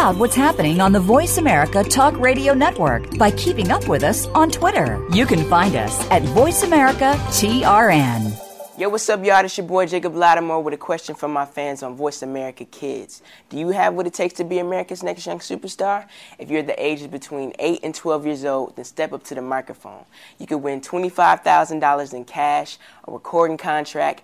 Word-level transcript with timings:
out 0.00 0.16
what's 0.16 0.34
happening 0.34 0.80
on 0.80 0.92
the 0.92 0.98
Voice 0.98 1.36
America 1.36 1.84
Talk 1.84 2.18
Radio 2.18 2.54
Network 2.54 3.18
by 3.18 3.30
keeping 3.32 3.70
up 3.70 3.86
with 3.86 4.02
us 4.02 4.26
on 4.28 4.50
Twitter. 4.50 5.06
You 5.12 5.26
can 5.26 5.44
find 5.44 5.76
us 5.76 6.00
at 6.10 6.22
Voice 6.22 6.62
America 6.62 7.12
TRN. 7.28 8.34
Yo, 8.78 8.88
what's 8.88 9.06
up, 9.10 9.22
y'all? 9.22 9.44
It's 9.44 9.58
your 9.58 9.66
boy 9.66 9.84
Jacob 9.84 10.14
Latimore 10.14 10.62
with 10.62 10.72
a 10.72 10.78
question 10.78 11.14
from 11.14 11.34
my 11.34 11.44
fans 11.44 11.82
on 11.82 11.96
Voice 11.96 12.22
America 12.22 12.64
Kids. 12.64 13.20
Do 13.50 13.58
you 13.58 13.68
have 13.68 13.92
what 13.92 14.06
it 14.06 14.14
takes 14.14 14.32
to 14.34 14.44
be 14.44 14.58
America's 14.58 15.02
next 15.02 15.26
young 15.26 15.38
superstar? 15.38 16.08
If 16.38 16.48
you're 16.48 16.62
the 16.62 16.82
ages 16.82 17.06
between 17.06 17.52
8 17.58 17.80
and 17.82 17.94
12 17.94 18.24
years 18.24 18.44
old, 18.46 18.76
then 18.76 18.86
step 18.86 19.12
up 19.12 19.22
to 19.24 19.34
the 19.34 19.42
microphone. 19.42 20.06
You 20.38 20.46
could 20.46 20.62
win 20.62 20.80
$25,000 20.80 22.14
in 22.14 22.24
cash, 22.24 22.78
a 23.06 23.12
recording 23.12 23.58
contract, 23.58 24.22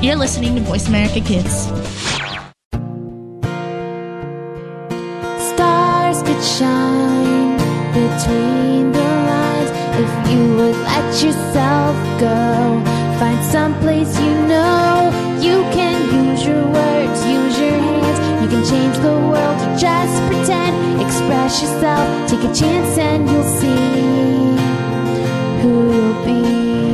You're 0.02 0.16
listening 0.16 0.56
to 0.56 0.62
Voice 0.62 0.88
America 0.88 1.20
Kids. 1.22 1.66
Stars 5.50 6.22
could 6.22 6.44
shine 6.44 7.58
between 7.94 8.92
the 8.92 9.00
lines 9.00 9.72
if 9.98 10.10
you 10.32 10.56
would 10.56 10.76
let 10.76 11.24
yourself 11.24 11.96
go. 12.20 12.84
Find 13.20 13.44
some 13.46 13.74
place 13.80 14.20
you 14.20 14.34
know 14.48 15.12
you 15.40 15.64
can 15.74 15.85
use 16.46 16.56
your 16.56 16.68
words, 16.68 17.26
use 17.26 17.60
your 17.60 17.72
hands. 17.72 18.44
You 18.44 18.50
can 18.50 18.64
change 18.66 18.98
the 18.98 19.14
world, 19.14 19.80
just 19.80 20.16
pretend. 20.28 21.02
Express 21.02 21.62
yourself, 21.62 22.30
take 22.30 22.44
a 22.44 22.54
chance, 22.54 22.98
and 22.98 23.28
you'll 23.30 23.44
see 23.44 23.76
who 25.62 25.94
you'll 25.94 26.26
be. 26.26 26.85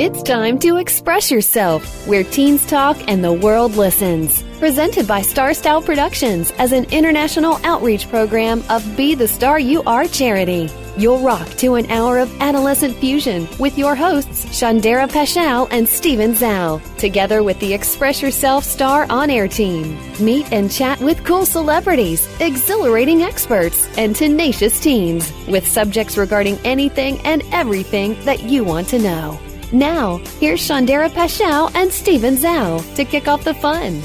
It's 0.00 0.24
time 0.24 0.58
to 0.58 0.78
express 0.78 1.30
yourself, 1.30 2.08
where 2.08 2.24
teens 2.24 2.66
talk 2.66 2.96
and 3.06 3.22
the 3.22 3.32
world 3.32 3.76
listens. 3.76 4.42
Presented 4.58 5.06
by 5.06 5.22
Star 5.22 5.54
Style 5.54 5.80
Productions 5.80 6.52
as 6.58 6.72
an 6.72 6.86
international 6.86 7.60
outreach 7.62 8.08
program 8.08 8.64
of 8.70 8.96
Be 8.96 9.14
the 9.14 9.28
Star 9.28 9.56
You 9.60 9.84
Are 9.84 10.08
charity. 10.08 10.68
You'll 10.96 11.20
rock 11.20 11.48
to 11.58 11.76
an 11.76 11.88
hour 11.92 12.18
of 12.18 12.40
adolescent 12.40 12.96
fusion 12.96 13.46
with 13.60 13.78
your 13.78 13.94
hosts, 13.94 14.46
Chandara 14.46 15.08
Paschal 15.08 15.68
and 15.70 15.88
Steven 15.88 16.32
Zhou, 16.32 16.82
together 16.96 17.44
with 17.44 17.60
the 17.60 17.72
Express 17.72 18.20
Yourself 18.20 18.64
Star 18.64 19.06
On 19.10 19.30
Air 19.30 19.46
team. 19.46 19.96
Meet 20.18 20.52
and 20.52 20.72
chat 20.72 20.98
with 21.00 21.22
cool 21.22 21.46
celebrities, 21.46 22.28
exhilarating 22.40 23.22
experts, 23.22 23.88
and 23.96 24.16
tenacious 24.16 24.80
teens 24.80 25.32
with 25.46 25.64
subjects 25.64 26.16
regarding 26.16 26.58
anything 26.64 27.20
and 27.20 27.44
everything 27.52 28.16
that 28.24 28.42
you 28.42 28.64
want 28.64 28.88
to 28.88 28.98
know. 28.98 29.38
Now, 29.74 30.18
here's 30.38 30.60
Chandara 30.68 31.12
Paschal 31.12 31.68
and 31.74 31.90
Steven 31.90 32.36
Zhou 32.36 32.94
to 32.94 33.04
kick 33.04 33.26
off 33.26 33.42
the 33.42 33.54
fun. 33.54 34.00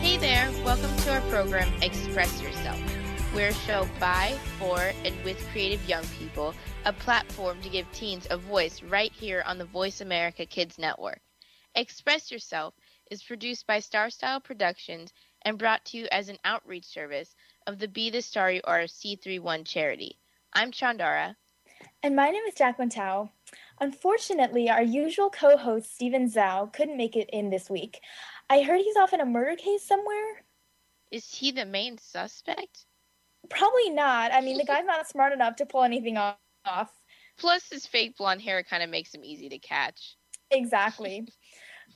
Hey 0.00 0.16
there, 0.16 0.50
welcome 0.64 0.90
to 0.96 1.14
our 1.14 1.20
program 1.30 1.72
Express 1.80 2.42
Yourself. 2.42 2.80
We're 3.32 3.50
a 3.50 3.54
show 3.54 3.88
by, 4.00 4.36
for, 4.58 4.90
and 5.04 5.14
with 5.22 5.38
creative 5.52 5.88
young 5.88 6.02
people, 6.18 6.52
a 6.84 6.92
platform 6.92 7.62
to 7.62 7.68
give 7.68 7.86
teens 7.92 8.26
a 8.28 8.36
voice 8.36 8.82
right 8.82 9.12
here 9.12 9.44
on 9.46 9.58
the 9.58 9.64
Voice 9.64 10.00
America 10.00 10.44
Kids 10.44 10.80
Network. 10.80 11.20
Express 11.76 12.32
Yourself 12.32 12.74
is 13.08 13.22
produced 13.22 13.68
by 13.68 13.78
Star 13.78 14.10
Style 14.10 14.40
Productions 14.40 15.12
and 15.42 15.58
brought 15.58 15.84
to 15.84 15.96
you 15.96 16.08
as 16.10 16.28
an 16.28 16.38
outreach 16.44 16.86
service 16.86 17.36
of 17.68 17.78
the 17.78 17.86
Be 17.86 18.10
the 18.10 18.20
Star 18.20 18.50
You 18.50 18.62
Are 18.64 18.80
C31 18.80 19.64
charity. 19.64 20.18
I'm 20.52 20.72
Chandara. 20.72 21.36
And 22.04 22.16
my 22.16 22.30
name 22.30 22.42
is 22.48 22.54
Jacqueline 22.54 22.88
Tao. 22.88 23.30
Unfortunately, 23.80 24.68
our 24.68 24.82
usual 24.82 25.30
co 25.30 25.56
host, 25.56 25.94
Steven 25.94 26.28
Zhou, 26.28 26.72
couldn't 26.72 26.96
make 26.96 27.16
it 27.16 27.30
in 27.32 27.50
this 27.50 27.70
week. 27.70 28.00
I 28.50 28.62
heard 28.62 28.80
he's 28.80 28.96
off 28.96 29.12
in 29.12 29.20
a 29.20 29.26
murder 29.26 29.54
case 29.54 29.86
somewhere. 29.86 30.42
Is 31.12 31.32
he 31.32 31.52
the 31.52 31.64
main 31.64 31.98
suspect? 31.98 32.86
Probably 33.48 33.90
not. 33.90 34.32
I 34.32 34.40
mean, 34.40 34.58
the 34.58 34.64
guy's 34.64 34.84
not 34.84 35.08
smart 35.08 35.32
enough 35.32 35.56
to 35.56 35.66
pull 35.66 35.84
anything 35.84 36.16
off. 36.16 36.90
Plus, 37.38 37.68
his 37.70 37.86
fake 37.86 38.16
blonde 38.16 38.42
hair 38.42 38.64
kind 38.64 38.82
of 38.82 38.90
makes 38.90 39.14
him 39.14 39.24
easy 39.24 39.48
to 39.48 39.58
catch. 39.58 40.16
Exactly. 40.50 41.28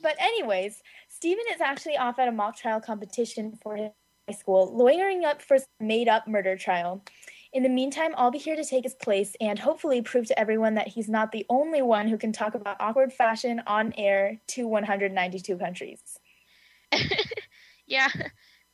but, 0.03 0.15
anyways, 0.21 0.83
Steven 1.09 1.45
is 1.53 1.61
actually 1.61 1.97
off 1.97 2.19
at 2.19 2.29
a 2.29 2.33
mock 2.33 2.57
trial 2.57 2.81
competition 2.81 3.59
for 3.63 3.77
his 3.77 3.91
high 4.29 4.35
school, 4.35 4.77
lawyering 4.77 5.25
up 5.25 5.43
for 5.43 5.57
a 5.57 5.61
made 5.81 6.09
up 6.09 6.29
murder 6.29 6.57
trial. 6.57 7.03
In 7.53 7.63
the 7.63 7.69
meantime, 7.69 8.13
I'll 8.17 8.31
be 8.31 8.39
here 8.39 8.57
to 8.57 8.65
take 8.65 8.85
his 8.85 8.95
place 8.95 9.37
and 9.41 9.59
hopefully 9.59 10.03
prove 10.03 10.27
to 10.27 10.39
everyone 10.39 10.75
that 10.75 10.89
he's 10.89 11.09
not 11.09 11.33
the 11.33 11.47
only 11.49 11.81
one 11.81 12.09
who 12.09 12.19
can 12.19 12.33
talk 12.33 12.55
about 12.55 12.81
awkward 12.81 13.13
fashion 13.13 13.63
on 13.67 13.95
air 13.97 14.41
to 14.49 14.67
192 14.67 15.57
countries. 15.57 16.19
yeah, 17.87 18.09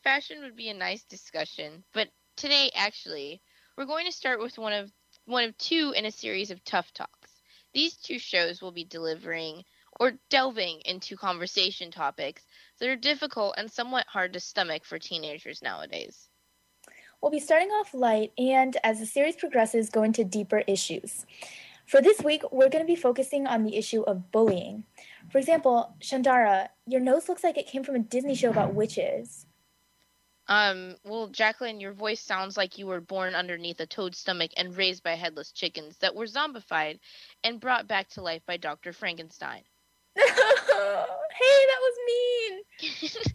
fashion 0.02 0.40
would 0.40 0.56
be 0.56 0.68
a 0.68 0.74
nice 0.74 1.04
discussion, 1.04 1.84
but 1.92 2.08
today 2.36 2.70
actually, 2.74 3.42
we're 3.76 3.86
going 3.86 4.06
to 4.06 4.12
start 4.12 4.40
with 4.40 4.58
one 4.58 4.72
of 4.72 4.90
one 5.24 5.44
of 5.44 5.56
two 5.58 5.92
in 5.96 6.04
a 6.04 6.10
series 6.10 6.50
of 6.50 6.64
tough 6.64 6.92
talks. 6.92 7.30
These 7.74 7.96
two 7.96 8.18
shows 8.18 8.60
will 8.60 8.72
be 8.72 8.84
delivering 8.84 9.64
or 10.00 10.14
delving 10.30 10.80
into 10.84 11.16
conversation 11.16 11.90
topics 11.90 12.44
that 12.78 12.88
are 12.88 12.96
difficult 12.96 13.54
and 13.56 13.70
somewhat 13.70 14.06
hard 14.08 14.32
to 14.32 14.40
stomach 14.40 14.84
for 14.84 14.98
teenagers 14.98 15.62
nowadays. 15.62 16.28
We'll 17.22 17.30
be 17.30 17.38
starting 17.38 17.68
off 17.68 17.94
light 17.94 18.32
and, 18.36 18.76
as 18.82 18.98
the 18.98 19.06
series 19.06 19.36
progresses, 19.36 19.90
go 19.90 20.02
into 20.02 20.24
deeper 20.24 20.64
issues. 20.66 21.24
For 21.86 22.02
this 22.02 22.20
week, 22.20 22.42
we're 22.50 22.68
going 22.68 22.82
to 22.82 22.92
be 22.92 22.96
focusing 22.96 23.46
on 23.46 23.62
the 23.62 23.76
issue 23.76 24.02
of 24.02 24.32
bullying. 24.32 24.82
For 25.30 25.38
example, 25.38 25.94
Chandara, 26.00 26.68
your 26.86 27.00
nose 27.00 27.28
looks 27.28 27.44
like 27.44 27.56
it 27.56 27.68
came 27.68 27.84
from 27.84 27.94
a 27.94 28.00
Disney 28.00 28.34
show 28.34 28.50
about 28.50 28.74
witches. 28.74 29.46
Um, 30.48 30.96
well, 31.04 31.28
Jacqueline, 31.28 31.78
your 31.78 31.92
voice 31.92 32.20
sounds 32.20 32.56
like 32.56 32.76
you 32.76 32.88
were 32.88 33.00
born 33.00 33.36
underneath 33.36 33.78
a 33.78 33.86
toad's 33.86 34.18
stomach 34.18 34.50
and 34.56 34.76
raised 34.76 35.04
by 35.04 35.14
headless 35.14 35.52
chickens 35.52 35.98
that 35.98 36.16
were 36.16 36.26
zombified 36.26 36.98
and 37.44 37.60
brought 37.60 37.86
back 37.86 38.08
to 38.10 38.22
life 38.22 38.42
by 38.46 38.56
Dr. 38.56 38.92
Frankenstein. 38.92 39.62
hey, 40.16 40.24
that 40.26 41.80
was 41.80 41.94
mean. 42.06 42.60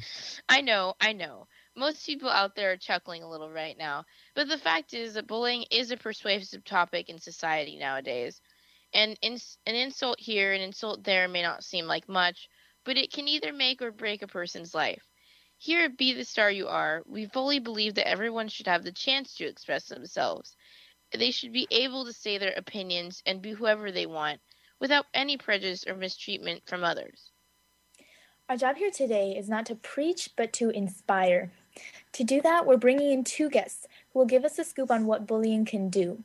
I 0.50 0.60
know, 0.60 0.94
I 1.00 1.14
know. 1.14 1.48
Most 1.78 2.08
people 2.08 2.30
out 2.30 2.56
there 2.56 2.72
are 2.72 2.78
chuckling 2.78 3.22
a 3.22 3.30
little 3.30 3.52
right 3.52 3.78
now, 3.78 4.04
but 4.34 4.48
the 4.48 4.58
fact 4.58 4.96
is 4.96 5.14
that 5.14 5.28
bullying 5.28 5.64
is 5.70 5.92
a 5.92 5.98
persuasive 5.98 6.66
topic 6.66 7.08
in 7.08 7.20
society 7.20 7.78
nowadays. 7.78 8.42
And 8.96 9.16
an 9.22 9.40
insult 9.68 10.20
here, 10.20 10.54
an 10.54 10.62
insult 10.62 11.04
there 11.04 11.28
may 11.28 11.44
not 11.44 11.64
seem 11.64 11.86
like 11.86 12.10
much, 12.10 12.50
but 12.84 12.98
it 12.98 13.14
can 13.14 13.28
either 13.28 13.54
make 13.54 13.84
or 13.84 13.92
break 13.92 14.24
a 14.24 14.28
person's 14.28 14.74
life. 14.74 15.04
Here 15.60 15.82
at 15.82 15.98
Be 15.98 16.14
the 16.14 16.26
Star 16.26 16.50
You 16.50 16.68
Are, 16.68 17.04
we 17.06 17.28
fully 17.28 17.60
believe 17.60 17.94
that 17.96 18.08
everyone 18.08 18.48
should 18.48 18.68
have 18.68 18.84
the 18.84 18.92
chance 18.92 19.36
to 19.36 19.46
express 19.46 19.86
themselves. 19.86 20.56
They 21.16 21.30
should 21.30 21.54
be 21.54 21.68
able 21.70 22.06
to 22.06 22.14
say 22.14 22.40
their 22.40 22.54
opinions 22.58 23.22
and 23.26 23.40
be 23.40 23.52
whoever 23.52 23.92
they 23.92 24.08
want 24.08 24.42
without 24.80 25.06
any 25.14 25.38
prejudice 25.38 25.86
or 25.86 25.94
mistreatment 25.94 26.64
from 26.66 26.84
others. 26.84 27.30
Our 28.50 28.58
job 28.58 28.78
here 28.78 28.92
today 28.92 29.36
is 29.38 29.48
not 29.48 29.66
to 29.68 29.76
preach, 29.76 30.30
but 30.36 30.54
to 30.54 30.70
inspire. 30.70 31.52
To 32.14 32.24
do 32.24 32.42
that, 32.42 32.66
we're 32.66 32.78
bringing 32.78 33.12
in 33.12 33.24
two 33.24 33.50
guests 33.50 33.88
who 34.12 34.20
will 34.20 34.26
give 34.26 34.44
us 34.44 34.58
a 34.58 34.64
scoop 34.64 34.90
on 34.90 35.06
what 35.06 35.28
bullying 35.28 35.66
can 35.66 35.90
do. 35.90 36.24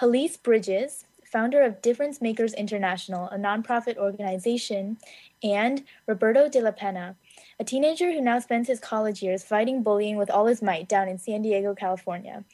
Helice 0.00 0.36
Bridges, 0.36 1.04
founder 1.34 1.62
of 1.62 1.82
Difference 1.82 2.20
Makers 2.20 2.54
International, 2.54 3.28
a 3.28 3.36
nonprofit 3.36 3.96
organization, 3.96 4.96
and 5.42 5.82
Roberto 6.06 6.48
de 6.48 6.60
la 6.60 6.70
Pena, 6.70 7.16
a 7.58 7.64
teenager 7.64 8.12
who 8.12 8.20
now 8.20 8.38
spends 8.38 8.68
his 8.68 8.78
college 8.78 9.22
years 9.22 9.42
fighting 9.42 9.82
bullying 9.82 10.16
with 10.16 10.30
all 10.30 10.46
his 10.46 10.62
might 10.62 10.88
down 10.88 11.08
in 11.08 11.18
San 11.18 11.42
Diego, 11.42 11.74
California. 11.74 12.44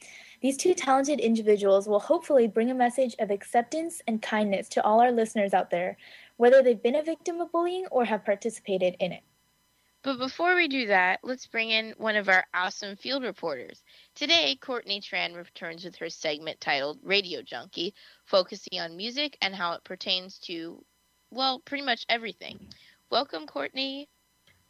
These 0.41 0.57
two 0.57 0.73
talented 0.73 1.19
individuals 1.19 1.87
will 1.87 1.99
hopefully 1.99 2.47
bring 2.47 2.71
a 2.71 2.75
message 2.75 3.15
of 3.19 3.29
acceptance 3.29 4.01
and 4.07 4.21
kindness 4.21 4.67
to 4.69 4.83
all 4.83 4.99
our 4.99 5.11
listeners 5.11 5.53
out 5.53 5.69
there, 5.69 5.95
whether 6.37 6.63
they've 6.63 6.81
been 6.81 6.95
a 6.95 7.03
victim 7.03 7.39
of 7.39 7.51
bullying 7.51 7.85
or 7.91 8.05
have 8.05 8.25
participated 8.25 8.95
in 8.99 9.11
it. 9.11 9.21
But 10.03 10.17
before 10.17 10.55
we 10.55 10.67
do 10.67 10.87
that, 10.87 11.19
let's 11.21 11.45
bring 11.45 11.69
in 11.69 11.93
one 11.97 12.15
of 12.15 12.27
our 12.27 12.45
awesome 12.55 12.95
field 12.95 13.23
reporters. 13.23 13.83
Today, 14.15 14.57
Courtney 14.59 14.99
Tran 14.99 15.35
returns 15.35 15.85
with 15.85 15.95
her 15.97 16.09
segment 16.09 16.59
titled 16.59 16.97
Radio 17.03 17.43
Junkie, 17.43 17.93
focusing 18.25 18.79
on 18.79 18.97
music 18.97 19.37
and 19.41 19.53
how 19.53 19.73
it 19.73 19.83
pertains 19.83 20.39
to, 20.39 20.83
well, 21.29 21.59
pretty 21.59 21.83
much 21.83 22.05
everything. 22.09 22.59
Welcome, 23.11 23.45
Courtney. 23.45 24.09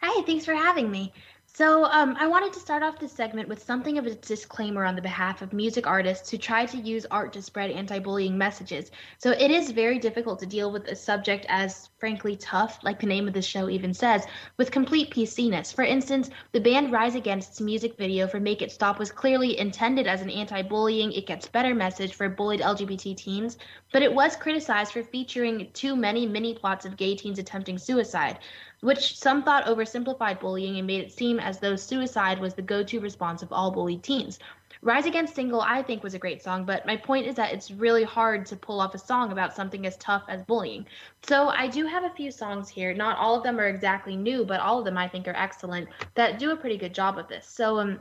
Hi, 0.02 0.22
thanks 0.24 0.44
for 0.44 0.54
having 0.54 0.92
me. 0.92 1.14
So, 1.54 1.84
um, 1.84 2.16
I 2.18 2.28
wanted 2.28 2.54
to 2.54 2.62
start 2.62 2.82
off 2.82 2.98
this 2.98 3.12
segment 3.12 3.50
with 3.50 3.62
something 3.62 3.98
of 3.98 4.06
a 4.06 4.16
disclaimer 4.16 4.86
on 4.86 4.96
the 4.96 5.02
behalf 5.02 5.42
of 5.42 5.52
music 5.52 5.86
artists 5.86 6.30
who 6.30 6.38
try 6.38 6.66
to 6.66 6.78
use 6.78 7.06
art 7.12 7.34
to 7.34 7.42
spread 7.42 7.72
anti 7.72 8.00
bullying 8.00 8.38
messages. 8.38 8.90
So, 9.18 9.32
it 9.32 9.52
is 9.52 9.72
very 9.72 10.00
difficult 10.00 10.40
to 10.40 10.46
deal 10.46 10.72
with 10.72 10.88
a 10.88 10.96
subject 10.96 11.46
as 11.50 11.90
frankly 12.00 12.38
tough, 12.38 12.80
like 12.84 13.02
the 13.02 13.06
name 13.06 13.28
of 13.28 13.34
the 13.34 13.42
show 13.42 13.70
even 13.70 13.94
says, 13.94 14.26
with 14.56 14.72
complete 14.72 15.14
PCness. 15.14 15.76
For 15.76 15.84
instance, 15.84 16.30
the 16.54 16.62
band 16.62 16.90
Rise 16.90 17.16
Against's 17.16 17.60
music 17.60 17.98
video 17.98 18.28
for 18.28 18.40
Make 18.40 18.62
It 18.62 18.72
Stop 18.72 18.98
was 18.98 19.12
clearly 19.12 19.60
intended 19.60 20.08
as 20.08 20.22
an 20.22 20.30
anti 20.30 20.62
bullying, 20.62 21.12
it 21.12 21.28
gets 21.28 21.50
better 21.50 21.76
message 21.76 22.14
for 22.14 22.30
bullied 22.30 22.62
LGBT 22.62 23.18
teens, 23.18 23.58
but 23.92 24.02
it 24.02 24.14
was 24.14 24.38
criticized 24.38 24.94
for 24.94 25.04
featuring 25.04 25.70
too 25.74 25.98
many 25.98 26.26
mini 26.26 26.54
plots 26.54 26.86
of 26.86 26.96
gay 26.96 27.14
teens 27.14 27.40
attempting 27.40 27.78
suicide 27.78 28.40
which 28.82 29.18
some 29.18 29.44
thought 29.44 29.66
oversimplified 29.66 30.40
bullying 30.40 30.78
and 30.78 30.88
made 30.88 31.02
it 31.02 31.12
seem 31.12 31.40
as 31.40 31.60
though 31.60 31.76
suicide 31.76 32.40
was 32.40 32.54
the 32.54 32.62
go 32.62 32.84
to 32.84 33.00
response 33.00 33.42
of 33.42 33.52
all 33.52 33.72
bullied 33.72 34.04
teens. 34.04 34.40
Rise 34.84 35.06
Against 35.06 35.36
Single, 35.36 35.62
I 35.62 35.84
think, 35.84 36.02
was 36.02 36.16
a 36.16 36.20
great 36.20 36.42
song, 36.42 36.66
but 36.66 36.88
my 36.88 36.98
point 36.98 37.28
is 37.28 37.36
that 37.36 37.54
it's 37.54 37.70
really 37.70 38.04
hard 38.04 38.48
to 38.48 38.56
pull 38.56 38.82
off 38.82 38.96
a 38.96 38.98
song 38.98 39.32
about 39.32 39.56
something 39.56 39.86
as 39.86 39.96
tough 39.98 40.24
as 40.28 40.42
bullying. 40.42 40.88
So 41.22 41.50
I 41.50 41.68
do 41.68 41.86
have 41.86 42.04
a 42.04 42.10
few 42.16 42.32
songs 42.32 42.68
here. 42.68 42.92
Not 42.92 43.18
all 43.18 43.36
of 43.36 43.44
them 43.44 43.60
are 43.60 43.68
exactly 43.68 44.16
new, 44.16 44.44
but 44.44 44.60
all 44.60 44.80
of 44.80 44.86
them 44.86 44.98
I 44.98 45.08
think 45.08 45.28
are 45.28 45.36
excellent 45.36 45.88
that 46.16 46.40
do 46.40 46.50
a 46.50 46.56
pretty 46.56 46.78
good 46.78 46.96
job 46.96 47.20
of 47.20 47.28
this. 47.28 47.48
So 47.48 47.78
um, 47.80 48.00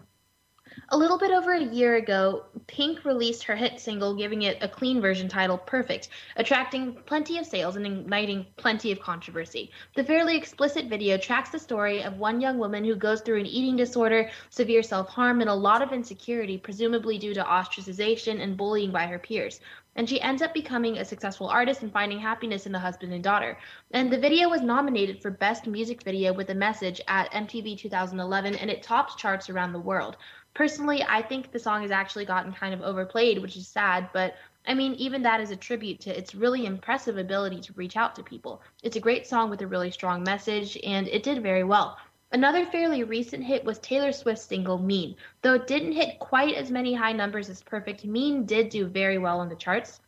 a 0.89 0.97
little 0.97 1.19
bit 1.19 1.31
over 1.31 1.53
a 1.53 1.63
year 1.63 1.97
ago, 1.97 2.45
Pink 2.67 3.05
released 3.05 3.45
her 3.45 3.55
hit 3.55 3.79
single, 3.79 4.15
giving 4.15 4.43
it 4.43 4.59
a 4.61 4.69
clean 4.69 5.01
version 5.01 5.29
titled 5.29 5.67
Perfect, 5.67 6.09
attracting 6.37 6.95
plenty 7.07 7.39
of 7.39 7.47
sales 7.47 7.77
and 7.77 7.87
igniting 7.87 8.47
plenty 8.57 8.91
of 8.91 9.01
controversy. 9.01 9.71
The 9.95 10.05
fairly 10.05 10.37
explicit 10.37 10.87
video 10.87 11.17
tracks 11.17 11.51
the 11.51 11.59
story 11.59 12.03
of 12.03 12.19
one 12.19 12.41
young 12.41 12.59
woman 12.59 12.85
who 12.85 12.97
goes 12.97 13.21
through 13.21 13.41
an 13.41 13.47
eating 13.47 13.77
disorder, 13.77 14.31
severe 14.49 14.83
self 14.83 15.09
harm, 15.09 15.41
and 15.41 15.51
a 15.51 15.55
lot 15.55 15.83
of 15.83 15.93
insecurity, 15.93 16.59
presumably 16.59 17.19
due 17.19 17.35
to 17.35 17.45
ostracization 17.45 18.41
and 18.41 18.57
bullying 18.57 18.91
by 18.91 19.07
her 19.07 19.19
peers 19.19 19.61
and 19.97 20.09
she 20.09 20.21
ends 20.21 20.41
up 20.41 20.55
becoming 20.55 20.99
a 20.99 21.05
successful 21.05 21.49
artist 21.49 21.83
and 21.83 21.93
finding 21.93 22.19
happiness 22.19 22.65
in 22.65 22.73
the 22.73 22.79
husband 22.79 23.13
and 23.13 23.25
daughter. 23.25 23.59
And 23.91 24.11
the 24.11 24.19
video 24.19 24.49
was 24.49 24.63
nominated 24.63 25.21
for 25.21 25.31
Best 25.31 25.67
Music 25.67 26.03
Video 26.03 26.33
with 26.33 26.49
a 26.51 26.55
Message 26.55 27.01
at 27.09 27.31
MTV 27.33 27.77
2011, 27.77 28.55
and 28.55 28.71
it 28.71 28.83
topped 28.83 29.19
charts 29.19 29.51
around 29.51 29.73
the 29.73 29.81
world. 29.81 30.17
Personally, 30.61 31.03
I 31.09 31.23
think 31.23 31.53
the 31.53 31.59
song 31.59 31.81
has 31.81 31.91
actually 31.91 32.27
gotten 32.27 32.53
kind 32.53 32.75
of 32.75 32.83
overplayed, 32.83 33.41
which 33.41 33.57
is 33.57 33.67
sad, 33.67 34.11
but 34.13 34.35
I 34.67 34.75
mean, 34.75 34.93
even 34.97 35.23
that 35.23 35.41
is 35.41 35.51
a 35.51 35.57
tribute 35.57 36.01
to 36.01 36.15
its 36.15 36.35
really 36.35 36.67
impressive 36.67 37.17
ability 37.17 37.63
to 37.63 37.73
reach 37.73 37.97
out 37.97 38.15
to 38.17 38.23
people. 38.23 38.61
It's 38.83 38.97
a 38.97 39.01
great 39.01 39.27
song 39.27 39.49
with 39.49 39.63
a 39.63 39.67
really 39.67 39.91
strong 39.91 40.23
message, 40.23 40.77
and 40.85 41.09
it 41.09 41.23
did 41.23 41.43
very 41.43 41.65
well. 41.65 41.97
Another 42.31 42.67
fairly 42.67 43.05
recent 43.05 43.43
hit 43.43 43.65
was 43.65 43.79
Taylor 43.79 44.13
Swift's 44.13 44.45
single 44.45 44.77
Mean. 44.77 45.17
Though 45.41 45.55
it 45.55 45.67
didn't 45.67 45.93
hit 45.93 46.19
quite 46.19 46.57
as 46.57 46.71
many 46.71 46.93
high 46.93 47.13
numbers 47.13 47.49
as 47.49 47.63
Perfect, 47.63 48.05
Mean 48.05 48.45
did 48.45 48.69
do 48.69 48.87
very 48.87 49.17
well 49.17 49.41
on 49.41 49.49
the 49.49 49.57
charts. 49.57 50.03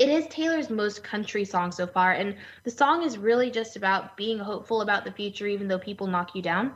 It 0.00 0.08
is 0.08 0.26
Taylor's 0.28 0.70
most 0.70 1.04
country 1.04 1.44
song 1.44 1.72
so 1.72 1.86
far, 1.86 2.12
and 2.12 2.34
the 2.64 2.70
song 2.70 3.02
is 3.02 3.18
really 3.18 3.50
just 3.50 3.76
about 3.76 4.16
being 4.16 4.38
hopeful 4.38 4.80
about 4.80 5.04
the 5.04 5.12
future 5.12 5.46
even 5.46 5.68
though 5.68 5.78
people 5.78 6.06
knock 6.06 6.34
you 6.34 6.40
down. 6.40 6.72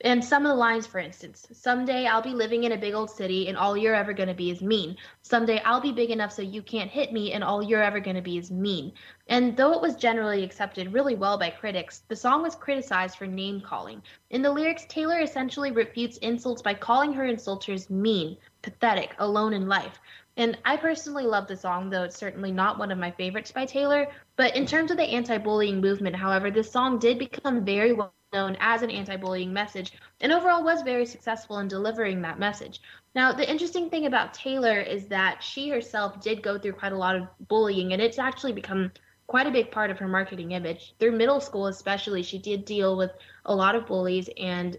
And 0.00 0.24
some 0.24 0.46
of 0.46 0.48
the 0.48 0.56
lines, 0.56 0.86
for 0.86 0.98
instance, 0.98 1.46
someday 1.52 2.06
I'll 2.06 2.22
be 2.22 2.32
living 2.32 2.64
in 2.64 2.72
a 2.72 2.78
big 2.78 2.94
old 2.94 3.10
city 3.10 3.48
and 3.48 3.58
all 3.58 3.76
you're 3.76 3.94
ever 3.94 4.14
going 4.14 4.30
to 4.30 4.34
be 4.34 4.50
is 4.50 4.62
mean. 4.62 4.96
Someday 5.20 5.60
I'll 5.66 5.82
be 5.82 5.92
big 5.92 6.08
enough 6.08 6.32
so 6.32 6.40
you 6.40 6.62
can't 6.62 6.90
hit 6.90 7.12
me 7.12 7.32
and 7.32 7.44
all 7.44 7.62
you're 7.62 7.82
ever 7.82 8.00
going 8.00 8.16
to 8.16 8.22
be 8.22 8.38
is 8.38 8.50
mean. 8.50 8.92
And 9.28 9.54
though 9.54 9.72
it 9.72 9.82
was 9.82 9.94
generally 9.96 10.42
accepted 10.42 10.94
really 10.94 11.14
well 11.14 11.36
by 11.36 11.50
critics, 11.50 12.02
the 12.08 12.16
song 12.16 12.42
was 12.42 12.54
criticized 12.54 13.18
for 13.18 13.26
name 13.26 13.60
calling. 13.60 14.02
In 14.30 14.40
the 14.40 14.50
lyrics, 14.50 14.86
Taylor 14.88 15.20
essentially 15.20 15.72
refutes 15.72 16.16
insults 16.18 16.62
by 16.62 16.72
calling 16.72 17.12
her 17.12 17.24
insulters 17.24 17.90
mean, 17.90 18.38
pathetic, 18.62 19.14
alone 19.18 19.52
in 19.52 19.68
life. 19.68 20.00
And 20.36 20.58
I 20.64 20.76
personally 20.76 21.24
love 21.24 21.46
the 21.46 21.56
song, 21.56 21.90
though 21.90 22.04
it's 22.04 22.16
certainly 22.16 22.52
not 22.52 22.78
one 22.78 22.90
of 22.90 22.98
my 22.98 23.10
favorites 23.10 23.52
by 23.52 23.66
Taylor. 23.66 24.08
But 24.36 24.56
in 24.56 24.66
terms 24.66 24.90
of 24.90 24.96
the 24.96 25.04
anti 25.04 25.38
bullying 25.38 25.80
movement, 25.80 26.16
however, 26.16 26.50
this 26.50 26.70
song 26.70 26.98
did 26.98 27.18
become 27.18 27.64
very 27.64 27.92
well 27.92 28.14
known 28.32 28.56
as 28.60 28.82
an 28.82 28.90
anti-bullying 28.90 29.52
message 29.52 29.92
and 30.20 30.32
overall 30.32 30.64
was 30.64 30.82
very 30.82 31.04
successful 31.04 31.58
in 31.58 31.68
delivering 31.68 32.22
that 32.22 32.38
message. 32.38 32.80
Now, 33.14 33.32
the 33.32 33.48
interesting 33.48 33.90
thing 33.90 34.06
about 34.06 34.32
Taylor 34.32 34.80
is 34.80 35.06
that 35.08 35.42
she 35.42 35.68
herself 35.68 36.20
did 36.20 36.42
go 36.42 36.58
through 36.58 36.72
quite 36.72 36.92
a 36.92 36.98
lot 36.98 37.16
of 37.16 37.28
bullying 37.48 37.92
and 37.92 38.00
it's 38.00 38.18
actually 38.18 38.52
become 38.52 38.90
quite 39.26 39.46
a 39.46 39.50
big 39.50 39.70
part 39.70 39.90
of 39.90 39.98
her 39.98 40.08
marketing 40.08 40.52
image. 40.52 40.94
Through 40.98 41.12
middle 41.12 41.40
school 41.40 41.66
especially, 41.66 42.22
she 42.22 42.38
did 42.38 42.64
deal 42.64 42.96
with 42.96 43.10
a 43.44 43.54
lot 43.54 43.74
of 43.74 43.86
bullies 43.86 44.28
and 44.38 44.78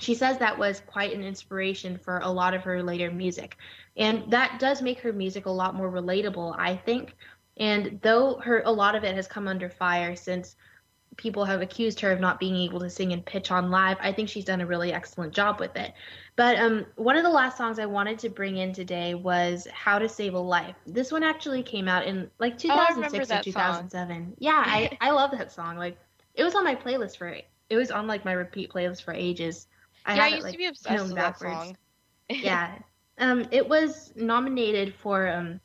she 0.00 0.14
says 0.14 0.38
that 0.38 0.58
was 0.58 0.80
quite 0.86 1.12
an 1.12 1.22
inspiration 1.22 1.98
for 1.98 2.18
a 2.18 2.30
lot 2.30 2.54
of 2.54 2.62
her 2.62 2.82
later 2.82 3.10
music. 3.10 3.56
And 3.96 4.30
that 4.30 4.58
does 4.58 4.82
make 4.82 5.00
her 5.00 5.12
music 5.12 5.46
a 5.46 5.50
lot 5.50 5.74
more 5.74 5.90
relatable, 5.90 6.54
I 6.58 6.76
think. 6.76 7.14
And 7.58 7.98
though 8.02 8.36
her 8.36 8.62
a 8.64 8.72
lot 8.72 8.94
of 8.94 9.04
it 9.04 9.14
has 9.14 9.26
come 9.26 9.46
under 9.46 9.68
fire 9.68 10.16
since 10.16 10.56
people 11.16 11.44
have 11.44 11.60
accused 11.60 12.00
her 12.00 12.10
of 12.10 12.20
not 12.20 12.40
being 12.40 12.56
able 12.56 12.80
to 12.80 12.88
sing 12.88 13.12
and 13.12 13.24
pitch 13.24 13.50
on 13.50 13.70
live. 13.70 13.96
I 14.00 14.12
think 14.12 14.28
she's 14.28 14.44
done 14.44 14.60
a 14.60 14.66
really 14.66 14.92
excellent 14.92 15.34
job 15.34 15.60
with 15.60 15.76
it. 15.76 15.92
But 16.36 16.58
um, 16.58 16.86
one 16.96 17.16
of 17.16 17.22
the 17.22 17.30
last 17.30 17.58
songs 17.58 17.78
I 17.78 17.86
wanted 17.86 18.18
to 18.20 18.30
bring 18.30 18.56
in 18.56 18.72
today 18.72 19.14
was 19.14 19.66
"How 19.72 19.98
to 19.98 20.08
Save 20.08 20.34
a 20.34 20.38
Life." 20.38 20.74
This 20.86 21.12
one 21.12 21.22
actually 21.22 21.62
came 21.62 21.88
out 21.88 22.06
in 22.06 22.30
like 22.38 22.56
2006 22.58 23.30
oh, 23.30 23.36
or 23.36 23.42
2007. 23.42 24.16
Song. 24.16 24.34
Yeah, 24.38 24.62
I 24.64 24.96
I 25.00 25.10
love 25.10 25.32
that 25.32 25.52
song. 25.52 25.76
Like 25.76 25.98
it 26.34 26.44
was 26.44 26.54
on 26.54 26.64
my 26.64 26.74
playlist 26.74 27.18
for 27.18 27.28
it 27.28 27.76
was 27.76 27.90
on 27.90 28.06
like 28.06 28.24
my 28.24 28.32
repeat 28.32 28.72
playlist 28.72 29.02
for 29.02 29.12
ages. 29.12 29.66
I 30.06 30.16
yeah, 30.16 30.24
I 30.24 30.26
used 30.28 30.38
it, 30.38 30.44
like, 30.44 30.52
to 30.52 30.58
be 30.58 30.66
obsessed 30.66 31.04
with 31.04 31.14
backwards. 31.14 31.54
that 31.54 31.64
song. 31.66 31.76
yeah, 32.30 32.78
um, 33.18 33.46
it 33.50 33.68
was 33.68 34.12
nominated 34.16 34.94
for 34.94 35.28
um, 35.28 35.60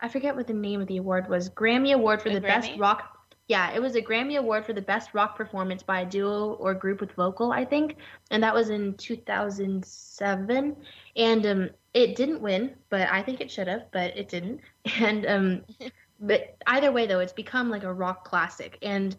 I 0.00 0.08
forget 0.08 0.34
what 0.34 0.46
the 0.46 0.54
name 0.54 0.80
of 0.80 0.86
the 0.86 0.98
award 0.98 1.28
was. 1.28 1.50
Grammy 1.50 1.92
Award 1.92 2.22
for 2.22 2.28
the, 2.28 2.36
the 2.36 2.40
best 2.40 2.72
rock 2.78 3.20
yeah, 3.50 3.72
it 3.72 3.82
was 3.82 3.96
a 3.96 4.00
Grammy 4.00 4.38
Award 4.38 4.64
for 4.64 4.72
the 4.72 4.80
best 4.80 5.12
rock 5.12 5.36
performance 5.36 5.82
by 5.82 6.02
a 6.02 6.06
duo 6.06 6.52
or 6.52 6.72
group 6.72 7.00
with 7.00 7.10
vocal, 7.14 7.50
I 7.50 7.64
think, 7.64 7.96
and 8.30 8.40
that 8.44 8.54
was 8.54 8.70
in 8.70 8.94
2007. 8.94 10.76
And 11.16 11.46
um, 11.46 11.70
it 11.92 12.14
didn't 12.14 12.42
win, 12.42 12.76
but 12.90 13.08
I 13.10 13.24
think 13.24 13.40
it 13.40 13.50
should 13.50 13.66
have, 13.66 13.90
but 13.90 14.16
it 14.16 14.28
didn't. 14.28 14.60
And 15.00 15.26
um, 15.26 15.62
but 16.20 16.56
either 16.68 16.92
way, 16.92 17.08
though, 17.08 17.18
it's 17.18 17.32
become 17.32 17.70
like 17.70 17.82
a 17.82 17.92
rock 17.92 18.24
classic. 18.24 18.78
And 18.82 19.16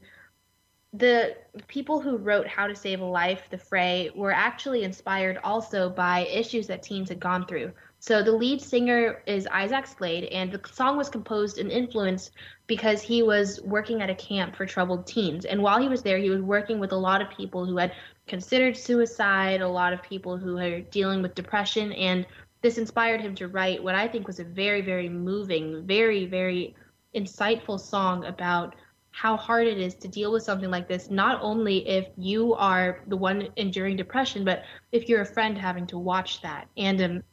the 0.93 1.37
people 1.67 2.01
who 2.01 2.17
wrote 2.17 2.47
How 2.47 2.67
to 2.67 2.75
Save 2.75 2.99
a 2.99 3.05
Life, 3.05 3.43
The 3.49 3.57
Fray, 3.57 4.11
were 4.13 4.33
actually 4.33 4.83
inspired 4.83 5.37
also 5.43 5.89
by 5.89 6.25
issues 6.25 6.67
that 6.67 6.83
teens 6.83 7.09
had 7.09 7.19
gone 7.19 7.45
through. 7.45 7.71
So 7.99 8.23
the 8.23 8.31
lead 8.31 8.61
singer 8.61 9.21
is 9.25 9.47
Isaac 9.47 9.87
Slade, 9.87 10.25
and 10.25 10.51
the 10.51 10.59
song 10.69 10.97
was 10.97 11.07
composed 11.07 11.59
and 11.59 11.71
influenced 11.71 12.31
because 12.67 13.01
he 13.01 13.23
was 13.23 13.61
working 13.61 14.01
at 14.01 14.09
a 14.09 14.15
camp 14.15 14.55
for 14.55 14.65
troubled 14.65 15.07
teens. 15.07 15.45
And 15.45 15.61
while 15.61 15.79
he 15.79 15.87
was 15.87 16.01
there, 16.01 16.17
he 16.17 16.29
was 16.29 16.41
working 16.41 16.79
with 16.79 16.91
a 16.91 16.97
lot 16.97 17.21
of 17.21 17.29
people 17.29 17.65
who 17.65 17.77
had 17.77 17.93
considered 18.27 18.75
suicide, 18.75 19.61
a 19.61 19.67
lot 19.67 19.93
of 19.93 20.01
people 20.01 20.35
who 20.35 20.57
are 20.57 20.81
dealing 20.81 21.21
with 21.21 21.35
depression, 21.35 21.93
and 21.93 22.25
this 22.61 22.77
inspired 22.77 23.21
him 23.21 23.35
to 23.35 23.47
write 23.47 23.83
what 23.83 23.95
I 23.95 24.07
think 24.07 24.27
was 24.27 24.39
a 24.39 24.43
very, 24.43 24.81
very 24.81 25.09
moving, 25.09 25.85
very, 25.85 26.25
very 26.25 26.75
insightful 27.15 27.79
song 27.79 28.25
about 28.25 28.75
how 29.21 29.37
hard 29.37 29.67
it 29.67 29.77
is 29.77 29.93
to 29.93 30.07
deal 30.07 30.31
with 30.31 30.41
something 30.41 30.71
like 30.71 30.87
this, 30.87 31.11
not 31.11 31.37
only 31.43 31.87
if 31.87 32.07
you 32.17 32.55
are 32.55 33.03
the 33.05 33.15
one 33.15 33.47
enduring 33.55 33.95
depression, 33.95 34.43
but 34.43 34.63
if 34.91 35.07
you're 35.07 35.21
a 35.21 35.25
friend 35.25 35.55
having 35.55 35.85
to 35.85 35.99
watch 35.99 36.41
that. 36.41 36.67
And 36.75 36.99
um, 37.03 37.23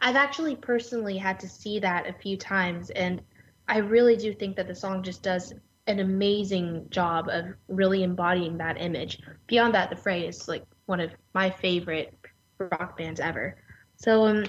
I've 0.00 0.16
actually 0.16 0.56
personally 0.56 1.18
had 1.18 1.38
to 1.40 1.48
see 1.50 1.78
that 1.80 2.06
a 2.06 2.14
few 2.14 2.38
times, 2.38 2.88
and 2.88 3.20
I 3.68 3.76
really 3.76 4.16
do 4.16 4.32
think 4.32 4.56
that 4.56 4.66
the 4.66 4.74
song 4.74 5.02
just 5.02 5.22
does 5.22 5.52
an 5.86 5.98
amazing 5.98 6.86
job 6.88 7.28
of 7.28 7.44
really 7.68 8.04
embodying 8.04 8.56
that 8.56 8.80
image. 8.80 9.20
Beyond 9.48 9.74
that, 9.74 9.90
the 9.90 9.96
Fray 9.96 10.26
is 10.26 10.48
like 10.48 10.64
one 10.86 11.00
of 11.00 11.10
my 11.34 11.50
favorite 11.50 12.16
rock 12.58 12.96
bands 12.96 13.20
ever. 13.20 13.58
So, 13.96 14.24
um, 14.24 14.46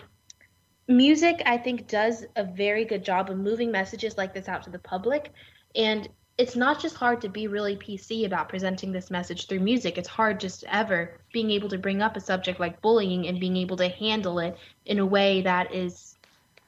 music 0.88 1.41
I 1.46 1.58
think 1.58 1.89
does 1.89 2.25
a 2.38 2.46
very 2.46 2.86
good 2.86 3.03
job 3.03 3.29
of 3.29 3.38
moving 3.38 3.70
messages 3.70 4.17
like 4.17 4.34
this 4.34 4.48
out 4.48 4.63
to 4.63 4.70
the 4.70 4.79
public, 4.79 5.34
and 5.75 6.08
it's 6.43 6.57
not 6.57 6.77
just 6.77 6.97
hard 6.97 7.21
to 7.21 7.29
be 7.29 7.47
really 7.47 7.77
PC 7.77 8.25
about 8.25 8.50
presenting 8.50 8.91
this 8.91 9.09
message 9.09 9.47
through 9.47 9.62
music. 9.62 9.97
It's 9.97 10.09
hard 10.09 10.41
just 10.41 10.65
ever 10.67 11.17
being 11.31 11.50
able 11.51 11.69
to 11.69 11.77
bring 11.77 12.01
up 12.01 12.17
a 12.17 12.19
subject 12.19 12.59
like 12.59 12.81
bullying 12.81 13.27
and 13.27 13.39
being 13.39 13.55
able 13.55 13.77
to 13.77 13.88
handle 13.88 14.39
it 14.39 14.57
in 14.85 15.00
a 15.00 15.05
way 15.05 15.41
that 15.43 15.73
is, 15.73 16.17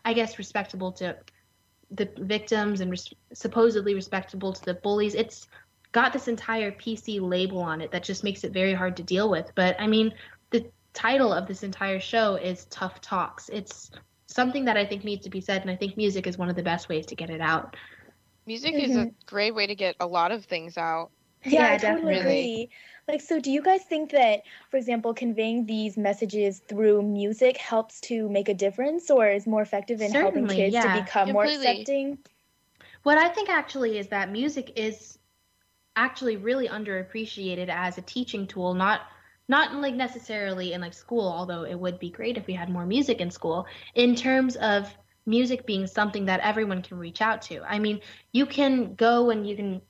I 0.05 0.13
guess, 0.13 0.38
respectable 0.38 0.94
to 0.94 1.17
the 1.91 2.10
victims 2.20 2.79
and 2.79 2.89
res- 2.89 3.13
supposedly 3.34 3.94
respectable 3.94 4.53
to 4.53 4.63
the 4.63 4.75
bullies. 4.75 5.13
It's 5.13 5.50
got 5.91 6.13
this 6.13 6.29
entire 6.29 6.72
PC 6.72 7.20
label 7.20 7.60
on 7.60 7.82
it 7.82 7.91
that 7.91 8.03
just 8.03 8.24
makes 8.24 8.46
it 8.46 8.53
very 8.53 8.74
hard 8.74 8.96
to 8.96 9.03
deal 9.03 9.29
with. 9.29 9.51
But 9.55 9.75
I 9.77 9.88
mean, 9.88 10.13
the 10.51 10.65
title 10.94 11.34
of 11.34 11.48
this 11.48 11.63
entire 11.63 12.00
show 12.00 12.36
is 12.36 12.63
Tough 12.70 13.01
Talks. 13.01 13.50
It's 13.50 13.91
something 14.27 14.63
that 14.63 14.77
I 14.77 14.86
think 14.86 15.03
needs 15.03 15.25
to 15.25 15.29
be 15.29 15.41
said, 15.41 15.63
and 15.63 15.70
I 15.70 15.75
think 15.75 15.98
music 15.98 16.27
is 16.27 16.38
one 16.38 16.50
of 16.50 16.55
the 16.55 16.63
best 16.63 16.88
ways 16.88 17.05
to 17.08 17.15
get 17.15 17.29
it 17.29 17.41
out. 17.41 17.75
Music 18.46 18.74
mm-hmm. 18.74 18.92
is 18.92 18.96
a 18.96 19.00
mm-hmm. 19.00 19.10
great 19.25 19.56
way 19.56 19.68
to 19.68 19.75
get 19.75 19.96
a 20.00 20.08
lot 20.08 20.32
of 20.32 20.46
things 20.46 20.78
out. 20.78 21.12
Yeah, 21.44 21.62
Yeah, 21.62 21.74
I 21.74 21.78
totally 21.78 22.14
definitely. 22.14 22.20
agree. 22.20 22.70
Like, 23.08 23.22
so 23.22 23.40
do 23.40 23.52
you 23.52 23.62
guys 23.62 23.84
think 23.84 24.12
that, 24.12 24.42
for 24.72 24.78
example, 24.78 25.14
conveying 25.14 25.66
these 25.66 25.96
messages 25.96 26.60
through 26.68 27.04
music 27.04 27.58
helps 27.58 28.02
to 28.02 28.28
make 28.30 28.50
a 28.50 28.54
difference 28.54 29.12
or 29.12 29.28
is 29.28 29.46
more 29.46 29.62
effective 29.62 30.02
in 30.02 30.12
helping 30.12 30.48
kids 30.48 30.74
yeah. 30.74 30.96
to 30.96 31.04
become 31.04 31.32
more 31.32 31.46
accepting? 31.46 32.18
What 33.04 33.20
I 33.20 33.30
think 33.30 33.50
actually 33.50 34.00
is 34.00 34.08
that 34.08 34.32
music 34.32 34.74
is 34.75 35.20
actually 35.96 36.38
really 36.38 36.68
underappreciated 36.68 37.70
as 37.70 38.00
a 38.00 38.02
teaching 38.02 38.48
tool, 38.48 38.74
not 38.74 39.02
not 39.48 39.75
like 39.75 39.94
necessarily 39.94 40.74
in 40.74 40.82
like 40.82 40.96
school, 40.96 41.28
although 41.28 41.64
it 41.64 41.80
would 41.80 42.00
be 42.00 42.10
great 42.10 42.38
if 42.38 42.48
we 42.48 42.54
had 42.54 42.70
more 42.70 42.88
music 42.88 43.22
in 43.22 43.30
school, 43.30 43.68
in 43.94 44.16
terms 44.16 44.56
of 44.56 44.92
music 45.25 45.65
being 45.65 45.88
something 45.88 46.25
that 46.25 46.39
everyone 46.41 46.82
can 46.82 46.98
reach 46.98 47.22
out 47.22 47.41
to. 47.44 47.62
I 47.63 47.79
mean, 47.79 48.01
you 48.32 48.46
can 48.46 48.96
go 48.96 49.29
and 49.29 49.48
you 49.48 49.55
can 49.55 49.82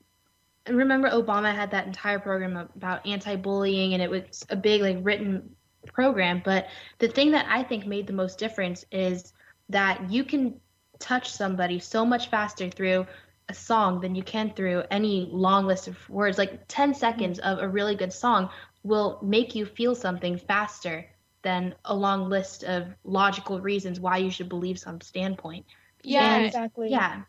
remember 0.68 1.10
Obama 1.10 1.54
had 1.54 1.72
that 1.72 1.86
entire 1.86 2.20
program 2.20 2.58
about 2.58 3.06
anti-bullying 3.06 3.94
and 3.94 4.02
it 4.02 4.10
was 4.10 4.46
a 4.50 4.56
big 4.56 4.82
like 4.82 4.98
written 5.02 5.56
program, 5.94 6.42
but 6.44 6.68
the 7.00 7.08
thing 7.08 7.32
that 7.32 7.46
I 7.50 7.64
think 7.64 7.86
made 7.86 8.08
the 8.08 8.14
most 8.14 8.40
difference 8.40 8.86
is 8.92 9.34
that 9.70 10.10
you 10.10 10.24
can 10.24 10.60
touch 11.00 11.32
somebody 11.32 11.80
so 11.80 12.06
much 12.06 12.30
faster 12.30 12.70
through 12.70 13.06
a 13.50 13.54
song 13.54 14.00
than 14.02 14.16
you 14.16 14.24
can 14.24 14.52
through 14.54 14.84
any 14.90 15.30
long 15.32 15.68
list 15.68 15.88
of 15.88 16.10
words. 16.10 16.38
Like 16.38 16.68
10 16.68 16.94
seconds 16.94 17.40
of 17.40 17.60
a 17.60 17.68
really 17.68 17.96
good 17.96 18.14
song 18.14 18.50
will 18.84 19.20
make 19.22 19.54
you 19.56 19.66
feel 19.66 19.94
something 19.94 20.38
faster 20.38 21.06
than 21.46 21.76
a 21.86 21.96
long 21.96 22.28
list 22.28 22.64
of 22.64 22.88
logical 23.04 23.62
reasons 23.62 24.00
why 24.00 24.18
you 24.18 24.32
should 24.32 24.50
believe 24.50 24.80
some 24.80 25.00
standpoint. 25.00 25.64
Yeah, 26.04 26.38
And- 26.38 26.46
exactly. 26.48 26.90
Yeah. 26.90 27.22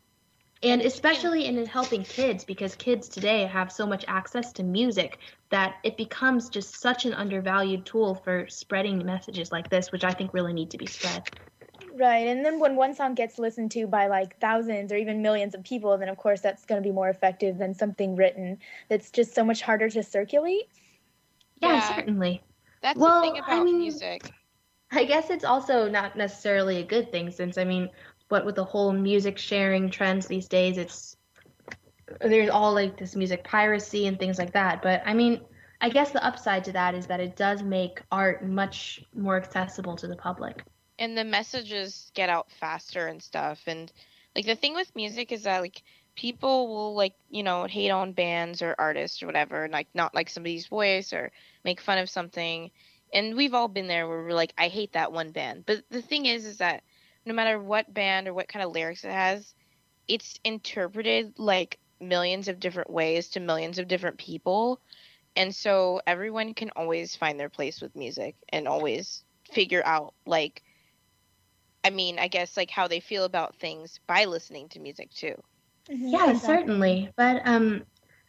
And 0.62 0.80
especially 0.80 1.44
in 1.44 1.66
helping 1.66 2.02
kids, 2.02 2.42
because 2.42 2.74
kids 2.76 3.10
today 3.10 3.44
have 3.44 3.70
so 3.70 3.86
much 3.86 4.06
access 4.08 4.52
to 4.54 4.62
music 4.62 5.18
that 5.50 5.74
it 5.84 5.98
becomes 5.98 6.48
just 6.48 6.80
such 6.80 7.04
an 7.04 7.12
undervalued 7.12 7.84
tool 7.84 8.14
for 8.14 8.48
spreading 8.48 9.04
messages 9.04 9.52
like 9.52 9.68
this, 9.68 9.92
which 9.92 10.02
I 10.02 10.12
think 10.14 10.32
really 10.32 10.54
need 10.54 10.70
to 10.70 10.78
be 10.78 10.86
spread. 10.86 11.22
Right. 11.94 12.26
And 12.26 12.42
then 12.42 12.58
when 12.58 12.74
one 12.74 12.94
song 12.94 13.14
gets 13.14 13.38
listened 13.38 13.70
to 13.72 13.86
by 13.86 14.06
like 14.06 14.40
thousands 14.40 14.92
or 14.92 14.96
even 14.96 15.20
millions 15.20 15.54
of 15.54 15.62
people, 15.62 15.96
then 15.98 16.08
of 16.08 16.16
course 16.16 16.40
that's 16.40 16.64
going 16.64 16.82
to 16.82 16.86
be 16.88 16.92
more 16.92 17.10
effective 17.10 17.58
than 17.58 17.74
something 17.74 18.16
written 18.16 18.58
that's 18.88 19.10
just 19.10 19.34
so 19.34 19.44
much 19.44 19.60
harder 19.60 19.90
to 19.90 20.02
circulate. 20.02 20.70
Yeah, 21.60 21.74
Yeah. 21.74 21.96
certainly. 21.96 22.42
That's 22.86 23.00
Well, 23.00 23.20
the 23.20 23.32
thing 23.32 23.42
I 23.48 23.64
mean- 23.64 23.78
music. 23.80 24.30
I 24.92 25.02
guess 25.06 25.28
it's 25.30 25.44
also 25.44 25.88
not 25.90 26.14
necessarily 26.14 26.76
a 26.76 26.84
good 26.84 27.10
thing 27.10 27.32
since 27.32 27.58
I 27.58 27.64
mean, 27.64 27.90
what 28.28 28.46
with 28.46 28.54
the 28.54 28.62
whole 28.64 28.92
music 28.92 29.38
sharing 29.38 29.90
trends 29.90 30.28
these 30.28 30.46
days, 30.46 30.78
it's 30.78 31.16
there's 32.20 32.48
all 32.48 32.72
like 32.72 32.96
this 32.96 33.16
music 33.16 33.42
piracy 33.42 34.06
and 34.06 34.20
things 34.20 34.38
like 34.38 34.52
that. 34.52 34.82
But 34.82 35.02
I 35.04 35.14
mean, 35.14 35.40
I 35.80 35.88
guess 35.88 36.12
the 36.12 36.24
upside 36.24 36.62
to 36.66 36.72
that 36.74 36.94
is 36.94 37.08
that 37.08 37.18
it 37.18 37.34
does 37.34 37.60
make 37.60 38.00
art 38.12 38.46
much 38.46 39.02
more 39.12 39.36
accessible 39.36 39.96
to 39.96 40.06
the 40.06 40.16
public. 40.16 40.62
and 41.00 41.18
the 41.18 41.24
messages 41.24 42.12
get 42.14 42.28
out 42.28 42.52
faster 42.52 43.08
and 43.08 43.20
stuff 43.20 43.64
and 43.66 43.92
like 44.36 44.46
the 44.46 44.54
thing 44.54 44.74
with 44.74 44.94
music 44.94 45.32
is 45.32 45.44
that 45.44 45.62
like 45.62 45.82
people 46.14 46.68
will 46.68 46.94
like 46.94 47.14
you 47.30 47.42
know 47.42 47.64
hate 47.64 47.90
on 47.90 48.12
bands 48.12 48.62
or 48.62 48.76
artists 48.78 49.22
or 49.22 49.26
whatever 49.26 49.64
and 49.64 49.72
like 49.72 49.88
not 49.94 50.14
like 50.14 50.30
somebody's 50.30 50.66
voice 50.68 51.12
or 51.14 51.32
make 51.64 51.80
fun 51.80 51.98
of 51.98 52.10
something. 52.10 52.70
And 53.14 53.34
we've 53.34 53.54
all 53.54 53.68
been 53.68 53.88
there 53.88 54.06
where 54.06 54.22
we're 54.22 54.32
like 54.32 54.52
i 54.58 54.68
hate 54.68 54.92
that 54.92 55.12
one 55.12 55.32
band. 55.32 55.64
But 55.66 55.84
the 55.90 56.02
thing 56.02 56.26
is 56.26 56.44
is 56.44 56.58
that 56.58 56.84
no 57.24 57.34
matter 57.34 57.58
what 57.58 57.92
band 57.92 58.28
or 58.28 58.34
what 58.34 58.48
kind 58.48 58.64
of 58.64 58.72
lyrics 58.72 59.04
it 59.04 59.10
has 59.10 59.54
it's 60.06 60.38
interpreted 60.44 61.38
like 61.38 61.78
millions 62.00 62.48
of 62.48 62.60
different 62.60 62.90
ways 62.90 63.28
to 63.30 63.40
millions 63.40 63.78
of 63.78 63.88
different 63.88 64.18
people. 64.18 64.80
And 65.34 65.54
so 65.54 66.00
everyone 66.06 66.54
can 66.54 66.70
always 66.76 67.16
find 67.16 67.40
their 67.40 67.48
place 67.48 67.80
with 67.80 67.96
music 67.96 68.36
and 68.50 68.68
always 68.68 69.24
figure 69.50 69.82
out 69.84 70.14
like 70.26 70.62
I 71.86 71.90
mean, 71.90 72.18
I 72.18 72.28
guess 72.28 72.56
like 72.56 72.70
how 72.70 72.88
they 72.88 73.00
feel 73.00 73.24
about 73.24 73.54
things 73.56 74.00
by 74.08 74.24
listening 74.24 74.68
to 74.70 74.80
music 74.80 75.12
too. 75.12 75.34
Mhm, 75.88 76.12
Yeah, 76.12 76.30
exactly. 76.30 76.40
certainly. 76.40 77.12
But 77.16 77.42
um, 77.46 77.84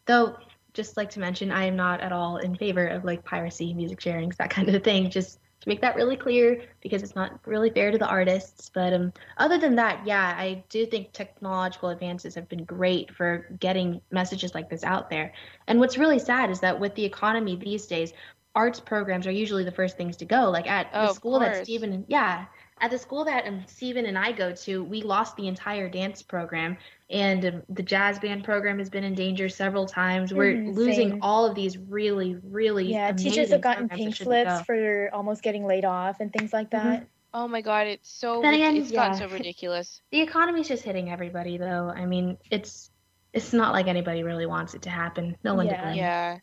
though, 0.06 0.38
just 0.74 0.98
like 0.98 1.10
to 1.12 1.20
mention, 1.20 1.52
I 1.52 1.66
am 1.66 1.76
not 1.76 2.02
at 2.02 2.12
all 2.12 2.38
in 2.38 2.56
favor 2.56 2.88
of 2.88 3.04
like 3.04 3.26
piracy, 3.26 3.74
music 3.74 4.00
sharings, 4.00 4.38
that 4.38 4.50
kind 4.52 4.70
of 4.70 4.84
thing. 4.84 5.10
Just 5.10 5.40
to 5.62 5.70
make 5.70 5.82
that 5.82 5.96
really 5.96 6.16
clear, 6.18 6.62
because 6.82 7.02
it's 7.02 7.16
not 7.16 7.40
really 7.48 7.72
fair 7.72 7.92
to 7.92 7.98
the 7.98 8.08
artists. 8.08 8.70
But 8.74 8.94
um, 8.94 9.14
other 9.38 9.58
than 9.58 9.76
that, 9.76 10.06
yeah, 10.06 10.36
I 10.38 10.64
do 10.70 10.86
think 10.86 11.14
technological 11.14 11.90
advances 11.90 12.36
have 12.36 12.48
been 12.48 12.64
great 12.64 13.12
for 13.12 13.48
getting 13.60 14.02
messages 14.12 14.54
like 14.54 14.70
this 14.70 14.84
out 14.84 15.10
there. 15.10 15.34
And 15.68 15.80
what's 15.80 15.98
really 15.98 16.20
sad 16.20 16.52
is 16.52 16.60
that 16.60 16.80
with 16.80 16.94
the 16.96 17.06
economy 17.06 17.56
these 17.56 17.88
days, 17.88 18.14
arts 18.56 18.80
programs 18.80 19.28
are 19.28 19.32
usually 19.32 19.64
the 19.64 19.72
first 19.72 19.98
things 19.98 20.18
to 20.18 20.26
go. 20.26 20.52
Like 20.52 20.68
at 20.70 20.88
Oh, 20.94 21.02
the 21.02 21.08
school 21.08 21.40
that 21.40 21.56
course. 21.56 21.58
Stephen, 21.58 22.06
yeah, 22.08 22.46
at 22.80 22.92
the 22.92 22.98
school 22.98 23.26
that 23.26 23.48
um, 23.48 23.64
Stephen 23.68 24.06
and 24.06 24.18
I 24.18 24.32
go 24.32 24.52
to, 24.54 24.84
we 24.84 25.02
lost 25.02 25.36
the 25.36 25.48
entire 25.48 25.90
dance 25.90 26.22
program, 26.22 26.78
and 27.10 27.46
um, 27.46 27.64
the 27.70 27.84
jazz 27.84 28.20
band 28.20 28.44
program 28.44 28.80
has 28.80 28.90
been 28.90 29.04
in 29.04 29.16
danger 29.16 29.50
several 29.50 29.86
times. 29.86 30.34
We're 30.34 30.56
Mhm, 30.56 30.76
losing 30.76 31.20
all 31.22 31.46
of 31.46 31.56
these 31.56 31.78
really, 31.78 32.36
really 32.44 32.92
Yeah, 32.92 33.12
teachers 33.14 33.50
have 33.52 33.62
gotten 33.62 33.90
pink 33.90 34.16
slips 34.16 34.60
go. 34.60 34.64
for 34.64 35.10
almost 35.14 35.42
getting 35.44 35.66
laid 35.66 35.86
off 35.86 36.20
and 36.20 36.32
things 36.32 36.54
like 36.54 36.70
that. 36.72 37.08
Oh 37.34 37.48
my 37.48 37.62
god, 37.62 37.88
it's 37.88 38.10
so 38.10 38.42
Then 38.42 38.52
rid- 38.52 38.62
again, 38.62 38.78
it's 38.78 38.92
gotten 38.92 39.20
yeah. 39.20 39.28
so 39.28 39.34
ridiculous. 39.34 40.02
The 40.12 40.22
economy's 40.22 40.68
just 40.68 40.84
hitting 40.84 41.10
everybody, 41.12 41.58
though. 41.58 41.90
I 41.90 42.06
mean, 42.06 42.38
it's 42.52 42.90
it's 43.34 43.54
not 43.54 43.74
like 43.74 43.88
anybody 43.88 44.24
really 44.24 44.46
wants 44.46 44.74
it 44.74 44.84
to 44.84 44.90
happen. 44.90 45.36
No 45.44 45.54
one 45.56 45.68
Yeah. 45.68 45.76
to 45.78 45.82
blame. 45.84 45.96
Yeah. 45.98 46.38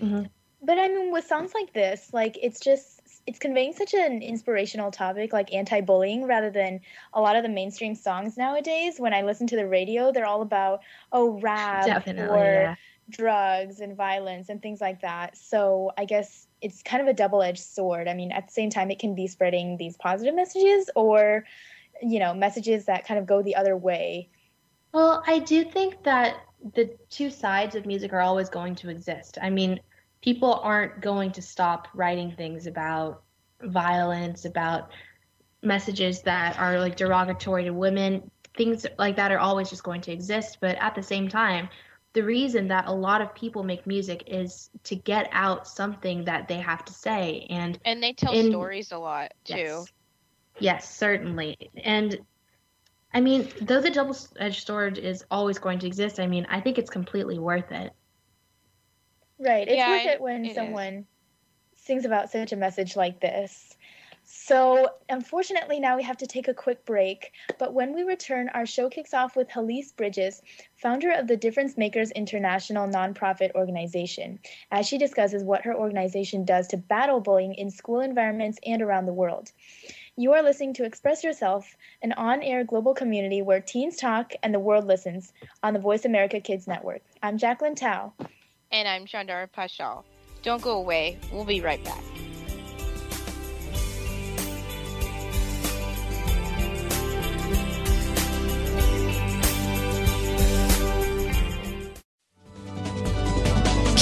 Mhm. 0.00 0.30
But 0.62 0.78
I 0.78 0.88
mean, 0.88 1.12
with 1.12 1.26
songs 1.26 1.52
like 1.54 1.72
this, 1.72 2.12
like 2.12 2.38
it's 2.42 2.60
just 2.60 2.93
it's 3.26 3.38
conveying 3.38 3.72
such 3.72 3.94
an 3.94 4.22
inspirational 4.22 4.90
topic, 4.90 5.32
like 5.32 5.52
anti-bullying, 5.52 6.26
rather 6.26 6.50
than 6.50 6.80
a 7.12 7.20
lot 7.20 7.36
of 7.36 7.42
the 7.42 7.48
mainstream 7.48 7.94
songs 7.94 8.36
nowadays. 8.36 8.98
When 8.98 9.14
I 9.14 9.22
listen 9.22 9.46
to 9.48 9.56
the 9.56 9.66
radio, 9.66 10.12
they're 10.12 10.26
all 10.26 10.42
about 10.42 10.80
oh 11.12 11.38
rap 11.40 11.86
Definitely, 11.86 12.36
or 12.36 12.44
yeah. 12.44 12.74
drugs 13.08 13.80
and 13.80 13.96
violence 13.96 14.48
and 14.48 14.60
things 14.60 14.80
like 14.80 15.00
that. 15.00 15.36
So 15.38 15.92
I 15.96 16.04
guess 16.04 16.46
it's 16.60 16.82
kind 16.82 17.02
of 17.02 17.08
a 17.08 17.14
double-edged 17.14 17.62
sword. 17.62 18.08
I 18.08 18.14
mean, 18.14 18.32
at 18.32 18.46
the 18.46 18.52
same 18.52 18.70
time, 18.70 18.90
it 18.90 18.98
can 18.98 19.14
be 19.14 19.26
spreading 19.26 19.76
these 19.76 19.96
positive 19.96 20.34
messages 20.34 20.90
or 20.94 21.44
you 22.02 22.18
know 22.18 22.34
messages 22.34 22.86
that 22.86 23.06
kind 23.06 23.18
of 23.18 23.26
go 23.26 23.42
the 23.42 23.56
other 23.56 23.76
way. 23.76 24.28
Well, 24.92 25.22
I 25.26 25.38
do 25.40 25.64
think 25.64 26.02
that 26.04 26.36
the 26.74 26.90
two 27.10 27.30
sides 27.30 27.74
of 27.74 27.86
music 27.86 28.12
are 28.12 28.20
always 28.20 28.48
going 28.48 28.74
to 28.76 28.90
exist. 28.90 29.38
I 29.42 29.50
mean, 29.50 29.80
people 30.24 30.54
aren't 30.62 31.02
going 31.02 31.30
to 31.30 31.42
stop 31.42 31.86
writing 31.92 32.32
things 32.32 32.66
about 32.66 33.22
violence, 33.60 34.46
about 34.46 34.88
messages 35.62 36.22
that 36.22 36.58
are 36.58 36.80
like 36.80 36.96
derogatory 36.96 37.64
to 37.64 37.74
women. 37.74 38.30
Things 38.56 38.86
like 38.98 39.16
that 39.16 39.30
are 39.32 39.38
always 39.38 39.68
just 39.68 39.82
going 39.82 40.00
to 40.00 40.12
exist. 40.12 40.58
But 40.62 40.76
at 40.76 40.94
the 40.94 41.02
same 41.02 41.28
time, 41.28 41.68
the 42.14 42.22
reason 42.22 42.68
that 42.68 42.86
a 42.86 42.92
lot 42.92 43.20
of 43.20 43.34
people 43.34 43.64
make 43.64 43.86
music 43.86 44.24
is 44.26 44.70
to 44.84 44.96
get 44.96 45.28
out 45.32 45.68
something 45.68 46.24
that 46.24 46.48
they 46.48 46.56
have 46.56 46.86
to 46.86 46.92
say. 46.94 47.46
And 47.50 47.78
And 47.84 48.02
they 48.02 48.14
tell 48.14 48.32
In- 48.32 48.50
stories 48.50 48.92
a 48.92 48.98
lot 48.98 49.34
too. 49.44 49.52
Yes. 49.56 49.92
Yes, 50.58 50.96
certainly. 50.96 51.56
And 51.82 52.18
I 53.12 53.20
mean, 53.20 53.46
though 53.60 53.82
the 53.82 53.90
double 53.90 54.16
edged 54.38 54.66
sword 54.66 54.96
is 54.96 55.22
always 55.30 55.58
going 55.58 55.80
to 55.80 55.86
exist, 55.86 56.18
I 56.18 56.26
mean, 56.26 56.46
I 56.48 56.62
think 56.62 56.78
it's 56.78 56.90
completely 56.90 57.38
worth 57.38 57.70
it. 57.72 57.92
Right. 59.44 59.68
It's 59.68 59.76
Yeah, 59.76 59.90
worth 59.90 60.06
it- 60.06 60.20
when 60.20 60.46
it 60.46 60.50
is. 60.50 60.54
someone 60.54 61.06
sings 61.76 62.06
about 62.06 62.30
such 62.30 62.52
a 62.52 62.56
message 62.56 62.96
like 62.96 63.20
this. 63.20 63.76
So, 64.26 64.88
unfortunately, 65.10 65.78
now 65.80 65.96
we 65.98 66.02
have 66.02 66.16
to 66.16 66.26
take 66.26 66.48
a 66.48 66.54
quick 66.54 66.86
break. 66.86 67.32
But 67.58 67.74
when 67.74 67.92
we 67.92 68.04
return, 68.04 68.48
our 68.48 68.64
show 68.64 68.88
kicks 68.88 69.12
off 69.12 69.36
with 69.36 69.50
Helice 69.50 69.92
Bridges, 69.92 70.40
founder 70.76 71.10
of 71.10 71.26
the 71.26 71.36
Difference 71.36 71.76
Makers 71.76 72.10
International 72.12 72.88
nonprofit 72.88 73.52
organization, 73.54 74.40
as 74.70 74.88
she 74.88 74.96
discusses 74.96 75.44
what 75.44 75.62
her 75.66 75.74
organization 75.74 76.46
does 76.46 76.66
to 76.68 76.78
battle 76.78 77.20
bullying 77.20 77.54
in 77.54 77.70
school 77.70 78.00
environments 78.00 78.58
and 78.64 78.80
around 78.80 79.04
the 79.04 79.12
world. 79.12 79.52
You 80.16 80.32
are 80.32 80.42
listening 80.42 80.72
to 80.74 80.84
Express 80.84 81.22
Yourself, 81.22 81.76
an 82.00 82.12
on 82.12 82.42
air 82.42 82.64
global 82.64 82.94
community 82.94 83.42
where 83.42 83.60
teens 83.60 83.96
talk 83.98 84.32
and 84.42 84.54
the 84.54 84.58
world 84.58 84.86
listens 84.86 85.34
on 85.62 85.74
the 85.74 85.80
Voice 85.80 86.06
America 86.06 86.40
Kids 86.40 86.66
Network. 86.66 87.02
I'm 87.22 87.36
Jacqueline 87.36 87.74
Tao. 87.74 88.14
And 88.74 88.88
I'm 88.88 89.06
Chandara 89.06 89.46
Paschal. 89.52 90.04
Don't 90.42 90.60
go 90.60 90.78
away. 90.78 91.16
We'll 91.32 91.44
be 91.44 91.60
right 91.60 91.82
back. 91.84 92.02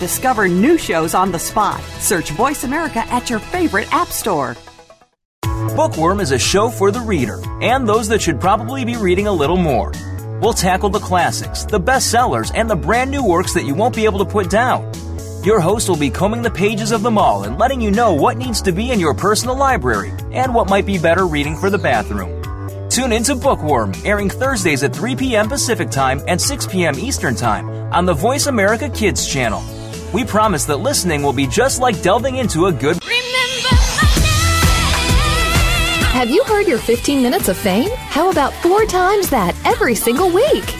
discover 0.00 0.48
new 0.48 0.76
shows 0.76 1.14
on 1.14 1.30
the 1.30 1.38
spot. 1.38 1.80
Search 2.00 2.30
Voice 2.30 2.64
America 2.64 3.04
at 3.12 3.30
your 3.30 3.38
favorite 3.38 3.86
app 3.92 4.08
store. 4.08 4.56
Bookworm 5.76 6.20
is 6.20 6.32
a 6.32 6.38
show 6.38 6.68
for 6.68 6.90
the 6.90 7.00
reader 7.00 7.38
and 7.62 7.88
those 7.88 8.08
that 8.08 8.20
should 8.20 8.40
probably 8.40 8.84
be 8.84 8.96
reading 8.96 9.28
a 9.28 9.32
little 9.32 9.56
more. 9.56 9.92
We'll 10.40 10.54
tackle 10.54 10.88
the 10.88 10.98
classics, 10.98 11.64
the 11.64 11.78
bestsellers, 11.78 12.50
and 12.54 12.68
the 12.68 12.76
brand 12.76 13.10
new 13.10 13.22
works 13.22 13.52
that 13.54 13.66
you 13.66 13.74
won't 13.74 13.94
be 13.94 14.06
able 14.06 14.18
to 14.20 14.24
put 14.24 14.48
down. 14.48 14.90
Your 15.44 15.60
host 15.60 15.88
will 15.88 15.96
be 15.96 16.10
combing 16.10 16.42
the 16.42 16.50
pages 16.50 16.92
of 16.92 17.02
them 17.02 17.18
all 17.18 17.44
and 17.44 17.58
letting 17.58 17.80
you 17.80 17.90
know 17.90 18.14
what 18.14 18.38
needs 18.38 18.62
to 18.62 18.72
be 18.72 18.90
in 18.90 19.00
your 19.00 19.14
personal 19.14 19.56
library 19.56 20.12
and 20.32 20.54
what 20.54 20.70
might 20.70 20.86
be 20.86 20.98
better 20.98 21.26
reading 21.26 21.56
for 21.56 21.70
the 21.70 21.78
bathroom. 21.78 22.40
Tune 22.88 23.12
into 23.12 23.34
Bookworm, 23.34 23.94
airing 24.04 24.28
Thursdays 24.28 24.82
at 24.82 24.94
3 24.96 25.14
p.m. 25.16 25.48
Pacific 25.48 25.90
Time 25.90 26.20
and 26.26 26.40
6 26.40 26.66
p.m. 26.66 26.98
Eastern 26.98 27.34
Time 27.36 27.68
on 27.92 28.04
the 28.04 28.14
Voice 28.14 28.46
America 28.46 28.88
Kids 28.88 29.26
channel. 29.26 29.62
We 30.12 30.24
promise 30.24 30.64
that 30.64 30.78
listening 30.78 31.22
will 31.22 31.32
be 31.32 31.46
just 31.46 31.80
like 31.80 32.02
delving 32.02 32.36
into 32.36 32.66
a 32.66 32.72
good. 32.72 32.98
Have 36.12 36.28
you 36.28 36.42
heard 36.44 36.66
your 36.66 36.78
15 36.78 37.22
minutes 37.22 37.48
of 37.48 37.56
fame? 37.56 37.90
How 37.94 38.30
about 38.30 38.52
four 38.54 38.84
times 38.84 39.30
that 39.30 39.54
every 39.64 39.94
single 39.94 40.28
week? 40.30 40.79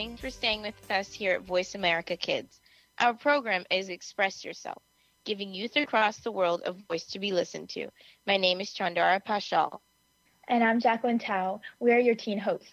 Thanks 0.00 0.22
for 0.22 0.30
staying 0.30 0.62
with 0.62 0.90
us 0.90 1.12
here 1.12 1.32
at 1.34 1.42
Voice 1.42 1.74
America 1.74 2.16
Kids. 2.16 2.58
Our 3.00 3.12
program 3.12 3.66
is 3.70 3.90
Express 3.90 4.42
Yourself, 4.42 4.82
giving 5.26 5.52
youth 5.52 5.76
across 5.76 6.20
the 6.20 6.32
world 6.32 6.62
a 6.64 6.72
voice 6.72 7.04
to 7.08 7.18
be 7.18 7.32
listened 7.32 7.68
to. 7.74 7.90
My 8.26 8.38
name 8.38 8.62
is 8.62 8.70
Chandara 8.70 9.22
Paschal. 9.22 9.82
And 10.48 10.64
I'm 10.64 10.80
Jacqueline 10.80 11.18
Tao. 11.18 11.60
We 11.80 11.92
are 11.92 11.98
your 11.98 12.14
teen 12.14 12.38
hosts. 12.38 12.72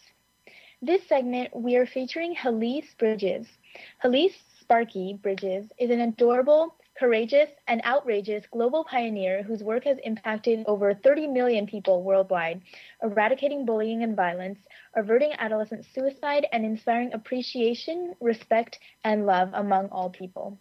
This 0.82 1.06
segment, 1.10 1.54
we 1.54 1.76
are 1.76 1.86
featuring 1.86 2.34
Helice 2.34 2.98
Bridges. 2.98 3.46
Helice 4.02 4.38
Sparky 4.62 5.20
Bridges 5.22 5.66
is 5.78 5.90
an 5.90 6.00
adorable, 6.00 6.76
courageous, 7.00 7.50
and 7.68 7.82
outrageous 7.86 8.46
global 8.48 8.84
pioneer 8.84 9.44
whose 9.44 9.64
work 9.64 9.84
has 9.86 9.98
impacted 10.04 10.64
over 10.68 10.94
30 10.94 11.28
million 11.28 11.66
people 11.68 12.04
worldwide, 12.04 12.62
eradicating 13.02 13.66
bullying 13.66 14.04
and 14.04 14.16
violence, 14.16 14.60
averting 14.96 15.32
adolescent 15.40 15.86
suicide, 15.86 16.48
and 16.52 16.66
inspiring 16.66 17.14
appreciation, 17.14 18.16
respect, 18.20 18.80
and 19.04 19.26
love 19.26 19.50
among 19.54 19.88
all 19.90 20.10
people. 20.10 20.58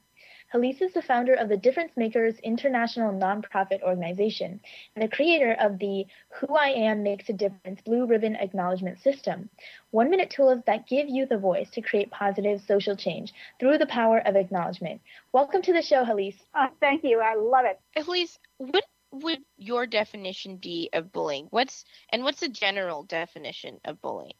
Helice 0.57 0.81
is 0.81 0.95
the 0.95 1.03
founder 1.03 1.35
of 1.35 1.51
the 1.51 1.57
Difference 1.59 1.93
Makers 1.99 2.39
International 2.39 3.13
Nonprofit 3.13 3.83
Organization 3.83 4.59
and 4.95 5.05
the 5.05 5.15
creator 5.15 5.53
of 5.61 5.79
the 5.79 6.07
Who 6.41 6.57
I 6.57 6.69
Am 6.69 7.03
Makes 7.03 7.29
a 7.29 7.35
Difference 7.35 7.83
Blue 7.83 8.07
Ribbon 8.07 8.37
Acknowledgement 8.37 8.99
System, 9.03 9.51
one 9.91 10.09
minute 10.09 10.31
tools 10.31 10.63
that 10.65 10.89
give 10.89 11.11
you 11.11 11.27
the 11.27 11.37
voice 11.37 11.69
to 11.73 11.83
create 11.83 12.11
positive 12.11 12.63
social 12.63 12.97
change 12.97 13.35
through 13.61 13.77
the 13.77 13.87
power 13.87 14.21
of 14.27 14.35
acknowledgement. 14.35 15.03
Welcome 15.33 15.61
to 15.61 15.75
the 15.75 15.83
show, 15.83 16.07
Helice. 16.07 16.41
Oh, 16.55 16.69
thank 16.81 17.05
you. 17.05 17.21
I 17.21 17.35
love 17.35 17.67
it. 17.67 17.79
Elise, 17.95 18.39
what 18.57 18.85
would 19.13 19.41
your 19.59 19.87
definition 19.87 20.57
be 20.57 20.89
of 20.95 21.13
bullying? 21.13 21.49
What's 21.51 21.85
and 22.09 22.25
what's 22.25 22.41
the 22.41 22.49
general 22.49 23.03
definition 23.03 23.79
of 23.85 24.01
bullying? 24.01 24.33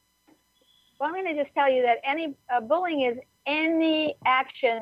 Well, 0.99 1.09
I'm 1.09 1.23
going 1.23 1.35
to 1.35 1.43
just 1.43 1.53
tell 1.53 1.71
you 1.71 1.83
that 1.83 1.97
any 2.03 2.35
uh, 2.51 2.61
bullying 2.61 3.01
is 3.01 3.19
any 3.45 4.15
action 4.25 4.81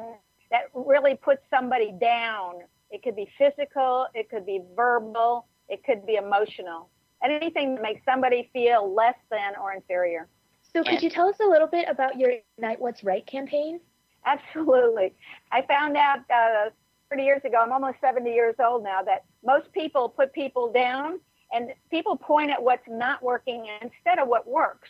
that 0.51 0.63
really 0.73 1.15
puts 1.15 1.41
somebody 1.49 1.93
down. 1.99 2.55
It 2.91 3.03
could 3.03 3.15
be 3.15 3.29
physical, 3.37 4.07
it 4.13 4.29
could 4.29 4.45
be 4.45 4.61
verbal, 4.75 5.47
it 5.67 5.83
could 5.83 6.05
be 6.05 6.15
emotional. 6.15 6.89
Anything 7.23 7.75
that 7.75 7.81
makes 7.81 8.01
somebody 8.05 8.49
feel 8.53 8.93
less 8.93 9.15
than 9.31 9.53
or 9.61 9.73
inferior. 9.73 10.27
So, 10.73 10.83
could 10.83 11.01
you 11.01 11.09
tell 11.09 11.27
us 11.29 11.37
a 11.39 11.47
little 11.47 11.67
bit 11.67 11.87
about 11.89 12.19
your 12.19 12.33
Ignite 12.57 12.81
What's 12.81 13.03
Right 13.03 13.25
campaign? 13.25 13.79
Absolutely. 14.25 15.13
I 15.51 15.61
found 15.61 15.95
out 15.95 16.19
uh, 16.29 16.69
30 17.09 17.23
years 17.23 17.41
ago, 17.45 17.59
I'm 17.61 17.71
almost 17.71 17.97
70 18.01 18.29
years 18.31 18.55
old 18.59 18.83
now, 18.83 19.01
that 19.03 19.23
most 19.43 19.71
people 19.71 20.09
put 20.09 20.33
people 20.33 20.71
down 20.71 21.19
and 21.53 21.71
people 21.91 22.17
point 22.17 22.51
at 22.51 22.61
what's 22.61 22.87
not 22.87 23.23
working 23.23 23.67
instead 23.81 24.19
of 24.19 24.27
what 24.27 24.47
works. 24.47 24.89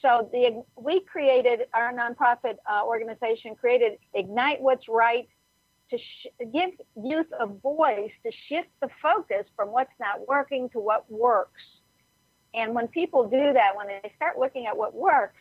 So 0.00 0.28
the 0.32 0.62
we 0.76 1.00
created 1.00 1.66
our 1.74 1.92
nonprofit 1.92 2.56
uh, 2.70 2.84
organization 2.84 3.56
created 3.56 3.98
Ignite 4.14 4.60
What's 4.60 4.88
Right 4.88 5.28
to 5.90 5.98
sh- 5.98 6.26
give 6.52 6.70
youth 7.02 7.26
a 7.38 7.46
voice 7.46 8.12
to 8.24 8.30
shift 8.48 8.68
the 8.80 8.88
focus 9.02 9.46
from 9.56 9.68
what's 9.68 9.92
not 9.98 10.28
working 10.28 10.68
to 10.70 10.78
what 10.78 11.10
works. 11.10 11.62
And 12.54 12.74
when 12.74 12.88
people 12.88 13.24
do 13.28 13.52
that, 13.52 13.76
when 13.76 13.88
they 13.88 14.12
start 14.16 14.38
looking 14.38 14.66
at 14.66 14.76
what 14.76 14.94
works, 14.94 15.40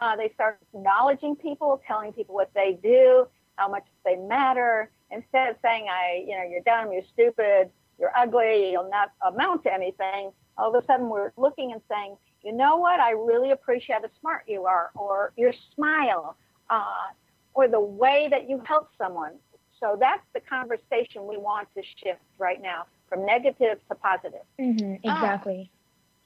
uh, 0.00 0.16
they 0.16 0.30
start 0.34 0.58
acknowledging 0.74 1.36
people, 1.36 1.80
telling 1.86 2.12
people 2.12 2.34
what 2.34 2.50
they 2.54 2.78
do, 2.82 3.26
how 3.56 3.68
much 3.68 3.84
they 4.04 4.16
matter, 4.16 4.90
instead 5.10 5.50
of 5.50 5.56
saying, 5.62 5.86
"I, 5.88 6.24
you 6.26 6.36
know, 6.36 6.42
you're 6.42 6.62
dumb, 6.62 6.92
you're 6.92 7.04
stupid, 7.04 7.70
you're 7.98 8.12
ugly, 8.16 8.72
you'll 8.72 8.90
not 8.90 9.12
amount 9.22 9.62
to 9.62 9.72
anything." 9.72 10.32
All 10.58 10.74
of 10.74 10.82
a 10.82 10.86
sudden, 10.86 11.08
we're 11.08 11.32
looking 11.36 11.72
and 11.72 11.80
saying, 11.88 12.16
you 12.44 12.52
know 12.52 12.76
what? 12.76 13.00
I 13.00 13.12
really 13.12 13.50
appreciate 13.50 14.02
how 14.02 14.08
smart 14.20 14.44
you 14.46 14.64
are, 14.66 14.90
or 14.94 15.32
your 15.36 15.52
smile, 15.74 16.36
uh, 16.70 17.08
or 17.54 17.68
the 17.68 17.80
way 17.80 18.28
that 18.30 18.48
you 18.48 18.62
help 18.66 18.90
someone. 18.98 19.32
So 19.80 19.96
that's 19.98 20.22
the 20.34 20.40
conversation 20.40 21.26
we 21.26 21.36
want 21.36 21.68
to 21.76 21.82
shift 21.82 22.20
right 22.38 22.60
now 22.60 22.86
from 23.08 23.24
negative 23.26 23.78
to 23.88 23.94
positive. 23.94 24.42
Mm-hmm, 24.60 24.94
exactly. 25.02 25.70
Ah. 25.70 25.78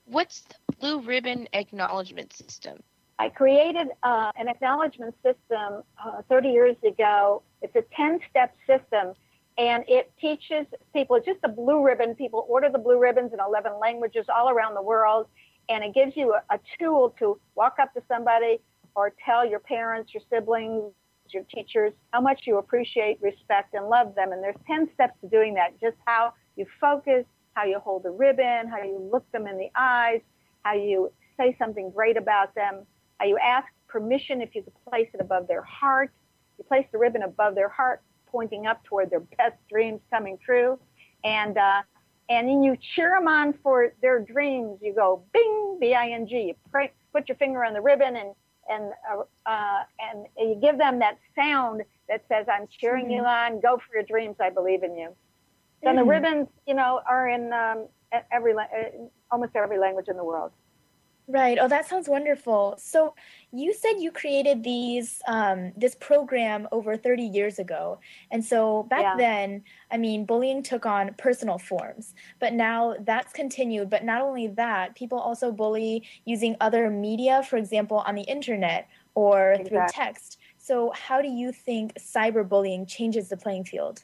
What's 0.06 0.42
the 0.42 0.76
Blue 0.80 1.00
Ribbon 1.00 1.48
Acknowledgement 1.52 2.32
System? 2.32 2.82
I 3.18 3.28
created 3.28 3.88
uh, 4.02 4.30
an 4.36 4.48
acknowledgement 4.48 5.14
system 5.22 5.82
uh, 6.04 6.22
30 6.28 6.48
years 6.50 6.76
ago. 6.86 7.42
It's 7.62 7.74
a 7.74 7.82
10 7.94 8.20
step 8.30 8.54
system 8.66 9.14
and 9.58 9.84
it 9.88 10.12
teaches 10.20 10.66
people, 10.92 11.16
it's 11.16 11.26
just 11.26 11.40
a 11.42 11.48
blue 11.48 11.84
ribbon. 11.84 12.14
People 12.14 12.46
order 12.48 12.70
the 12.70 12.78
blue 12.78 12.98
ribbons 12.98 13.32
in 13.32 13.40
11 13.40 13.72
languages 13.80 14.26
all 14.32 14.48
around 14.48 14.74
the 14.74 14.82
world 14.82 15.26
and 15.68 15.84
it 15.84 15.94
gives 15.94 16.16
you 16.16 16.34
a, 16.34 16.54
a 16.54 16.58
tool 16.78 17.14
to 17.18 17.38
walk 17.54 17.76
up 17.80 17.92
to 17.94 18.02
somebody 18.08 18.60
or 18.94 19.12
tell 19.24 19.48
your 19.48 19.60
parents, 19.60 20.12
your 20.12 20.22
siblings, 20.30 20.92
your 21.32 21.44
teachers, 21.54 21.92
how 22.12 22.20
much 22.20 22.42
you 22.46 22.58
appreciate, 22.58 23.18
respect, 23.20 23.74
and 23.74 23.88
love 23.88 24.14
them. 24.14 24.32
And 24.32 24.42
there's 24.42 24.56
10 24.66 24.88
steps 24.94 25.14
to 25.20 25.28
doing 25.28 25.54
that. 25.54 25.78
Just 25.80 25.96
how 26.06 26.32
you 26.56 26.66
focus, 26.80 27.24
how 27.52 27.64
you 27.64 27.78
hold 27.78 28.04
the 28.04 28.10
ribbon, 28.10 28.68
how 28.68 28.82
you 28.82 29.08
look 29.12 29.30
them 29.32 29.46
in 29.46 29.58
the 29.58 29.68
eyes, 29.76 30.20
how 30.64 30.74
you 30.74 31.12
say 31.38 31.54
something 31.58 31.90
great 31.90 32.16
about 32.16 32.54
them, 32.54 32.86
how 33.18 33.26
you 33.26 33.38
ask 33.38 33.66
permission 33.88 34.40
if 34.40 34.54
you 34.54 34.62
could 34.62 34.74
place 34.90 35.08
it 35.14 35.20
above 35.20 35.48
their 35.48 35.62
heart. 35.62 36.10
You 36.58 36.64
place 36.64 36.86
the 36.92 36.98
ribbon 36.98 37.22
above 37.22 37.54
their 37.54 37.68
heart, 37.68 38.02
pointing 38.26 38.66
up 38.66 38.82
toward 38.84 39.10
their 39.10 39.20
best 39.20 39.56
dreams 39.70 40.00
coming 40.10 40.38
true. 40.44 40.78
And, 41.24 41.56
uh, 41.58 41.82
and 42.28 42.48
then 42.48 42.62
you 42.62 42.76
cheer 42.94 43.14
them 43.18 43.28
on 43.28 43.54
for 43.62 43.92
their 44.02 44.20
dreams. 44.20 44.78
You 44.82 44.94
go 44.94 45.22
bing, 45.32 45.78
B-I-N-G. 45.80 46.34
You 46.34 46.54
pray, 46.70 46.92
put 47.12 47.28
your 47.28 47.36
finger 47.36 47.64
on 47.64 47.72
the 47.72 47.80
ribbon 47.80 48.16
and 48.16 48.34
and 48.70 48.92
uh, 49.10 49.22
uh, 49.46 49.82
and 49.98 50.26
you 50.36 50.58
give 50.60 50.76
them 50.76 50.98
that 50.98 51.18
sound 51.34 51.82
that 52.08 52.22
says, 52.28 52.46
"I'm 52.52 52.68
cheering 52.80 53.06
mm-hmm. 53.06 53.14
you 53.14 53.24
on. 53.24 53.60
Go 53.60 53.78
for 53.78 53.94
your 53.94 54.02
dreams. 54.02 54.36
I 54.40 54.50
believe 54.50 54.82
in 54.82 54.96
you." 54.96 55.14
So 55.82 55.88
mm-hmm. 55.88 55.96
the 55.96 56.04
ribbons, 56.04 56.48
you 56.66 56.74
know, 56.74 57.00
are 57.08 57.28
in 57.28 57.52
um, 57.52 57.86
every 58.30 58.52
uh, 58.52 58.64
almost 59.30 59.52
every 59.56 59.78
language 59.78 60.06
in 60.08 60.16
the 60.16 60.24
world. 60.24 60.52
Right. 61.30 61.58
Oh, 61.60 61.68
that 61.68 61.86
sounds 61.86 62.08
wonderful. 62.08 62.74
So, 62.78 63.14
you 63.52 63.74
said 63.74 63.94
you 63.98 64.10
created 64.10 64.62
these 64.62 65.20
um, 65.28 65.72
this 65.76 65.94
program 65.94 66.66
over 66.72 66.96
30 66.96 67.22
years 67.22 67.58
ago, 67.58 67.98
and 68.30 68.42
so 68.42 68.84
back 68.84 69.02
yeah. 69.02 69.16
then, 69.16 69.62
I 69.90 69.98
mean, 69.98 70.24
bullying 70.24 70.62
took 70.62 70.86
on 70.86 71.14
personal 71.18 71.58
forms, 71.58 72.14
but 72.40 72.54
now 72.54 72.94
that's 73.00 73.32
continued. 73.34 73.90
But 73.90 74.04
not 74.04 74.22
only 74.22 74.46
that, 74.48 74.94
people 74.94 75.18
also 75.18 75.52
bully 75.52 76.02
using 76.24 76.56
other 76.62 76.88
media, 76.88 77.42
for 77.42 77.58
example, 77.58 77.98
on 78.06 78.14
the 78.14 78.22
internet 78.22 78.88
or 79.14 79.52
exactly. 79.52 79.68
through 79.68 79.86
text. 79.90 80.38
So, 80.56 80.92
how 80.94 81.20
do 81.20 81.28
you 81.28 81.52
think 81.52 81.92
cyberbullying 81.98 82.88
changes 82.88 83.28
the 83.28 83.36
playing 83.36 83.64
field? 83.64 84.02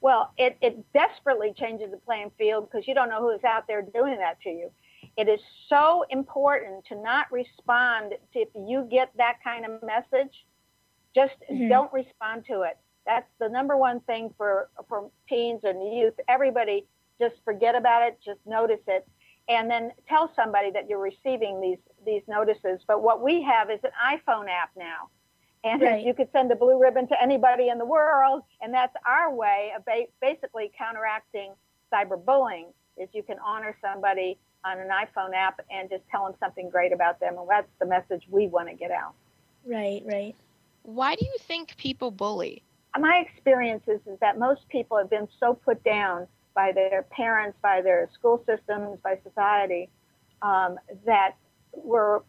Well, 0.00 0.32
it, 0.38 0.56
it 0.60 0.92
desperately 0.92 1.52
changes 1.56 1.90
the 1.90 1.96
playing 1.96 2.30
field 2.38 2.70
because 2.70 2.86
you 2.86 2.94
don't 2.94 3.08
know 3.08 3.20
who's 3.20 3.42
out 3.42 3.66
there 3.66 3.82
doing 3.82 4.18
that 4.18 4.40
to 4.42 4.50
you 4.50 4.70
it 5.18 5.28
is 5.28 5.40
so 5.68 6.04
important 6.10 6.84
to 6.86 6.94
not 6.94 7.30
respond 7.32 8.12
to 8.32 8.38
if 8.38 8.48
you 8.54 8.86
get 8.88 9.10
that 9.16 9.38
kind 9.42 9.66
of 9.66 9.82
message. 9.82 10.46
Just 11.12 11.34
mm-hmm. 11.50 11.68
don't 11.68 11.92
respond 11.92 12.44
to 12.46 12.62
it. 12.62 12.78
That's 13.04 13.28
the 13.40 13.48
number 13.48 13.76
one 13.76 14.00
thing 14.00 14.32
for 14.38 14.70
for 14.88 15.10
teens 15.28 15.62
and 15.64 15.92
youth. 15.92 16.14
Everybody 16.28 16.86
just 17.20 17.34
forget 17.44 17.74
about 17.74 18.06
it. 18.06 18.18
Just 18.24 18.38
notice 18.46 18.80
it, 18.86 19.08
and 19.48 19.68
then 19.68 19.90
tell 20.08 20.30
somebody 20.36 20.70
that 20.70 20.88
you're 20.88 21.00
receiving 21.00 21.60
these 21.60 21.78
these 22.06 22.22
notices. 22.28 22.80
But 22.86 23.02
what 23.02 23.20
we 23.20 23.42
have 23.42 23.70
is 23.70 23.80
an 23.82 23.90
iPhone 24.00 24.46
app 24.48 24.70
now, 24.76 25.08
and 25.64 25.82
right. 25.82 26.06
you 26.06 26.14
could 26.14 26.28
send 26.30 26.52
a 26.52 26.56
blue 26.56 26.80
ribbon 26.80 27.08
to 27.08 27.20
anybody 27.20 27.70
in 27.70 27.78
the 27.78 27.86
world, 27.86 28.42
and 28.60 28.72
that's 28.72 28.94
our 29.04 29.34
way 29.34 29.72
of 29.76 29.84
ba- 29.84 30.12
basically 30.20 30.70
counteracting 30.78 31.54
cyberbullying. 31.92 32.66
Is 32.96 33.08
you 33.12 33.24
can 33.24 33.38
honor 33.44 33.76
somebody 33.80 34.38
on 34.64 34.78
an 34.78 34.88
iPhone 34.88 35.34
app 35.34 35.60
and 35.70 35.88
just 35.88 36.02
tell 36.10 36.24
them 36.24 36.34
something 36.40 36.68
great 36.68 36.92
about 36.92 37.20
them. 37.20 37.36
And 37.38 37.48
that's 37.48 37.68
the 37.78 37.86
message 37.86 38.24
we 38.30 38.48
want 38.48 38.68
to 38.68 38.74
get 38.74 38.90
out. 38.90 39.14
Right, 39.64 40.02
right. 40.04 40.34
Why 40.82 41.14
do 41.14 41.24
you 41.24 41.36
think 41.46 41.76
people 41.76 42.10
bully? 42.10 42.62
My 42.98 43.24
experience 43.28 43.82
is, 43.86 44.00
is 44.06 44.18
that 44.20 44.38
most 44.38 44.68
people 44.68 44.96
have 44.98 45.10
been 45.10 45.28
so 45.38 45.54
put 45.54 45.82
down 45.84 46.26
by 46.54 46.72
their 46.72 47.04
parents, 47.10 47.56
by 47.62 47.82
their 47.82 48.08
school 48.12 48.42
systems, 48.46 48.98
by 49.04 49.18
society, 49.22 49.88
um, 50.42 50.76
that 51.04 51.34
we're, 51.72 52.20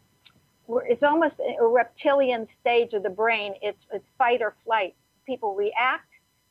we're, 0.66 0.84
it's 0.84 1.02
almost 1.02 1.34
a 1.40 1.66
reptilian 1.66 2.46
stage 2.60 2.92
of 2.92 3.02
the 3.02 3.10
brain. 3.10 3.54
It's, 3.62 3.80
it's 3.92 4.04
fight 4.18 4.42
or 4.42 4.54
flight. 4.64 4.94
People 5.26 5.54
react, 5.54 6.08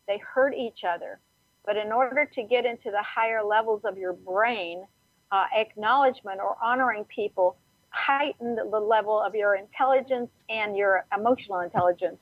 they 0.07 0.17
hurt 0.17 0.53
each 0.55 0.83
other. 0.83 1.19
But 1.65 1.77
in 1.77 1.91
order 1.91 2.25
to 2.33 2.43
get 2.43 2.65
into 2.65 2.89
the 2.91 3.03
higher 3.03 3.43
levels 3.43 3.81
of 3.85 3.97
your 3.97 4.13
brain, 4.13 4.83
uh, 5.31 5.45
acknowledgement 5.55 6.39
or 6.39 6.57
honoring 6.61 7.05
people 7.05 7.55
heightened 7.89 8.57
the 8.57 8.79
level 8.79 9.19
of 9.19 9.35
your 9.35 9.55
intelligence 9.55 10.29
and 10.49 10.77
your 10.77 11.05
emotional 11.15 11.59
intelligence. 11.59 12.17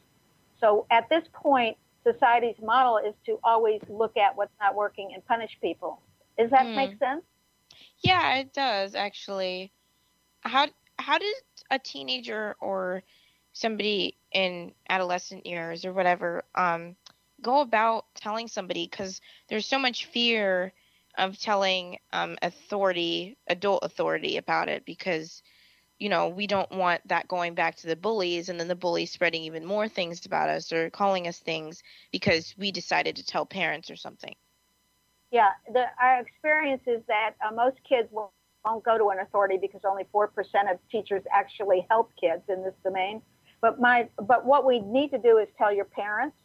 So 0.59 0.85
at 0.89 1.09
this 1.09 1.23
point, 1.33 1.77
society's 2.03 2.55
model 2.61 2.97
is 2.97 3.13
to 3.25 3.39
always 3.43 3.81
look 3.89 4.15
at 4.17 4.35
what's 4.35 4.53
not 4.61 4.75
working 4.75 5.11
and 5.13 5.25
punish 5.25 5.57
people. 5.61 6.01
Does 6.37 6.49
that 6.51 6.65
mm. 6.65 6.75
make 6.75 6.97
sense? 6.99 7.23
Yeah, 7.99 8.35
it 8.37 8.53
does 8.53 8.95
actually. 8.95 9.71
How 10.41 10.67
how 10.97 11.17
does 11.17 11.35
a 11.69 11.79
teenager 11.79 12.55
or 12.59 13.03
somebody 13.53 14.15
in 14.31 14.71
adolescent 14.89 15.45
years 15.45 15.83
or 15.83 15.93
whatever 15.93 16.43
um, 16.55 16.95
go 17.41 17.61
about 17.61 18.05
telling 18.15 18.47
somebody 18.47 18.87
because 18.89 19.19
there's 19.47 19.65
so 19.65 19.79
much 19.79 20.05
fear 20.05 20.73
of 21.17 21.39
telling 21.39 21.97
um, 22.13 22.38
authority, 22.41 23.38
adult 23.47 23.84
authority 23.84 24.38
about 24.38 24.69
it 24.69 24.86
because, 24.86 25.41
you 25.99 26.10
know, 26.10 26.27
we 26.27 26.47
don't 26.47 26.71
want 26.71 27.01
that 27.08 27.27
going 27.27 27.56
back 27.56 27.75
to 27.77 27.88
the 27.88 27.95
bullies 27.95 28.49
and 28.49 28.60
then 28.60 28.67
the 28.67 28.75
bullies 28.75 29.12
spreading 29.12 29.41
even 29.43 29.65
more 29.65 29.88
things 29.88 30.25
about 30.25 30.49
us 30.49 30.71
or 30.71 30.89
calling 30.89 31.27
us 31.27 31.39
things 31.39 31.82
because 32.12 32.53
we 32.58 32.71
decided 32.71 33.15
to 33.15 33.25
tell 33.25 33.45
parents 33.45 33.89
or 33.89 33.95
something. 33.95 34.36
Yeah, 35.32 35.49
the, 35.73 35.86
our 36.01 36.21
experience 36.21 36.84
is 36.88 37.01
that 37.08 37.32
uh, 37.45 37.53
most 37.53 37.77
kids 37.88 38.08
will, 38.12 38.32
won't 38.63 38.84
go 38.84 38.97
to 38.97 39.10
an 39.10 39.19
authority 39.19 39.58
because 39.60 39.82
only 39.86 40.06
4% 40.13 40.27
of 40.71 40.80
teachers 40.91 41.23
actually 41.34 41.86
help 41.89 42.12
kids 42.19 42.43
in 42.47 42.63
this 42.63 42.75
domain. 42.84 43.21
But 43.60 43.82
my, 43.82 44.08
but 44.21 44.45
what 44.45 44.65
we 44.65 44.80
need 44.80 45.10
to 45.10 45.17
do 45.17 45.39
is 45.39 45.47
tell 45.58 45.73
your 45.73 45.86
parents, 45.86 46.38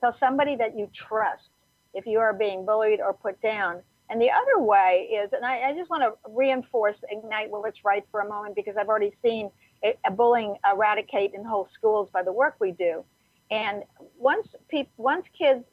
tell 0.00 0.16
somebody 0.20 0.56
that 0.56 0.78
you 0.78 0.88
trust 0.94 1.48
if 1.92 2.06
you 2.06 2.18
are 2.18 2.32
being 2.32 2.64
bullied 2.64 3.00
or 3.00 3.12
put 3.12 3.40
down 3.42 3.82
and 4.10 4.20
the 4.20 4.30
other 4.30 4.62
way 4.62 5.08
is, 5.12 5.32
and 5.32 5.44
I, 5.44 5.70
I 5.70 5.74
just 5.74 5.88
want 5.88 6.02
to 6.02 6.12
reinforce 6.30 6.96
Ignite 7.10 7.50
What's 7.50 7.84
Right 7.84 8.04
for 8.10 8.20
a 8.20 8.28
moment 8.28 8.54
because 8.54 8.76
I've 8.76 8.88
already 8.88 9.14
seen 9.22 9.50
a 10.06 10.10
bullying 10.10 10.56
eradicate 10.70 11.32
in 11.34 11.44
whole 11.44 11.68
schools 11.74 12.08
by 12.12 12.22
the 12.22 12.32
work 12.32 12.56
we 12.58 12.72
do. 12.72 13.04
And 13.50 13.82
once 14.18 14.48
people, 14.68 14.92
once 14.96 15.26
kids 15.36 15.64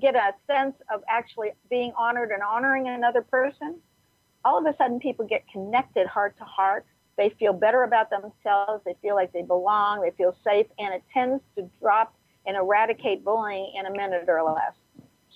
get 0.00 0.16
a 0.16 0.32
sense 0.46 0.74
of 0.92 1.02
actually 1.08 1.50
being 1.70 1.92
honored 1.96 2.30
and 2.30 2.42
honoring 2.42 2.88
another 2.88 3.22
person, 3.22 3.76
all 4.44 4.58
of 4.58 4.66
a 4.66 4.76
sudden 4.76 4.98
people 4.98 5.26
get 5.26 5.44
connected 5.48 6.06
heart 6.06 6.36
to 6.38 6.44
heart. 6.44 6.84
They 7.16 7.30
feel 7.38 7.52
better 7.52 7.84
about 7.84 8.10
themselves. 8.10 8.82
They 8.84 8.96
feel 9.02 9.14
like 9.14 9.32
they 9.32 9.42
belong. 9.42 10.00
They 10.00 10.10
feel 10.10 10.34
safe, 10.42 10.66
and 10.78 10.94
it 10.94 11.02
tends 11.12 11.42
to 11.56 11.68
drop 11.80 12.14
and 12.46 12.56
eradicate 12.56 13.24
bullying 13.24 13.72
in 13.78 13.86
a 13.86 13.92
minute 13.92 14.24
or 14.28 14.42
less. 14.42 14.74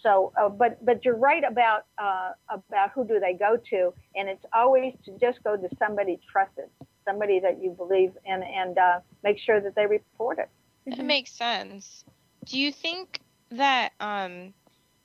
So, 0.02 0.32
uh, 0.38 0.48
but 0.48 0.85
but 0.85 1.04
you're 1.04 1.16
right 1.16 1.42
about 1.44 1.87
uh, 1.98 2.32
about 2.48 2.90
who 2.92 3.06
do 3.06 3.18
they 3.18 3.35
go 3.35 3.56
to, 3.70 3.92
and 4.14 4.28
it's 4.28 4.44
always 4.52 4.94
to 5.04 5.18
just 5.18 5.42
go 5.42 5.56
to 5.56 5.68
somebody 5.78 6.20
trusted, 6.30 6.66
somebody 7.04 7.40
that 7.40 7.62
you 7.62 7.70
believe 7.70 8.12
in, 8.24 8.42
and 8.42 8.78
uh, 8.78 9.00
make 9.24 9.38
sure 9.38 9.61
that 9.61 9.74
they 9.74 9.87
report 9.87 10.38
it. 10.38 10.48
It 10.87 11.04
makes 11.04 11.32
sense. 11.32 12.04
Do 12.44 12.59
you 12.59 12.70
think 12.70 13.20
that 13.50 13.92
um, 13.98 14.52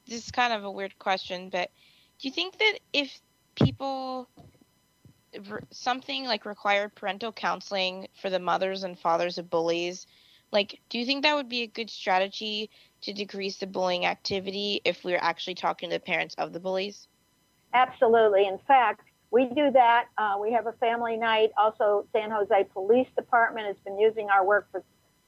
this 0.07 0.25
is 0.25 0.31
kind 0.31 0.53
of 0.53 0.63
a 0.63 0.71
weird 0.71 0.97
question, 0.99 1.49
but 1.49 1.71
do 2.19 2.27
you 2.27 2.33
think 2.33 2.57
that 2.59 2.79
if 2.93 3.19
people 3.55 4.29
something 5.71 6.25
like 6.25 6.45
required 6.45 6.93
parental 6.93 7.31
counseling 7.31 8.07
for 8.21 8.29
the 8.29 8.39
mothers 8.39 8.83
and 8.83 8.99
fathers 8.99 9.37
of 9.37 9.49
bullies, 9.49 10.05
like 10.51 10.79
do 10.89 10.99
you 10.99 11.05
think 11.05 11.23
that 11.23 11.35
would 11.35 11.49
be 11.49 11.63
a 11.63 11.67
good 11.67 11.89
strategy 11.89 12.69
to 13.01 13.13
decrease 13.13 13.57
the 13.57 13.67
bullying 13.67 14.05
activity 14.05 14.81
if 14.85 15.03
we're 15.03 15.19
actually 15.21 15.55
talking 15.55 15.89
to 15.89 15.95
the 15.95 15.99
parents 15.99 16.35
of 16.37 16.53
the 16.53 16.59
bullies? 16.59 17.07
Absolutely. 17.73 18.47
In 18.47 18.59
fact, 18.67 19.01
we 19.31 19.45
do 19.45 19.71
that. 19.71 20.07
Uh, 20.17 20.35
we 20.39 20.51
have 20.51 20.67
a 20.67 20.73
family 20.73 21.17
night. 21.17 21.51
Also, 21.57 22.05
San 22.11 22.29
Jose 22.31 22.67
Police 22.73 23.07
Department 23.15 23.67
has 23.67 23.77
been 23.85 23.97
using 23.97 24.29
our 24.29 24.45
work 24.45 24.67
for 24.71 24.83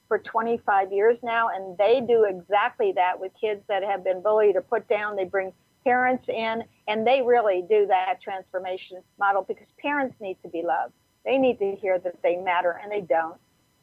for 0.09 0.19
25 0.19 0.91
years 0.91 1.17
now, 1.23 1.49
and 1.49 1.77
they 1.77 2.01
do 2.01 2.25
exactly 2.25 2.91
that 2.91 3.19
with 3.19 3.31
kids 3.39 3.61
that 3.67 3.83
have 3.83 4.03
been 4.03 4.21
bullied 4.21 4.55
or 4.55 4.61
put 4.61 4.87
down. 4.87 5.15
They 5.15 5.23
bring 5.23 5.53
parents 5.83 6.25
in, 6.27 6.63
and 6.87 7.07
they 7.07 7.21
really 7.21 7.63
do 7.67 7.87
that 7.87 8.21
transformation 8.21 9.01
model 9.17 9.43
because 9.47 9.65
parents 9.81 10.15
need 10.19 10.37
to 10.43 10.49
be 10.49 10.61
loved. 10.61 10.93
They 11.25 11.37
need 11.37 11.57
to 11.59 11.75
hear 11.75 11.99
that 11.99 12.21
they 12.21 12.35
matter, 12.35 12.79
and 12.83 12.91
they 12.91 13.01
don't. 13.01 13.39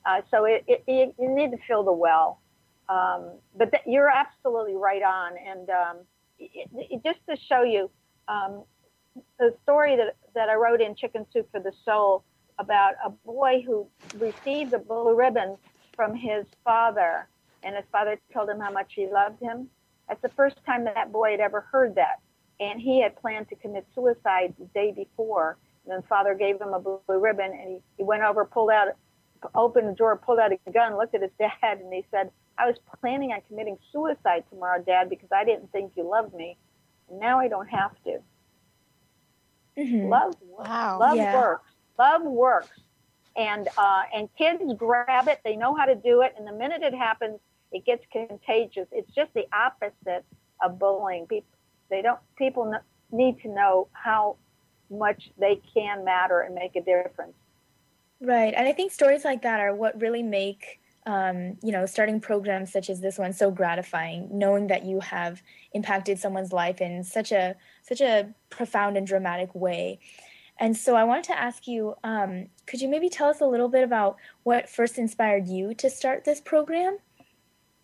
Uh, 0.06 0.20
so 0.30 0.44
it, 0.44 0.64
it, 0.68 0.84
you 0.86 1.28
need 1.28 1.50
to 1.50 1.58
fill 1.66 1.82
the 1.82 1.92
well. 1.92 2.40
Um, 2.90 3.38
but 3.56 3.70
th- 3.70 3.84
you're 3.86 4.10
absolutely 4.10 4.74
right 4.74 5.02
on. 5.02 5.32
And 5.38 5.70
um, 5.70 5.96
it, 6.38 6.68
it, 6.74 7.02
just 7.04 7.20
to 7.28 7.36
show 7.36 7.62
you 7.62 7.88
um, 8.26 8.64
the 9.38 9.54
story 9.62 9.96
that, 9.96 10.16
that 10.34 10.48
I 10.48 10.54
wrote 10.54 10.80
in 10.80 10.96
Chicken 10.96 11.24
Soup 11.32 11.48
for 11.52 11.60
the 11.60 11.72
Soul 11.84 12.24
about 12.58 12.94
a 13.04 13.10
boy 13.10 13.62
who 13.64 13.86
received 14.18 14.72
a 14.72 14.78
blue 14.78 15.14
ribbon 15.14 15.56
from 15.94 16.14
his 16.14 16.44
father, 16.64 17.28
and 17.62 17.76
his 17.76 17.84
father 17.92 18.18
told 18.32 18.48
him 18.48 18.58
how 18.58 18.70
much 18.70 18.92
he 18.94 19.06
loved 19.06 19.40
him. 19.40 19.68
That's 20.08 20.20
the 20.22 20.28
first 20.30 20.56
time 20.66 20.84
that, 20.84 20.94
that 20.96 21.12
boy 21.12 21.30
had 21.30 21.40
ever 21.40 21.60
heard 21.60 21.94
that. 21.94 22.20
And 22.58 22.80
he 22.80 23.00
had 23.00 23.16
planned 23.16 23.48
to 23.50 23.54
commit 23.54 23.86
suicide 23.94 24.54
the 24.58 24.66
day 24.74 24.92
before. 24.92 25.56
And 25.84 25.94
then 25.94 26.02
father 26.08 26.34
gave 26.34 26.60
him 26.60 26.74
a 26.74 26.80
blue 26.80 27.00
ribbon, 27.08 27.52
and 27.52 27.68
he, 27.70 27.78
he 27.98 28.02
went 28.02 28.22
over, 28.22 28.44
pulled 28.44 28.70
out 28.70 28.88
opened 29.54 29.88
the 29.88 29.94
drawer, 29.94 30.16
pulled 30.16 30.38
out 30.38 30.52
a 30.52 30.70
gun, 30.70 30.96
looked 30.96 31.14
at 31.14 31.22
his 31.22 31.30
dad, 31.38 31.78
and 31.80 31.92
he 31.92 32.04
said, 32.10 32.30
I 32.60 32.66
was 32.66 32.76
planning 33.00 33.32
on 33.32 33.40
committing 33.48 33.78
suicide 33.92 34.44
tomorrow, 34.50 34.82
Dad, 34.82 35.08
because 35.08 35.28
I 35.32 35.44
didn't 35.44 35.72
think 35.72 35.92
you 35.96 36.04
loved 36.08 36.34
me. 36.34 36.56
And 37.08 37.18
now 37.18 37.40
I 37.40 37.48
don't 37.48 37.68
have 37.68 37.92
to. 38.04 38.18
Mhm. 39.76 40.08
Love, 40.08 40.34
Wow. 40.42 40.98
love 40.98 41.16
Yeah. 41.16 41.34
works. 41.40 41.70
Love 41.98 42.22
works, 42.22 42.80
and 43.36 43.68
uh, 43.76 44.02
and 44.14 44.28
kids 44.36 44.62
grab 44.76 45.28
it. 45.28 45.40
They 45.44 45.56
know 45.56 45.74
how 45.74 45.84
to 45.84 45.94
do 45.94 46.22
it, 46.22 46.34
and 46.38 46.46
the 46.46 46.52
minute 46.52 46.82
it 46.82 46.94
happens, 46.94 47.38
it 47.72 47.84
gets 47.84 48.04
contagious. 48.12 48.88
It's 48.90 49.10
just 49.14 49.32
the 49.34 49.46
opposite 49.52 50.24
of 50.62 50.78
bullying. 50.78 51.26
People, 51.26 51.48
they 51.90 52.00
don't. 52.02 52.18
People 52.36 52.64
kn- 52.64 52.82
need 53.12 53.40
to 53.42 53.48
know 53.48 53.88
how 53.92 54.36
much 54.90 55.30
they 55.38 55.60
can 55.74 56.04
matter 56.04 56.40
and 56.40 56.54
make 56.54 56.74
a 56.76 56.80
difference. 56.80 57.34
Right. 58.20 58.52
And 58.54 58.66
I 58.66 58.72
think 58.72 58.92
stories 58.92 59.24
like 59.24 59.42
that 59.42 59.60
are 59.60 59.74
what 59.74 60.00
really 60.00 60.22
make, 60.22 60.80
um, 61.06 61.56
you 61.62 61.72
know, 61.72 61.86
starting 61.86 62.20
programs 62.20 62.72
such 62.72 62.90
as 62.90 63.00
this 63.00 63.18
one 63.18 63.32
so 63.32 63.50
gratifying, 63.50 64.28
knowing 64.30 64.66
that 64.68 64.84
you 64.84 65.00
have 65.00 65.42
impacted 65.72 66.18
someone's 66.18 66.52
life 66.52 66.80
in 66.80 67.04
such 67.04 67.32
a 67.32 67.56
such 67.82 68.00
a 68.00 68.28
profound 68.50 68.96
and 68.96 69.06
dramatic 69.06 69.54
way. 69.54 69.98
And 70.58 70.76
so 70.76 70.94
I 70.94 71.04
wanted 71.04 71.24
to 71.24 71.38
ask 71.38 71.66
you, 71.66 71.94
um, 72.04 72.48
could 72.66 72.82
you 72.82 72.88
maybe 72.88 73.08
tell 73.08 73.30
us 73.30 73.40
a 73.40 73.46
little 73.46 73.68
bit 73.68 73.82
about 73.82 74.16
what 74.42 74.68
first 74.68 74.98
inspired 74.98 75.48
you 75.48 75.72
to 75.74 75.88
start 75.88 76.24
this 76.24 76.40
program? 76.40 76.98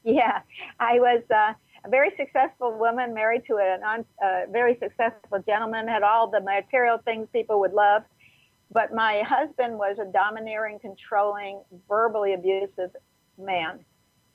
Yeah, 0.04 0.40
I 0.78 1.00
was 1.00 1.22
uh, 1.34 1.54
a 1.86 1.88
very 1.88 2.10
successful 2.18 2.78
woman, 2.78 3.14
married 3.14 3.42
to 3.46 3.54
a 3.54 3.78
uh, 4.22 4.40
very 4.52 4.76
successful 4.78 5.42
gentleman, 5.46 5.88
had 5.88 6.02
all 6.02 6.30
the 6.30 6.40
material 6.40 6.98
things 6.98 7.28
people 7.32 7.60
would 7.60 7.72
love. 7.72 8.02
But 8.72 8.92
my 8.92 9.22
husband 9.22 9.78
was 9.78 9.98
a 9.98 10.04
domineering, 10.04 10.78
controlling, 10.78 11.60
verbally 11.88 12.34
abusive 12.34 12.90
man. 13.38 13.84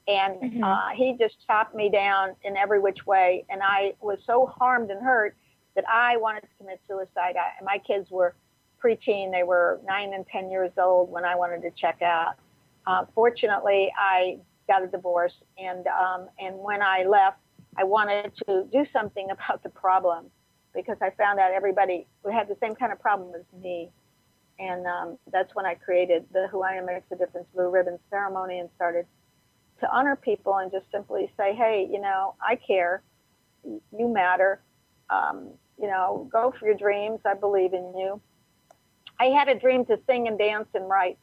And 0.08 0.42
Mhm. 0.42 0.64
uh, 0.64 0.90
he 0.96 1.14
just 1.14 1.46
chopped 1.46 1.76
me 1.76 1.90
down 1.90 2.36
in 2.44 2.58
every 2.58 2.80
which 2.80 3.06
way. 3.06 3.46
And 3.50 3.62
I 3.62 3.94
was 4.02 4.24
so 4.26 4.46
harmed 4.48 4.90
and 4.90 5.02
hurt 5.02 5.36
that 5.76 5.88
I 5.88 6.18
wanted 6.18 6.42
to 6.42 6.50
commit 6.58 6.82
suicide. 6.88 7.36
I, 7.38 7.64
my 7.64 7.78
kids 7.78 8.10
were 8.10 8.36
preteen, 8.82 9.32
they 9.32 9.44
were 9.44 9.80
nine 9.86 10.14
and 10.14 10.26
10 10.28 10.50
years 10.50 10.72
old 10.78 11.12
when 11.12 11.24
I 11.24 11.36
wanted 11.36 11.62
to 11.62 11.72
check 11.72 12.02
out. 12.02 12.36
Uh, 12.88 13.06
fortunately, 13.14 13.94
I 13.98 14.40
got 14.68 14.84
a 14.84 14.88
divorce, 14.88 15.36
and 15.58 15.86
um, 15.88 16.28
and 16.40 16.58
when 16.58 16.82
I 16.82 17.04
left, 17.04 17.38
I 17.78 17.84
wanted 17.84 18.36
to 18.48 18.66
do 18.72 18.86
something 18.92 19.30
about 19.36 19.62
the 19.62 19.70
problem 19.70 20.32
because 20.74 20.98
I 21.02 21.12
found 21.12 21.40
out 21.40 21.52
everybody 21.52 22.08
who 22.24 22.32
had 22.32 22.48
the 22.48 22.58
same 22.60 22.74
kind 22.74 22.92
of 22.92 23.00
problem 23.00 23.34
as 23.36 23.44
me, 23.62 23.92
and 24.62 24.86
um, 24.86 25.18
that's 25.32 25.56
when 25.56 25.66
I 25.66 25.74
created 25.74 26.26
the 26.32 26.48
Who 26.52 26.62
I 26.62 26.74
Am 26.74 26.86
Makes 26.86 27.12
a 27.12 27.16
Difference 27.16 27.48
Blue 27.56 27.70
Ribbon 27.70 27.98
Ceremony 28.12 28.60
and 28.60 28.70
started 28.76 29.08
to 29.80 29.92
honor 29.92 30.16
people 30.16 30.58
and 30.58 30.72
just 30.72 30.86
simply 30.92 31.32
say, 31.36 31.56
hey, 31.56 31.88
you 31.92 32.00
know, 32.00 32.36
I 32.48 32.56
care, 32.56 33.02
you 33.66 34.08
matter, 34.08 34.62
um, 35.10 35.50
you 35.82 35.88
know, 35.88 36.30
go 36.32 36.54
for 36.60 36.68
your 36.68 36.76
dreams. 36.76 37.20
I 37.26 37.34
believe 37.34 37.74
in 37.74 37.92
you. 37.98 38.22
I 39.20 39.26
had 39.26 39.50
a 39.50 39.56
dream 39.56 39.84
to 39.86 40.00
sing 40.08 40.28
and 40.28 40.38
dance 40.38 40.68
and 40.76 40.88
write 40.88 41.18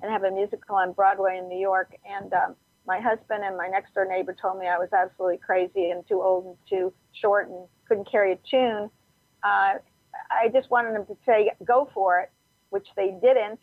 and 0.00 0.10
have 0.10 0.24
a 0.24 0.30
musical 0.30 0.76
on 0.76 0.92
Broadway 0.92 1.36
in 1.36 1.46
New 1.46 1.60
York. 1.60 1.94
And 2.08 2.32
um, 2.32 2.56
my 2.86 3.00
husband 3.00 3.44
and 3.44 3.54
my 3.58 3.68
next 3.68 3.92
door 3.92 4.06
neighbor 4.06 4.34
told 4.40 4.58
me 4.58 4.66
I 4.66 4.78
was 4.78 4.88
absolutely 4.94 5.38
crazy 5.38 5.90
and 5.90 6.08
too 6.08 6.22
old 6.22 6.46
and 6.46 6.56
too 6.66 6.92
short 7.12 7.50
and 7.50 7.68
couldn't 7.86 8.10
carry 8.10 8.32
a 8.32 8.38
tune. 8.50 8.88
Uh, 9.42 9.74
I 10.30 10.48
just 10.54 10.70
wanted 10.70 10.94
them 10.94 11.04
to 11.04 11.16
say, 11.26 11.50
go 11.66 11.90
for 11.92 12.20
it, 12.20 12.30
which 12.70 12.88
they 12.96 13.16
didn't. 13.22 13.60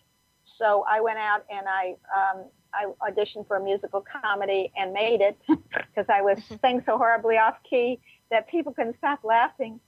So 0.58 0.86
I 0.90 1.02
went 1.02 1.18
out 1.18 1.46
and 1.50 1.68
I, 1.68 1.96
um, 2.16 2.46
I 2.74 3.10
auditioned 3.10 3.48
for 3.48 3.58
a 3.58 3.64
musical 3.64 4.04
comedy 4.22 4.72
and 4.78 4.94
made 4.94 5.22
it 5.22 5.38
because 5.48 6.06
I 6.10 6.22
was 6.22 6.40
sang 6.62 6.84
so 6.86 6.98
horribly 6.98 7.38
off 7.38 7.58
key 7.70 8.00
that 8.32 8.48
people 8.50 8.74
couldn't 8.74 8.98
stop 8.98 9.24
laughing. 9.24 9.80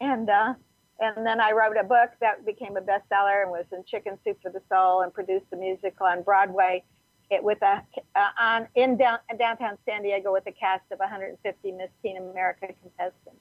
And 0.00 0.30
uh, 0.30 0.54
and 1.00 1.26
then 1.26 1.40
I 1.40 1.52
wrote 1.52 1.76
a 1.78 1.84
book 1.84 2.10
that 2.20 2.44
became 2.44 2.76
a 2.76 2.80
bestseller 2.80 3.42
and 3.42 3.50
was 3.50 3.64
in 3.72 3.82
Chicken 3.84 4.18
Soup 4.22 4.38
for 4.42 4.50
the 4.50 4.60
Soul 4.68 5.00
and 5.00 5.12
produced 5.12 5.46
a 5.52 5.56
musical 5.56 6.06
on 6.06 6.22
Broadway. 6.22 6.84
It 7.30 7.42
with 7.42 7.62
a 7.62 7.82
uh, 8.16 8.28
on 8.38 8.68
in 8.74 8.96
down, 8.96 9.18
downtown 9.38 9.78
San 9.86 10.02
Diego 10.02 10.32
with 10.32 10.46
a 10.46 10.52
cast 10.52 10.84
of 10.90 10.98
150 10.98 11.72
Miss 11.72 11.88
Teen 12.02 12.18
America 12.18 12.66
contestants. 12.82 13.40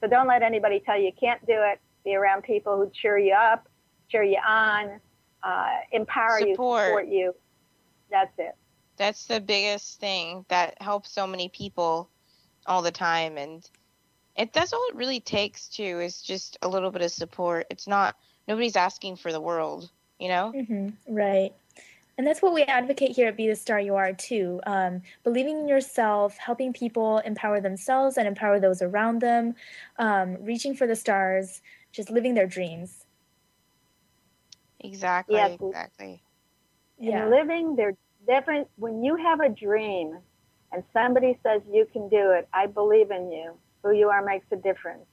So 0.00 0.08
don't 0.08 0.26
let 0.26 0.42
anybody 0.42 0.80
tell 0.84 0.98
you 0.98 1.06
you 1.06 1.12
can't 1.18 1.44
do 1.46 1.54
it. 1.56 1.78
Be 2.04 2.14
around 2.16 2.42
people 2.42 2.76
who 2.76 2.90
cheer 2.90 3.18
you 3.18 3.34
up, 3.34 3.68
cheer 4.10 4.22
you 4.22 4.38
on, 4.46 5.00
uh, 5.42 5.76
empower 5.92 6.40
you, 6.40 6.54
Support. 6.54 6.84
support 6.84 7.08
you. 7.08 7.34
That's 8.10 8.32
it. 8.38 8.56
That's 8.96 9.26
the 9.26 9.40
biggest 9.40 10.00
thing 10.00 10.44
that 10.48 10.80
helps 10.82 11.10
so 11.12 11.26
many 11.26 11.48
people 11.48 12.08
all 12.66 12.82
the 12.82 12.90
time 12.90 13.38
and 13.38 13.68
it 14.36 14.52
that's 14.52 14.72
all 14.72 14.84
it 14.90 14.94
really 14.94 15.20
takes 15.20 15.68
too 15.68 16.00
is 16.00 16.22
just 16.22 16.58
a 16.62 16.68
little 16.68 16.90
bit 16.90 17.02
of 17.02 17.10
support. 17.10 17.66
It's 17.70 17.86
not 17.86 18.16
nobody's 18.46 18.76
asking 18.76 19.16
for 19.16 19.32
the 19.32 19.40
world, 19.40 19.90
you 20.18 20.28
know? 20.28 20.52
hmm 20.52 20.90
Right. 21.08 21.52
And 22.16 22.26
that's 22.26 22.42
what 22.42 22.52
we 22.52 22.62
advocate 22.64 23.14
here 23.14 23.28
at 23.28 23.36
Be 23.36 23.46
the 23.46 23.54
Star 23.54 23.78
You 23.78 23.94
Are 23.94 24.12
too. 24.12 24.60
Um, 24.66 25.02
believing 25.22 25.60
in 25.60 25.68
yourself, 25.68 26.36
helping 26.36 26.72
people 26.72 27.18
empower 27.18 27.60
themselves 27.60 28.16
and 28.16 28.26
empower 28.26 28.58
those 28.58 28.82
around 28.82 29.20
them, 29.20 29.54
um, 30.00 30.36
reaching 30.40 30.74
for 30.74 30.88
the 30.88 30.96
stars, 30.96 31.62
just 31.92 32.10
living 32.10 32.34
their 32.34 32.46
dreams. 32.46 32.97
Exactly, 34.80 35.36
Yes. 35.36 35.60
exactly. 35.60 36.22
Yeah. 36.98 37.22
And 37.22 37.30
living 37.30 37.76
their 37.76 37.94
different 38.26 38.68
when 38.76 39.02
you 39.04 39.16
have 39.16 39.40
a 39.40 39.48
dream 39.48 40.18
and 40.72 40.84
somebody 40.92 41.38
says 41.42 41.62
you 41.70 41.86
can 41.92 42.08
do 42.08 42.32
it, 42.32 42.48
I 42.52 42.66
believe 42.66 43.10
in 43.10 43.30
you. 43.30 43.58
Who 43.82 43.92
you 43.92 44.08
are 44.10 44.22
makes 44.24 44.46
a 44.52 44.56
difference. 44.56 45.06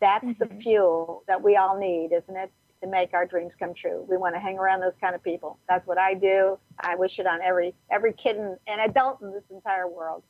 That's 0.00 0.24
the 0.38 0.46
Mhm. 0.46 0.62
fuel 0.62 1.24
that 1.26 1.42
we 1.42 1.56
all 1.56 1.76
need, 1.76 2.12
isn't 2.12 2.36
it? 2.36 2.52
To 2.82 2.86
make 2.86 3.12
our 3.12 3.26
dreams 3.26 3.52
come 3.58 3.74
true. 3.74 4.06
We 4.08 4.16
want 4.16 4.36
to 4.36 4.40
hang 4.40 4.56
around 4.58 4.80
those 4.80 4.94
kind 5.00 5.14
of 5.16 5.22
people. 5.22 5.58
That's 5.68 5.84
what 5.86 5.98
I 5.98 6.14
do. 6.14 6.58
I 6.78 6.94
wish 6.94 7.18
it 7.18 7.26
on 7.26 7.40
every 7.42 7.74
every 7.90 8.12
kid 8.12 8.36
and, 8.36 8.56
and 8.68 8.80
adult 8.80 9.20
in 9.20 9.32
this 9.32 9.42
entire 9.50 9.88
world. 9.88 10.22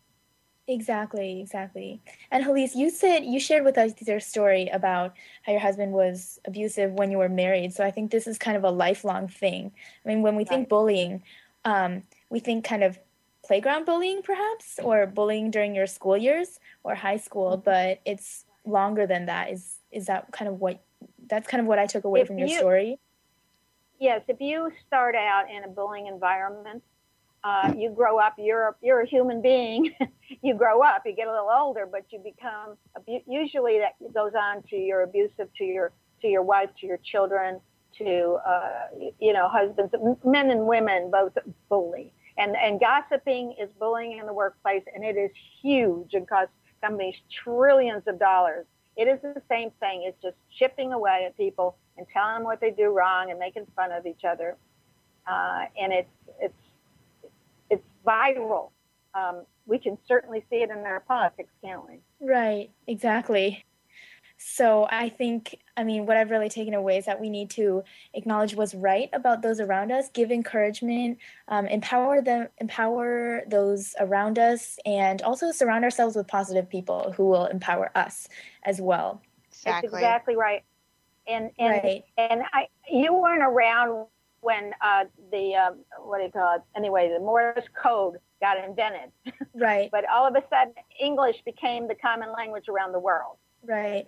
Exactly, 0.69 1.41
exactly. 1.41 2.03
And 2.31 2.45
Helice, 2.45 2.75
you 2.77 2.91
said 2.91 3.25
you 3.25 3.41
shared 3.41 3.65
with 3.65 3.79
us 3.79 3.93
your 4.07 4.21
story 4.21 4.69
about 4.69 5.17
how 5.43 5.53
your 5.53 5.63
husband 5.63 5.93
was 5.93 6.39
abusive 6.47 6.93
when 6.93 7.11
you 7.11 7.17
were 7.17 7.31
married. 7.31 7.73
So 7.73 7.83
I 7.83 7.91
think 7.91 8.11
this 8.11 8.27
is 8.27 8.37
kind 8.37 8.55
of 8.57 8.65
a 8.65 8.71
lifelong 8.71 9.29
thing. 9.29 9.73
I 10.05 10.09
mean, 10.09 10.21
when 10.21 10.37
we 10.37 10.45
think 10.45 10.61
Right. 10.65 10.69
bullying, 10.69 11.23
um, 11.65 12.03
we 12.29 12.39
think 12.39 12.65
kind 12.67 12.85
of 12.85 12.99
playground 13.47 13.87
bullying, 13.87 14.21
perhaps, 14.23 14.79
or 14.83 15.07
bullying 15.07 15.51
during 15.51 15.75
your 15.75 15.87
school 15.87 16.19
years 16.19 16.61
or 16.85 16.95
high 16.95 17.17
school, 17.17 17.53
Mm-hmm. 17.53 17.65
but 17.65 18.01
it's 18.05 18.45
longer 18.67 19.07
than 19.07 19.25
that. 19.27 19.51
Is 19.51 19.79
is 19.91 20.05
that 20.07 20.31
kind 20.33 20.51
of 20.51 20.61
what? 20.61 20.85
That's 21.29 21.49
kind 21.49 21.63
of 21.63 21.67
what 21.67 21.79
I 21.79 21.87
took 21.87 22.05
away 22.05 22.21
If 22.21 22.27
from 22.27 22.39
your 22.39 22.49
you- 22.49 22.59
story. 22.59 22.99
Yes, 24.01 24.23
if 24.29 24.41
you 24.41 24.71
start 24.87 25.17
out 25.17 25.51
in 25.51 25.65
a 25.65 25.69
bullying 25.69 26.07
environment, 26.07 26.85
uh, 27.45 27.73
you 27.77 27.91
grow 27.91 28.19
up. 28.19 28.35
You're 28.39 28.69
a, 28.69 28.75
you're 28.83 29.01
a 29.01 29.07
human 29.07 29.41
being. 29.41 29.95
you 30.43 30.55
grow 30.55 30.83
up. 30.83 31.03
You 31.07 31.15
get 31.15 31.29
a 31.29 31.31
little 31.31 31.51
older, 31.51 31.89
but 31.91 32.05
you 32.11 32.19
become. 32.19 32.77
Usually, 33.27 33.79
that 33.79 34.13
goes 34.13 34.33
on 34.39 34.63
to 34.71 34.77
your 34.77 35.03
abusive 35.03 35.49
to 35.59 35.65
your 35.65 35.93
to 36.23 36.29
your 36.29 36.43
wife, 36.43 36.71
to 36.81 36.87
your 36.87 36.99
children, 37.05 37.61
to 37.99 38.39
uh, 38.47 38.71
you 39.21 39.33
know 39.33 39.49
husbands, 39.49 39.95
men 40.25 40.51
and 40.51 40.67
women 40.67 41.11
both 41.11 41.33
bully. 41.69 42.13
And 42.37 42.57
and 42.57 42.81
gossiping 42.81 43.55
is 43.61 43.69
bullying 43.79 44.19
in 44.19 44.27
the 44.27 44.33
workplace, 44.33 44.83
and 44.95 45.05
it 45.05 45.17
is 45.17 45.31
huge 45.63 46.15
and 46.15 46.29
costs 46.29 46.53
companies 46.83 47.15
trillions 47.45 48.03
of 48.07 48.19
dollars. 48.19 48.67
It 48.97 49.07
is 49.09 49.21
the 49.23 49.43
same 49.49 49.71
thing. 49.79 50.05
It's 50.07 50.21
just 50.23 50.37
chipping 50.59 50.93
away 50.93 51.25
at 51.27 51.37
people 51.37 51.77
and 51.97 52.07
telling 52.13 52.37
them 52.37 52.45
what 52.45 52.61
they 52.61 52.71
do 52.71 52.91
wrong 52.91 53.31
and 53.31 53.39
making 53.39 53.67
fun 53.77 53.93
of 53.93 54.07
each 54.07 54.25
other. 54.29 54.57
Uh, 55.27 55.67
and 55.81 55.93
it's 55.93 56.11
it's 56.41 56.55
it's 56.67 56.68
viral. 58.09 58.71
Um, 59.15 59.45
we 59.67 59.79
can 59.79 59.99
certainly 60.07 60.45
see 60.49 60.57
it 60.57 60.71
in 60.71 60.79
our 60.79 61.01
politics, 61.01 61.51
can't 61.63 61.83
we? 61.87 62.01
Right, 62.21 62.71
exactly. 62.87 63.65
So 64.41 64.87
I 64.91 65.09
think, 65.09 65.59
I 65.77 65.83
mean, 65.83 66.07
what 66.07 66.17
I've 66.17 66.31
really 66.31 66.49
taken 66.49 66.73
away 66.73 66.97
is 66.99 67.07
that 67.07 67.21
we 67.21 67.29
need 67.29 67.51
to 67.51 67.83
acknowledge 68.15 68.55
what's 68.55 68.73
right 68.73 69.11
about 69.13 69.43
those 69.43 69.59
around 69.59 69.91
us, 69.91 70.11
give 70.11 70.31
encouragement, 70.31 71.19
um, 71.49 71.67
empower 71.67 72.23
them, 72.23 72.47
empower 72.59 73.43
those 73.49 73.97
around 73.99 74.39
us, 74.39 74.79
and 74.87 75.23
also 75.23 75.51
surround 75.51 75.83
ourselves 75.83 76.15
with 76.15 76.29
positive 76.29 76.71
people 76.71 77.13
who 77.17 77.27
will 77.27 77.47
empower 77.47 77.91
us 77.97 78.29
as 78.63 78.81
well. 78.81 79.21
That's 79.65 79.83
Exactly. 79.83 79.99
exactly 79.99 80.37
right. 80.37 80.63
And 81.27 81.51
and 81.59 81.83
Right. 81.83 82.05
and 82.17 82.43
I 82.53 82.69
you 82.89 83.13
weren't 83.13 83.43
around 83.43 84.07
when 84.41 84.73
uh, 84.81 85.05
the 85.33 85.55
um, 85.55 85.79
what 86.01 86.19
do 86.19 86.25
you 86.25 86.31
call 86.31 86.57
it? 86.57 86.63
Anyway, 86.77 87.11
the 87.13 87.21
Morse 87.21 87.65
code 87.83 88.17
got 88.41 88.63
invented. 88.63 89.11
Right, 89.55 89.91
But 89.91 90.05
all 90.09 90.27
of 90.27 90.37
a 90.37 90.43
sudden, 90.49 90.75
English 91.01 91.37
became 91.45 91.89
the 91.89 91.95
common 91.97 92.29
language 92.33 92.69
around 92.69 92.93
the 92.93 93.01
world. 93.01 93.37
right, 93.65 94.07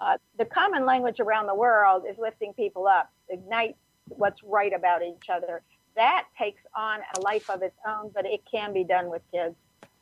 uh, 0.00 0.16
the 0.38 0.46
common 0.46 0.86
language 0.86 1.20
around 1.20 1.46
the 1.46 1.54
world 1.54 2.04
is 2.10 2.16
lifting 2.18 2.54
people 2.54 2.86
up, 2.86 3.10
ignite 3.28 3.76
what's 4.08 4.42
right 4.42 4.72
about 4.72 5.02
each 5.02 5.28
other. 5.30 5.62
that 5.96 6.24
takes 6.38 6.62
on 6.74 7.00
a 7.16 7.20
life 7.20 7.50
of 7.50 7.60
its 7.62 7.76
own, 7.86 8.10
but 8.14 8.24
it 8.24 8.40
can 8.50 8.72
be 8.72 8.84
done 8.84 9.10
with 9.10 9.20
kids. 9.32 9.54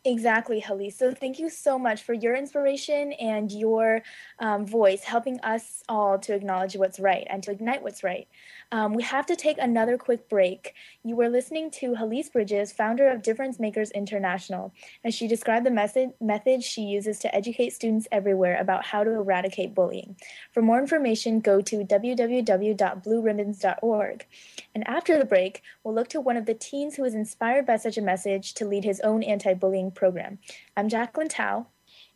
Exactly, 0.04 0.60
Hallie. 0.60 0.90
So 0.90 1.12
thank 1.12 1.40
you 1.40 1.50
so 1.50 1.80
much 1.80 2.04
for 2.04 2.12
your 2.12 2.36
inspiration 2.36 3.12
and 3.14 3.50
your 3.50 4.02
um, 4.38 4.64
voice 4.64 5.02
helping 5.02 5.40
us 5.40 5.82
all 5.88 6.16
to 6.20 6.32
acknowledge 6.32 6.76
what's 6.76 7.00
right 7.00 7.26
and 7.28 7.42
to 7.42 7.50
ignite 7.50 7.82
what's 7.82 8.04
right. 8.04 8.28
Um, 8.72 8.94
we 8.94 9.04
have 9.04 9.26
to 9.26 9.36
take 9.36 9.58
another 9.58 9.96
quick 9.96 10.28
break. 10.28 10.74
You 11.04 11.14
were 11.14 11.28
listening 11.28 11.70
to 11.72 11.94
Helice 11.94 12.32
Bridges, 12.32 12.72
founder 12.72 13.06
of 13.08 13.22
Difference 13.22 13.60
Makers 13.60 13.92
International, 13.92 14.74
as 15.04 15.14
she 15.14 15.28
described 15.28 15.64
the 15.64 15.70
method, 15.70 16.14
method 16.20 16.64
she 16.64 16.82
uses 16.82 17.20
to 17.20 17.32
educate 17.34 17.72
students 17.72 18.06
everywhere 18.10 18.60
about 18.60 18.84
how 18.84 19.04
to 19.04 19.10
eradicate 19.10 19.74
bullying. 19.74 20.16
For 20.52 20.60
more 20.62 20.80
information, 20.80 21.38
go 21.40 21.60
to 21.62 21.84
www.blueribbons.org. 21.84 24.26
And 24.74 24.88
after 24.88 25.18
the 25.18 25.24
break, 25.24 25.62
we'll 25.84 25.94
look 25.94 26.08
to 26.08 26.20
one 26.20 26.36
of 26.36 26.46
the 26.46 26.54
teens 26.54 26.96
who 26.96 27.02
was 27.02 27.14
inspired 27.14 27.66
by 27.66 27.76
such 27.76 27.96
a 27.96 28.02
message 28.02 28.54
to 28.54 28.66
lead 28.66 28.82
his 28.84 28.98
own 29.00 29.22
anti 29.22 29.54
bullying 29.54 29.92
program. 29.92 30.40
I'm 30.76 30.88
Jacqueline 30.88 31.28
Tao. 31.28 31.68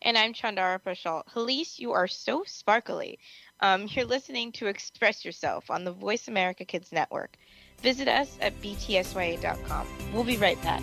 And 0.02 0.16
I'm 0.16 0.32
Chandara 0.32 0.82
Paschal. 0.82 1.24
Helice, 1.34 1.78
you 1.78 1.92
are 1.92 2.08
so 2.08 2.42
sparkly. 2.46 3.18
Um, 3.60 3.86
you're 3.90 4.06
listening 4.06 4.52
to 4.52 4.66
Express 4.66 5.24
Yourself 5.24 5.70
on 5.70 5.84
the 5.84 5.92
Voice 5.92 6.28
America 6.28 6.64
Kids 6.64 6.92
Network. 6.92 7.36
Visit 7.82 8.08
us 8.08 8.36
at 8.40 8.60
btsya.com. 8.60 9.86
We'll 10.12 10.24
be 10.24 10.36
right 10.36 10.60
back. 10.62 10.82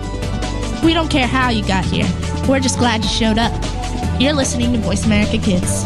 We 0.83 0.93
don't 0.93 1.09
care 1.09 1.27
how 1.27 1.49
you 1.49 1.65
got 1.67 1.85
here. 1.85 2.07
We're 2.49 2.59
just 2.59 2.79
glad 2.79 3.03
you 3.03 3.09
showed 3.09 3.37
up. 3.37 3.51
You're 4.19 4.33
listening 4.33 4.73
to 4.73 4.79
Voice 4.79 5.05
America 5.05 5.37
Kids. 5.37 5.85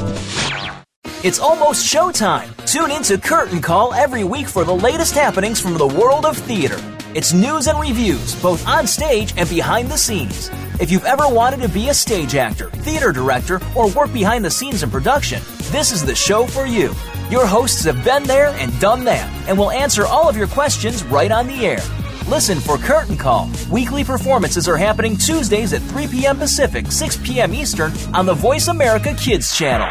It's 1.21 1.39
almost 1.39 1.85
showtime. 1.85 2.49
Tune 2.65 2.91
in 2.91 3.03
to 3.03 3.17
Curtain 3.17 3.61
Call 3.61 3.93
every 3.93 4.23
week 4.23 4.47
for 4.47 4.63
the 4.63 4.73
latest 4.75 5.13
happenings 5.13 5.59
from 5.59 5.73
the 5.77 5.87
world 5.87 6.25
of 6.25 6.37
theater. 6.37 6.77
It's 7.13 7.33
news 7.33 7.67
and 7.67 7.79
reviews, 7.79 8.41
both 8.41 8.65
on 8.67 8.87
stage 8.87 9.33
and 9.35 9.49
behind 9.49 9.89
the 9.89 9.97
scenes. 9.97 10.49
If 10.79 10.91
you've 10.91 11.05
ever 11.05 11.27
wanted 11.27 11.61
to 11.61 11.69
be 11.69 11.89
a 11.89 11.93
stage 11.93 12.35
actor, 12.35 12.69
theater 12.69 13.11
director, 13.11 13.59
or 13.75 13.89
work 13.91 14.13
behind 14.13 14.45
the 14.45 14.51
scenes 14.51 14.83
in 14.83 14.91
production, 14.91 15.41
this 15.71 15.91
is 15.91 16.05
the 16.05 16.15
show 16.15 16.45
for 16.45 16.65
you. 16.65 16.93
Your 17.29 17.45
hosts 17.45 17.83
have 17.85 18.03
been 18.05 18.23
there 18.23 18.49
and 18.59 18.77
done 18.79 19.03
that, 19.05 19.29
and 19.47 19.57
will 19.57 19.71
answer 19.71 20.05
all 20.05 20.29
of 20.29 20.37
your 20.37 20.47
questions 20.47 21.03
right 21.05 21.31
on 21.31 21.47
the 21.47 21.65
air. 21.65 21.81
Listen 22.27 22.59
for 22.59 22.79
Curtain 22.79 23.17
Call. 23.17 23.51
Weekly 23.69 24.03
performances 24.03 24.67
are 24.67 24.77
happening 24.77 25.15
Tuesdays 25.15 25.73
at 25.73 25.81
3 25.83 26.07
p.m. 26.07 26.39
Pacific, 26.39 26.91
6 26.91 27.17
p.m. 27.17 27.53
Eastern 27.53 27.93
on 28.15 28.25
the 28.25 28.33
Voice 28.33 28.67
America 28.67 29.13
Kids 29.13 29.55
channel. 29.55 29.87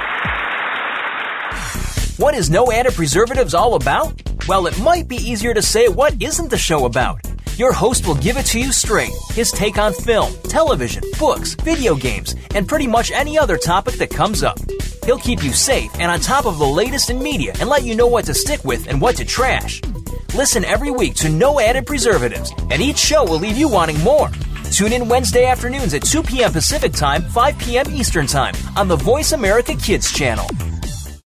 What 2.17 2.35
is 2.35 2.51
No 2.51 2.73
Added 2.73 2.95
Preservatives 2.95 3.55
all 3.55 3.77
about? 3.77 4.21
Well, 4.49 4.67
it 4.67 4.77
might 4.81 5.07
be 5.07 5.15
easier 5.15 5.55
to 5.55 5.63
say 5.63 5.87
what 5.87 6.21
isn't 6.21 6.51
the 6.51 6.59
show 6.59 6.87
about. 6.87 7.21
Your 7.57 7.73
host 7.73 8.05
will 8.05 8.17
give 8.17 8.37
it 8.37 8.47
to 8.47 8.59
you 8.59 8.73
straight 8.73 9.13
his 9.31 9.53
take 9.53 9.79
on 9.79 9.93
film, 9.93 10.35
television, 10.49 11.05
books, 11.21 11.55
video 11.55 11.95
games, 11.95 12.35
and 12.57 12.67
pretty 12.67 12.89
much 12.89 13.13
any 13.13 13.39
other 13.39 13.57
topic 13.57 13.95
that 13.95 14.11
comes 14.11 14.43
up. 14.43 14.59
He'll 15.05 15.19
keep 15.19 15.45
you 15.45 15.53
safe 15.53 15.93
and 16.01 16.11
on 16.11 16.19
top 16.19 16.47
of 16.47 16.59
the 16.59 16.67
latest 16.67 17.11
in 17.11 17.23
media 17.23 17.53
and 17.61 17.69
let 17.69 17.85
you 17.85 17.95
know 17.95 18.09
what 18.09 18.25
to 18.25 18.35
stick 18.35 18.65
with 18.65 18.89
and 18.89 19.01
what 19.01 19.15
to 19.19 19.25
trash. 19.25 19.81
Listen 20.35 20.65
every 20.65 20.91
week 20.91 21.15
to 21.15 21.29
No 21.29 21.61
Added 21.61 21.87
Preservatives, 21.87 22.53
and 22.71 22.83
each 22.83 22.99
show 22.99 23.23
will 23.23 23.39
leave 23.39 23.57
you 23.57 23.69
wanting 23.69 23.97
more. 24.01 24.31
Tune 24.73 24.93
in 24.93 25.09
Wednesday 25.09 25.45
afternoons 25.45 25.95
at 25.95 26.03
2 26.03 26.25
p.m. 26.25 26.51
Pacific 26.51 26.93
Time, 26.93 27.23
5 27.23 27.57
p.m. 27.61 27.87
Eastern 27.95 28.27
Time 28.27 28.53
on 28.77 28.89
the 28.89 28.97
Voice 28.97 29.31
America 29.31 29.77
Kids 29.77 30.13
channel. 30.13 30.47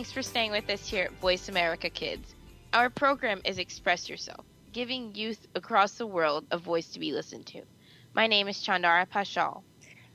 Thanks 0.00 0.12
for 0.12 0.22
staying 0.22 0.52
with 0.52 0.70
us 0.70 0.88
here 0.88 1.04
at 1.04 1.20
Voice 1.20 1.50
America 1.50 1.90
Kids. 1.90 2.34
Our 2.72 2.88
program 2.88 3.42
is 3.44 3.58
Express 3.58 4.08
Yourself, 4.08 4.46
giving 4.72 5.14
youth 5.14 5.46
across 5.54 5.92
the 5.92 6.06
world 6.06 6.46
a 6.50 6.56
voice 6.56 6.88
to 6.92 6.98
be 6.98 7.12
listened 7.12 7.44
to. 7.48 7.60
My 8.14 8.26
name 8.26 8.48
is 8.48 8.56
Chandara 8.64 9.06
Paschal. 9.06 9.62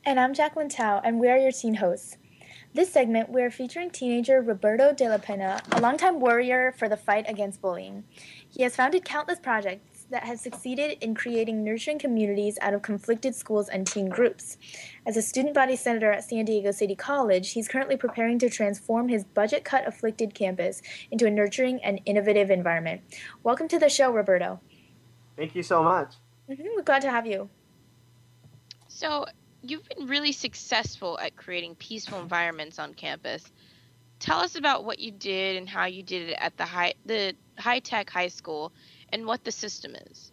And 0.04 0.20
I'm 0.20 0.34
Jacqueline 0.34 0.70
Tao, 0.70 1.02
and 1.04 1.20
we 1.20 1.30
are 1.30 1.38
your 1.38 1.52
teen 1.52 1.76
hosts. 1.76 2.18
This 2.74 2.92
segment, 2.92 3.30
we 3.30 3.44
are 3.44 3.52
featuring 3.52 3.92
teenager 3.92 4.42
Roberto 4.42 4.92
de 4.92 5.08
la 5.08 5.20
Pena, 5.20 5.62
a 5.72 5.80
longtime 5.80 6.20
warrior 6.20 6.74
for 6.76 6.90
the 6.90 6.98
fight 6.98 7.26
against 7.30 7.62
bullying. 7.62 8.06
He 8.50 8.64
has 8.64 8.76
founded 8.76 9.06
countless 9.06 9.40
projects 9.40 10.08
that 10.10 10.24
have 10.24 10.40
succeeded 10.40 10.98
in 11.00 11.16
creating 11.16 11.64
nurturing 11.64 12.00
communities 12.00 12.58
out 12.62 12.74
of 12.74 12.82
conflicted 12.82 13.36
schools 13.36 13.70
and 13.70 13.86
teen 13.86 14.10
groups. 14.10 14.58
As 15.08 15.16
a 15.16 15.22
student 15.22 15.54
body 15.54 15.76
senator 15.76 16.12
at 16.12 16.24
San 16.24 16.46
Diego 16.46 16.72
City 16.72 16.96
College, 16.96 17.52
he's 17.52 17.68
currently 17.68 17.96
preparing 17.96 18.40
to 18.40 18.50
transform 18.50 19.08
his 19.08 19.24
budget 19.24 19.64
cut 19.64 19.88
afflicted 19.88 20.34
campus 20.34 20.82
into 21.12 21.28
a 21.28 21.30
nurturing 21.30 21.80
and 21.84 22.02
innovative 22.06 22.50
environment. 22.50 23.02
Welcome 23.44 23.68
to 23.68 23.78
the 23.78 23.88
show, 23.88 24.12
Roberto. 24.12 24.60
Thank 25.38 25.54
you 25.54 25.62
so 25.62 25.84
much. 25.84 26.16
Mm-hmm, 26.50 26.64
we're 26.76 26.82
glad 26.82 27.04
to 27.04 27.12
have 27.12 27.28
you. 27.28 27.50
So, 28.88 29.28
you've 29.62 29.88
been 29.90 30.08
really 30.08 30.32
successful 30.32 31.20
at 31.20 31.36
creating 31.36 31.76
peaceful 31.76 32.20
environments 32.20 32.80
on 32.80 32.96
campus. 32.96 33.52
Tell 34.20 34.40
us 34.40 34.56
about 34.56 34.86
what 34.86 34.98
you 34.98 35.12
did 35.12 35.58
and 35.58 35.70
how 35.70 35.86
you 35.86 36.02
did 36.02 36.30
it 36.30 36.38
at 36.40 36.58
the 36.58 36.66
high 36.66 36.96
the 37.06 37.36
high 37.60 37.80
tech 37.80 38.10
high 38.10 38.30
school 38.30 38.74
and 39.10 39.28
what 39.28 39.44
the 39.44 39.52
system 39.52 39.94
is. 40.10 40.32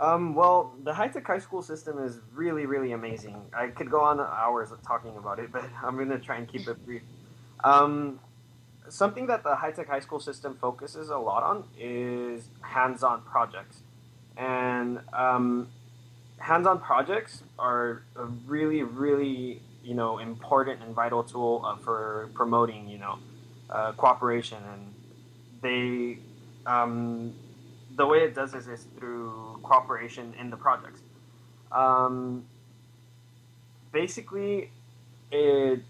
Um, 0.00 0.34
well, 0.34 0.74
the 0.84 0.94
high 0.94 1.08
tech 1.08 1.26
high 1.26 1.38
school 1.40 1.62
system 1.62 1.98
is 1.98 2.20
really, 2.32 2.66
really 2.66 2.92
amazing. 2.92 3.42
I 3.52 3.68
could 3.68 3.90
go 3.90 4.00
on 4.00 4.20
hours 4.20 4.70
of 4.70 4.82
talking 4.82 5.16
about 5.16 5.38
it, 5.38 5.50
but 5.52 5.64
I'm 5.82 5.96
going 5.96 6.10
to 6.10 6.18
try 6.18 6.36
and 6.36 6.48
keep 6.48 6.68
it 6.68 6.84
brief. 6.84 7.02
Um, 7.64 8.20
something 8.88 9.26
that 9.26 9.42
the 9.42 9.56
high 9.56 9.72
tech 9.72 9.88
high 9.88 10.00
school 10.00 10.20
system 10.20 10.56
focuses 10.60 11.10
a 11.10 11.18
lot 11.18 11.42
on 11.42 11.64
is 11.78 12.48
hands 12.62 13.02
on 13.02 13.22
projects. 13.22 13.82
and 14.36 15.00
um, 15.12 15.68
hands-on 16.38 16.80
projects 16.80 17.42
are 17.58 18.02
a 18.16 18.24
really, 18.24 18.82
really 18.82 19.62
you 19.82 19.94
know 19.94 20.18
important 20.18 20.82
and 20.82 20.94
vital 20.94 21.24
tool 21.24 21.62
uh, 21.64 21.76
for 21.76 22.28
promoting 22.34 22.88
you 22.88 22.98
know 22.98 23.18
uh, 23.70 23.92
cooperation 23.92 24.58
and 24.72 24.94
they 25.62 26.18
um, 26.66 27.32
the 27.98 28.06
way 28.06 28.18
it 28.18 28.34
does 28.34 28.52
this 28.52 28.66
is 28.68 28.86
through 28.96 29.58
cooperation 29.62 30.32
in 30.40 30.50
the 30.50 30.56
projects. 30.56 31.02
Um, 31.72 32.44
basically, 33.92 34.70
it 35.32 35.82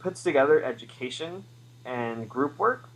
puts 0.00 0.22
together 0.22 0.64
education 0.64 1.44
and 1.84 2.28
group 2.28 2.58
work. 2.58 2.88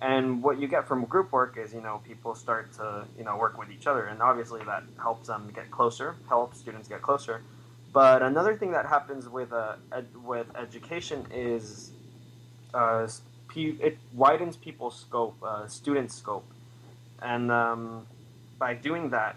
And 0.00 0.42
what 0.42 0.58
you 0.58 0.66
get 0.66 0.88
from 0.88 1.04
group 1.04 1.30
work 1.30 1.56
is, 1.56 1.72
you 1.72 1.80
know, 1.80 2.00
people 2.04 2.34
start 2.34 2.72
to, 2.74 3.04
you 3.16 3.24
know, 3.24 3.36
work 3.36 3.58
with 3.58 3.70
each 3.70 3.86
other, 3.86 4.06
and 4.06 4.20
obviously 4.20 4.62
that 4.64 4.82
helps 4.98 5.28
them 5.28 5.52
get 5.54 5.70
closer, 5.70 6.16
helps 6.28 6.58
students 6.58 6.88
get 6.88 7.00
closer. 7.00 7.42
But 7.92 8.22
another 8.22 8.56
thing 8.56 8.72
that 8.72 8.86
happens 8.86 9.28
with 9.28 9.52
uh, 9.52 9.76
ed- 9.92 10.16
with 10.24 10.46
education 10.56 11.26
is, 11.30 11.92
uh, 12.72 13.06
it 13.54 13.98
widens 14.12 14.56
people's 14.56 14.98
scope, 14.98 15.36
uh, 15.42 15.68
student 15.68 16.10
scope, 16.10 16.44
and 17.22 17.50
um, 17.50 18.06
by 18.58 18.74
doing 18.74 19.10
that, 19.10 19.36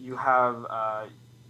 you 0.00 0.16
have 0.16 0.66
uh, 0.68 1.04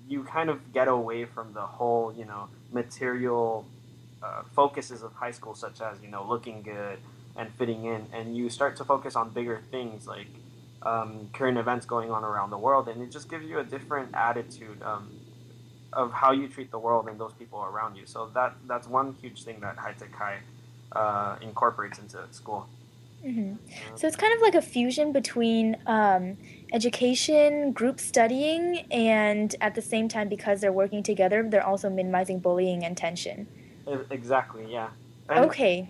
you 0.09 0.25
kind 0.25 0.51
of 0.51 0.73
get 0.73 0.89
away 0.89 1.25
from 1.25 1.53
the 1.53 1.63
whole, 1.63 2.13
you 2.13 2.25
know, 2.25 2.49
material 2.73 3.67
uh, 4.23 4.43
focuses 4.55 5.03
of 5.03 5.13
high 5.15 5.31
school, 5.31 5.55
such 5.55 5.81
as 5.81 6.01
you 6.03 6.09
know 6.09 6.25
looking 6.27 6.63
good 6.63 6.99
and 7.37 7.53
fitting 7.55 7.85
in, 7.87 8.07
and 8.13 8.37
you 8.37 8.51
start 8.51 8.77
to 8.77 8.85
focus 8.85 9.17
on 9.17 9.31
bigger 9.31 9.61
things 9.71 10.07
like 10.07 10.27
um, 10.83 11.29
current 11.33 11.59
events 11.59 11.87
going 11.87 12.11
on 12.11 12.25
around 12.25 12.51
the 12.51 12.59
world, 12.59 12.89
and 12.89 13.03
it 13.03 13.11
just 13.11 13.31
gives 13.31 13.47
you 13.47 13.59
a 13.59 13.65
different 13.65 14.15
attitude 14.15 14.83
um, 14.83 15.11
of 15.93 16.13
how 16.13 16.33
you 16.33 16.49
treat 16.49 16.71
the 16.71 16.79
world 16.79 17.09
and 17.09 17.19
those 17.19 17.33
people 17.33 17.63
around 17.63 17.97
you. 17.97 18.07
So 18.07 18.31
that 18.35 18.55
that's 18.67 18.87
one 18.87 19.15
huge 19.21 19.45
thing 19.45 19.61
that 19.61 19.77
High 19.77 19.93
Tech 19.93 20.13
High 20.13 20.39
uh, 20.93 21.37
incorporates 21.41 21.99
into 21.99 22.21
school. 22.33 22.69
Mm-hmm. 23.25 23.55
So 23.97 24.07
it's 24.07 24.17
kind 24.17 24.35
of 24.35 24.41
like 24.41 24.55
a 24.55 24.63
fusion 24.63 25.13
between 25.13 25.77
um, 25.87 26.37
education, 26.73 27.73
group 27.73 28.01
studying, 28.01 28.87
and 28.91 29.55
at 29.61 29.75
the 29.75 29.83
same 29.83 30.09
time, 30.09 30.29
because 30.29 30.61
they're 30.61 30.73
working 30.73 31.03
together, 31.03 31.47
they're 31.49 31.67
also 31.67 31.89
minimizing 31.89 32.41
bullying 32.41 32.85
and 32.85 32.97
tension. 32.97 33.47
Exactly. 34.11 34.67
Yeah. 34.69 34.89
And, 35.29 35.45
okay. 35.47 35.89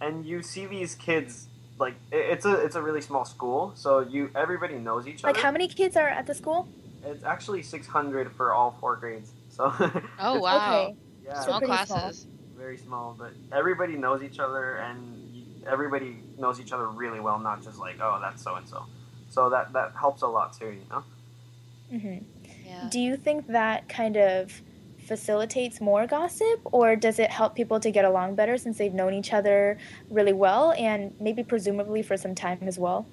And 0.00 0.24
you 0.24 0.42
see 0.42 0.66
these 0.66 0.94
kids 0.94 1.48
like 1.78 1.94
it's 2.10 2.44
a 2.44 2.54
it's 2.54 2.76
a 2.76 2.82
really 2.82 3.00
small 3.00 3.24
school, 3.24 3.72
so 3.74 4.00
you 4.00 4.30
everybody 4.34 4.74
knows 4.74 5.06
each 5.06 5.22
like 5.22 5.30
other. 5.30 5.38
Like 5.38 5.44
how 5.44 5.52
many 5.52 5.68
kids 5.68 5.96
are 5.96 6.08
at 6.08 6.26
the 6.26 6.34
school? 6.34 6.68
It's 7.04 7.24
actually 7.24 7.62
600 7.62 8.32
for 8.32 8.52
all 8.52 8.76
four 8.80 8.96
grades. 8.96 9.30
So. 9.50 9.72
oh 10.20 10.40
wow. 10.40 10.82
Okay. 10.82 10.96
Yeah. 11.24 11.40
Small 11.40 11.60
classes. 11.60 12.22
Small. 12.22 12.34
Very 12.56 12.78
small, 12.78 13.16
but 13.16 13.32
everybody 13.52 13.94
knows 13.94 14.22
each 14.22 14.40
other, 14.40 14.76
and 14.78 15.17
everybody 15.68 16.16
knows 16.38 16.60
each 16.60 16.72
other 16.72 16.88
really 16.88 17.20
well. 17.20 17.38
Not 17.38 17.62
just 17.62 17.78
like 17.78 17.96
oh 18.00 18.18
that's 18.20 18.42
so 18.42 18.54
and 18.56 18.68
so. 18.68 18.84
So 19.30 19.50
that 19.50 19.72
that 19.72 19.92
helps 19.98 20.22
a 20.22 20.26
lot 20.26 20.52
too, 20.52 20.70
you 20.70 20.86
know. 20.90 21.04
Mhm. 21.92 22.24
Yeah. 22.66 22.88
Do 22.90 23.00
you 23.00 23.16
think 23.16 23.46
that 23.48 23.88
kind 23.88 24.16
of 24.16 24.62
facilitates 25.08 25.80
more 25.80 26.06
gossip 26.06 26.60
or 26.64 26.94
does 26.94 27.18
it 27.18 27.30
help 27.30 27.54
people 27.54 27.80
to 27.80 27.90
get 27.90 28.04
along 28.04 28.34
better 28.34 28.58
since 28.58 28.76
they've 28.76 28.92
known 28.92 29.14
each 29.14 29.32
other 29.32 29.78
really 30.10 30.34
well 30.34 30.72
and 30.72 31.14
maybe 31.18 31.42
presumably 31.42 32.02
for 32.02 32.14
some 32.14 32.34
time 32.34 32.58
as 32.62 32.78
well 32.78 33.06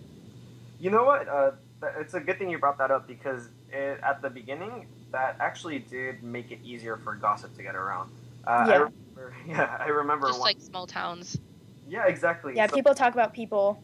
you 0.77 0.89
know 0.89 1.05
what 1.05 1.25
uh, 1.29 1.51
it's 1.97 2.13
a 2.13 2.19
good 2.19 2.37
thing 2.37 2.49
you 2.49 2.59
brought 2.59 2.77
that 2.77 2.91
up 2.91 3.07
because 3.07 3.47
it, 3.71 3.97
at 4.03 4.21
the 4.21 4.29
beginning 4.29 4.87
that 5.13 5.37
actually 5.39 5.79
did 5.79 6.21
make 6.21 6.51
it 6.51 6.59
easier 6.65 6.97
for 6.97 7.15
gossip 7.15 7.55
to 7.55 7.63
get 7.63 7.75
around 7.75 8.11
uh, 8.45 8.65
yeah. 8.67 8.73
I 8.73 8.75
remember, 8.75 9.35
yeah 9.47 9.77
i 9.79 9.87
remember 9.87 10.27
just 10.27 10.39
one, 10.39 10.47
like 10.47 10.59
small 10.59 10.85
towns 10.85 11.37
yeah 11.87 12.07
exactly 12.07 12.55
yeah 12.55 12.67
So- 12.67 12.75
people 12.75 12.95
talk 12.95 13.13
about 13.13 13.33
people 13.33 13.81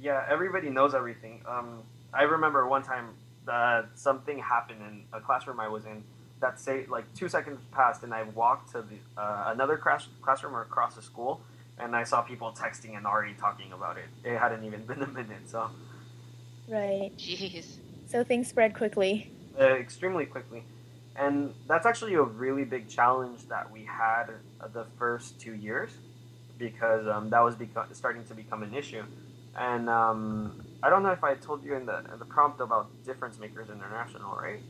yeah, 0.00 0.24
everybody 0.28 0.70
knows 0.70 0.94
everything. 0.94 1.42
Um, 1.46 1.82
I 2.12 2.22
remember 2.22 2.66
one 2.66 2.82
time 2.82 3.10
that 3.46 3.88
something 3.94 4.38
happened 4.38 4.80
in 4.82 5.02
a 5.12 5.20
classroom 5.20 5.60
I 5.60 5.68
was 5.68 5.84
in. 5.84 6.02
That 6.40 6.60
say 6.60 6.86
like 6.86 7.12
two 7.14 7.28
seconds 7.28 7.58
passed, 7.72 8.04
and 8.04 8.14
I 8.14 8.22
walked 8.22 8.70
to 8.72 8.82
the 8.82 9.20
uh, 9.20 9.44
another 9.48 9.76
class, 9.76 10.06
classroom 10.22 10.54
across 10.54 10.94
the 10.94 11.02
school, 11.02 11.40
and 11.78 11.96
I 11.96 12.04
saw 12.04 12.22
people 12.22 12.52
texting 12.52 12.96
and 12.96 13.06
already 13.06 13.34
talking 13.34 13.72
about 13.72 13.96
it. 13.98 14.04
It 14.22 14.38
hadn't 14.38 14.62
even 14.64 14.86
been 14.86 15.02
a 15.02 15.06
minute, 15.08 15.48
so 15.48 15.68
right 16.68 17.10
jeez 17.16 17.78
so 18.06 18.22
things 18.22 18.46
spread 18.46 18.74
quickly 18.74 19.32
uh, 19.58 19.64
extremely 19.64 20.26
quickly. 20.26 20.62
And 21.16 21.52
that's 21.66 21.86
actually 21.86 22.14
a 22.14 22.22
really 22.22 22.64
big 22.64 22.88
challenge 22.88 23.48
that 23.48 23.72
we 23.72 23.82
had 23.82 24.26
uh, 24.60 24.68
the 24.68 24.84
first 24.96 25.40
two 25.40 25.54
years 25.54 25.90
because 26.58 27.06
um, 27.06 27.30
that 27.30 27.40
was 27.40 27.56
beco- 27.56 27.94
starting 27.94 28.24
to 28.26 28.34
become 28.34 28.62
an 28.62 28.74
issue. 28.74 29.04
And 29.56 29.88
um, 29.88 30.62
I 30.82 30.90
don't 30.90 31.02
know 31.02 31.10
if 31.12 31.24
I 31.24 31.34
told 31.34 31.64
you 31.64 31.74
in 31.74 31.86
the, 31.86 31.98
in 32.12 32.18
the 32.18 32.24
prompt 32.24 32.60
about 32.60 32.90
Difference 33.04 33.38
Makers 33.38 33.70
International, 33.70 34.36
right? 34.36 34.60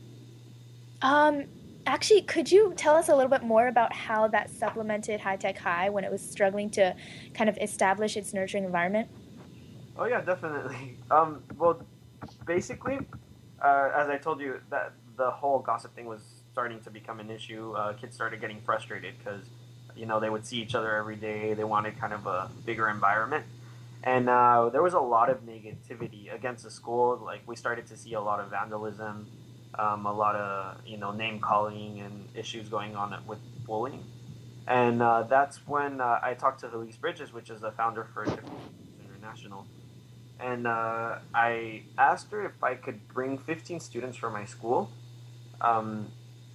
um 1.01 1.45
actually 1.85 2.21
could 2.21 2.51
you 2.51 2.73
tell 2.75 2.95
us 2.95 3.09
a 3.09 3.15
little 3.15 3.29
bit 3.29 3.43
more 3.43 3.67
about 3.67 3.93
how 3.93 4.27
that 4.27 4.49
supplemented 4.49 5.19
high 5.21 5.37
tech 5.37 5.57
high 5.57 5.89
when 5.89 6.03
it 6.03 6.11
was 6.11 6.21
struggling 6.21 6.69
to 6.69 6.95
kind 7.33 7.49
of 7.49 7.57
establish 7.61 8.17
its 8.17 8.33
nurturing 8.33 8.65
environment 8.65 9.09
Oh 9.99 10.05
yeah, 10.05 10.21
definitely. 10.21 10.97
Um, 11.11 11.41
well, 11.57 11.81
basically, 12.45 12.99
uh, 13.63 13.89
as 13.95 14.09
I 14.09 14.17
told 14.17 14.39
you, 14.39 14.61
that 14.69 14.93
the 15.17 15.31
whole 15.31 15.57
gossip 15.57 15.95
thing 15.95 16.05
was 16.05 16.21
starting 16.51 16.79
to 16.81 16.91
become 16.91 17.19
an 17.19 17.31
issue. 17.31 17.73
Uh, 17.73 17.93
kids 17.93 18.13
started 18.15 18.39
getting 18.39 18.61
frustrated 18.61 19.15
because, 19.17 19.43
you 19.95 20.05
know, 20.05 20.19
they 20.19 20.29
would 20.29 20.45
see 20.45 20.57
each 20.61 20.75
other 20.75 20.95
every 20.95 21.15
day. 21.15 21.53
They 21.53 21.63
wanted 21.63 21.99
kind 21.99 22.13
of 22.13 22.25
a 22.25 22.49
bigger 22.65 22.89
environment, 22.89 23.45
and 24.03 24.29
uh, 24.29 24.69
there 24.69 24.81
was 24.81 24.93
a 24.93 24.99
lot 24.99 25.29
of 25.29 25.45
negativity 25.45 26.33
against 26.33 26.63
the 26.63 26.71
school. 26.71 27.21
Like 27.23 27.41
we 27.45 27.55
started 27.55 27.87
to 27.87 27.97
see 27.97 28.13
a 28.13 28.21
lot 28.21 28.39
of 28.39 28.49
vandalism, 28.49 29.27
um, 29.77 30.05
a 30.05 30.13
lot 30.13 30.35
of 30.35 30.77
you 30.85 30.97
know 30.97 31.11
name 31.11 31.39
calling 31.39 32.01
and 32.01 32.27
issues 32.35 32.69
going 32.69 32.95
on 32.95 33.15
with 33.27 33.39
bullying. 33.65 34.03
And 34.67 35.01
uh, 35.01 35.23
that's 35.23 35.67
when 35.67 35.99
uh, 35.99 36.19
I 36.21 36.35
talked 36.35 36.59
to 36.59 36.67
Helice 36.67 36.97
Bridges, 36.97 37.33
which 37.33 37.49
is 37.49 37.61
the 37.61 37.71
founder 37.71 38.05
for 38.13 38.23
International 39.03 39.65
and 40.39 40.67
uh, 40.67 41.17
I 41.33 41.83
asked 41.97 42.31
her 42.31 42.45
if 42.45 42.63
I 42.63 42.75
could 42.75 43.07
bring 43.09 43.37
15 43.37 43.79
students 43.79 44.17
from 44.17 44.33
my 44.33 44.45
school 44.45 44.89
um, 45.59 46.11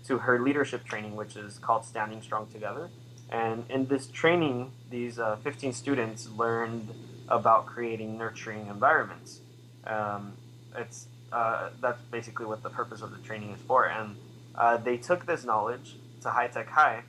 to 0.07 0.19
her 0.19 0.41
leadership 0.41 0.85
training, 0.85 1.17
which 1.17 1.37
is 1.37 1.59
called 1.59 1.85
Standing 1.85 2.23
Strong 2.23 2.49
Together. 2.51 2.89
And 3.31 3.65
in 3.71 3.87
this 3.87 4.07
training, 4.07 4.73
these 4.91 5.19
uh, 5.19 5.37
15 5.37 5.73
students 5.73 6.29
learned 6.29 6.91
about 7.29 7.67
creating 7.67 8.19
nurturing 8.19 8.67
environments. 8.69 9.41
Um, 9.87 10.35
it's 10.77 11.09
uh, 11.33 11.71
that's 11.81 12.01
basically 12.03 12.47
what 12.47 12.63
the 12.63 12.71
purpose 12.71 13.03
of 13.03 13.11
the 13.11 13.19
training 13.19 13.51
is 13.53 13.61
for. 13.63 13.87
And 13.87 14.17
uh, 14.55 14.77
they 14.77 14.97
took 14.97 15.27
this 15.27 15.45
knowledge 15.45 15.97
to 16.21 16.31
High 16.31 16.49
Tech 16.49 16.69
High, 16.69 17.03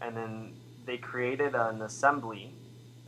and 0.00 0.16
then 0.16 0.54
they 0.84 0.98
created 0.98 1.54
an 1.54 1.80
assembly 1.82 2.52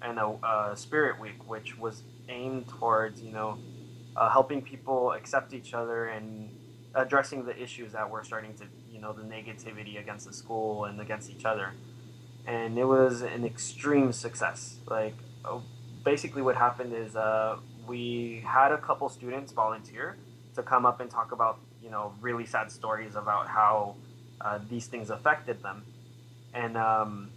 and 0.01 0.19
a, 0.19 0.27
a 0.27 0.77
spirit 0.77 1.21
week, 1.21 1.49
which 1.49 1.79
was 1.79 2.03
aimed 2.29 2.69
towards 2.69 3.21
you 3.21 3.33
know 3.33 3.59
uh, 4.17 4.31
helping 4.31 4.63
people 4.63 5.13
accept 5.13 5.53
each 5.53 5.75
other 5.75 6.07
and 6.07 6.51
addressing 6.95 7.45
the 7.45 7.61
issues 7.61 7.93
that 7.93 8.09
were 8.09 8.23
starting 8.25 8.55
to 8.55 8.65
you 8.91 9.01
know 9.01 9.13
the 9.13 9.23
negativity 9.23 9.99
against 9.99 10.27
the 10.27 10.33
school 10.33 10.85
and 10.85 11.01
against 11.01 11.31
each 11.31 11.45
other 11.45 11.73
and 12.47 12.79
it 12.79 12.85
was 12.85 13.23
an 13.23 13.45
extreme 13.45 14.13
success. 14.13 14.77
Like 14.87 15.15
uh, 15.45 15.61
basically 16.05 16.43
what 16.43 16.57
happened 16.57 16.93
is 16.95 17.17
uh, 17.17 17.57
we 17.87 18.43
had 18.47 18.73
a 18.73 18.79
couple 18.79 19.09
students 19.09 19.53
volunteer 19.53 20.17
to 20.55 20.63
come 20.63 20.85
up 20.85 21.01
and 21.01 21.11
talk 21.11 21.33
about 21.33 21.59
you 21.83 21.91
know 21.91 22.13
really 22.21 22.47
sad 22.47 22.71
stories 22.71 23.15
about 23.15 23.49
how 23.49 23.97
uh, 24.41 24.59
these 24.69 24.87
things 24.87 25.11
affected 25.11 25.63
them. 25.63 25.85
And 26.55 26.77
um, 26.77 27.31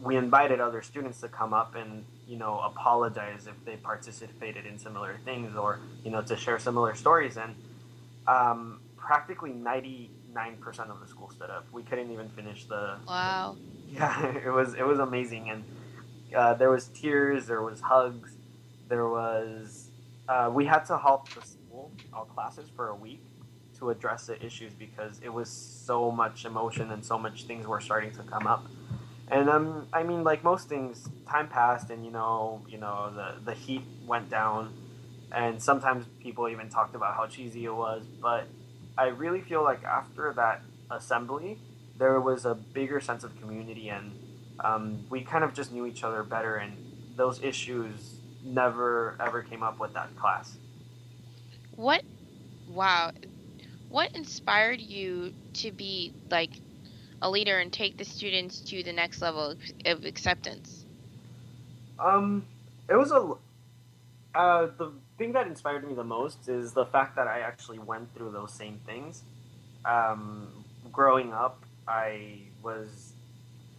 we 0.00 0.16
invited 0.16 0.60
other 0.60 0.82
students 0.82 1.20
to 1.20 1.28
come 1.28 1.52
up 1.52 1.74
and 1.74 2.04
you 2.26 2.36
know 2.36 2.60
apologize 2.60 3.46
if 3.46 3.64
they 3.64 3.76
participated 3.76 4.66
in 4.66 4.78
similar 4.78 5.18
things 5.24 5.56
or 5.56 5.80
you 6.04 6.10
know 6.10 6.22
to 6.22 6.36
share 6.36 6.58
similar 6.58 6.94
stories. 6.94 7.36
And 7.36 7.54
um, 8.26 8.80
practically 8.96 9.52
99% 10.34 10.90
of 10.90 11.00
the 11.00 11.06
school 11.06 11.30
stood 11.30 11.50
up. 11.50 11.66
We 11.72 11.82
couldn't 11.82 12.10
even 12.10 12.28
finish 12.30 12.64
the 12.64 12.96
wow. 13.06 13.56
Yeah 13.88 14.26
it 14.44 14.50
was 14.50 14.74
it 14.74 14.86
was 14.86 14.98
amazing. 14.98 15.50
And 15.50 15.64
uh, 16.34 16.54
there 16.54 16.70
was 16.70 16.88
tears 16.88 17.46
there 17.46 17.62
was 17.62 17.80
hugs 17.80 18.36
there 18.88 19.08
was 19.08 19.90
uh, 20.28 20.50
we 20.52 20.64
had 20.64 20.84
to 20.86 20.96
halt 20.96 21.28
the 21.34 21.46
school 21.46 21.90
all 22.12 22.24
classes 22.24 22.68
for 22.74 22.88
a 22.88 22.94
week 22.94 23.22
to 23.78 23.90
address 23.90 24.26
the 24.26 24.44
issues 24.44 24.72
because 24.72 25.20
it 25.22 25.32
was 25.32 25.50
so 25.50 26.10
much 26.10 26.44
emotion 26.44 26.90
and 26.90 27.04
so 27.04 27.18
much 27.18 27.44
things 27.44 27.66
were 27.66 27.80
starting 27.80 28.10
to 28.12 28.22
come 28.22 28.46
up. 28.46 28.66
And 29.30 29.48
um, 29.48 29.86
I 29.92 30.02
mean, 30.02 30.22
like 30.22 30.44
most 30.44 30.68
things, 30.68 31.08
time 31.28 31.48
passed, 31.48 31.90
and 31.90 32.04
you 32.04 32.10
know, 32.10 32.62
you 32.68 32.78
know, 32.78 33.10
the 33.14 33.40
the 33.42 33.54
heat 33.54 33.82
went 34.06 34.28
down, 34.30 34.74
and 35.32 35.62
sometimes 35.62 36.06
people 36.20 36.48
even 36.48 36.68
talked 36.68 36.94
about 36.94 37.14
how 37.16 37.26
cheesy 37.26 37.64
it 37.64 37.74
was. 37.74 38.04
But 38.20 38.46
I 38.96 39.06
really 39.06 39.40
feel 39.40 39.62
like 39.62 39.84
after 39.84 40.32
that 40.34 40.62
assembly, 40.90 41.58
there 41.98 42.20
was 42.20 42.44
a 42.44 42.54
bigger 42.54 43.00
sense 43.00 43.24
of 43.24 43.38
community, 43.40 43.88
and 43.88 44.12
um, 44.60 45.04
we 45.10 45.22
kind 45.22 45.44
of 45.44 45.54
just 45.54 45.72
knew 45.72 45.86
each 45.86 46.04
other 46.04 46.22
better, 46.22 46.56
and 46.56 46.76
those 47.16 47.42
issues 47.42 48.18
never 48.44 49.16
ever 49.20 49.42
came 49.42 49.62
up 49.62 49.78
with 49.78 49.94
that 49.94 50.14
class. 50.16 50.56
What? 51.76 52.02
Wow. 52.68 53.12
What 53.88 54.14
inspired 54.14 54.80
you 54.80 55.32
to 55.54 55.72
be 55.72 56.12
like 56.30 56.50
a 57.22 57.30
leader 57.30 57.58
and 57.58 57.72
take 57.72 57.96
the 57.96 58.04
students 58.04 58.60
to 58.60 58.82
the 58.82 58.92
next 58.92 59.22
level 59.22 59.56
of 59.86 60.04
acceptance? 60.04 60.84
Um, 61.98 62.44
it 62.88 62.96
was 62.96 63.12
a. 63.12 63.34
Uh, 64.36 64.66
the 64.78 64.92
thing 65.18 65.32
that 65.32 65.46
inspired 65.46 65.86
me 65.86 65.94
the 65.94 66.04
most 66.04 66.48
is 66.48 66.72
the 66.72 66.86
fact 66.86 67.16
that 67.16 67.28
I 67.28 67.40
actually 67.40 67.78
went 67.78 68.14
through 68.14 68.32
those 68.32 68.52
same 68.52 68.80
things. 68.86 69.22
Um, 69.84 70.64
growing 70.92 71.32
up, 71.32 71.62
I 71.86 72.38
was 72.62 73.12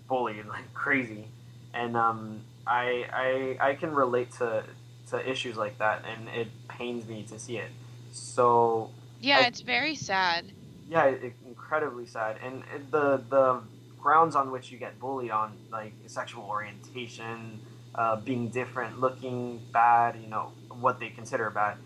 bullied 0.07 0.45
like 0.49 0.73
crazy, 0.73 1.27
and 1.73 1.97
um, 1.97 2.41
I, 2.65 3.57
I 3.59 3.69
I 3.69 3.75
can 3.75 3.93
relate 3.93 4.31
to 4.33 4.63
to 5.09 5.29
issues 5.29 5.57
like 5.57 5.77
that, 5.79 6.03
and 6.05 6.29
it 6.29 6.47
pains 6.67 7.07
me 7.07 7.23
to 7.23 7.39
see 7.39 7.57
it. 7.57 7.71
So 8.11 8.91
yeah, 9.19 9.39
I, 9.39 9.47
it's 9.47 9.61
very 9.61 9.95
sad. 9.95 10.51
Yeah, 10.89 11.05
it, 11.05 11.33
incredibly 11.45 12.05
sad, 12.05 12.37
and 12.43 12.63
it, 12.73 12.91
the 12.91 13.17
the 13.29 13.61
grounds 13.99 14.35
on 14.35 14.51
which 14.51 14.71
you 14.71 14.77
get 14.77 14.99
bullied 14.99 15.31
on, 15.31 15.57
like 15.71 15.93
sexual 16.05 16.43
orientation, 16.43 17.59
uh, 17.95 18.15
being 18.17 18.49
different, 18.49 18.99
looking 18.99 19.59
bad, 19.73 20.15
you 20.21 20.27
know, 20.27 20.51
what 20.79 20.99
they 20.99 21.09
consider 21.09 21.49
bad. 21.49 21.77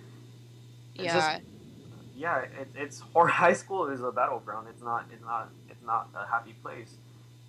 It's 0.95 1.05
yeah. 1.05 1.13
Just, 1.13 1.43
yeah, 2.15 2.37
it, 2.39 2.67
it's 2.75 3.01
or 3.13 3.27
high 3.43 3.53
school 3.53 3.87
is 3.87 4.01
a 4.01 4.11
battleground. 4.11 4.67
It's 4.69 4.81
not. 4.81 5.05
It's 5.11 5.23
not. 5.23 5.49
It's 5.69 5.83
not 5.85 6.09
a 6.15 6.25
happy 6.25 6.53
place. 6.61 6.93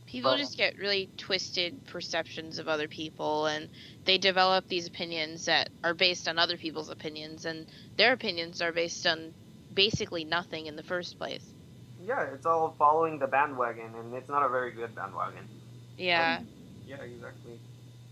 People 0.07 0.37
just 0.37 0.57
get 0.57 0.77
really 0.77 1.09
twisted 1.17 1.87
perceptions 1.87 2.59
of 2.59 2.67
other 2.67 2.89
people, 2.89 3.47
and 3.47 3.69
they 4.05 4.19
develop 4.19 4.67
these 4.67 4.89
opinions 4.89 5.45
that 5.45 5.71
are 5.85 5.95
based 5.95 6.27
on 6.27 6.37
other 6.37 6.57
people's 6.57 6.89
opinions, 6.89 7.45
and 7.45 7.67
their 7.97 8.13
opinions 8.13 8.61
are 8.61 8.73
based 8.73 9.07
on 9.07 9.33
basically 9.73 10.25
nothing 10.25 10.67
in 10.67 10.75
the 10.75 10.83
first 10.83 11.17
place. 11.17 11.45
Yeah, 12.05 12.23
it's 12.35 12.45
all 12.45 12.75
following 12.77 13.21
the 13.21 13.29
bandwagon, 13.29 13.95
and 13.95 14.13
it's 14.15 14.29
not 14.29 14.43
a 14.43 14.49
very 14.49 14.73
good 14.73 14.97
bandwagon. 14.97 15.47
Yeah. 15.97 16.39
Um, 16.41 16.49
yeah, 16.89 17.03
exactly. 17.03 17.61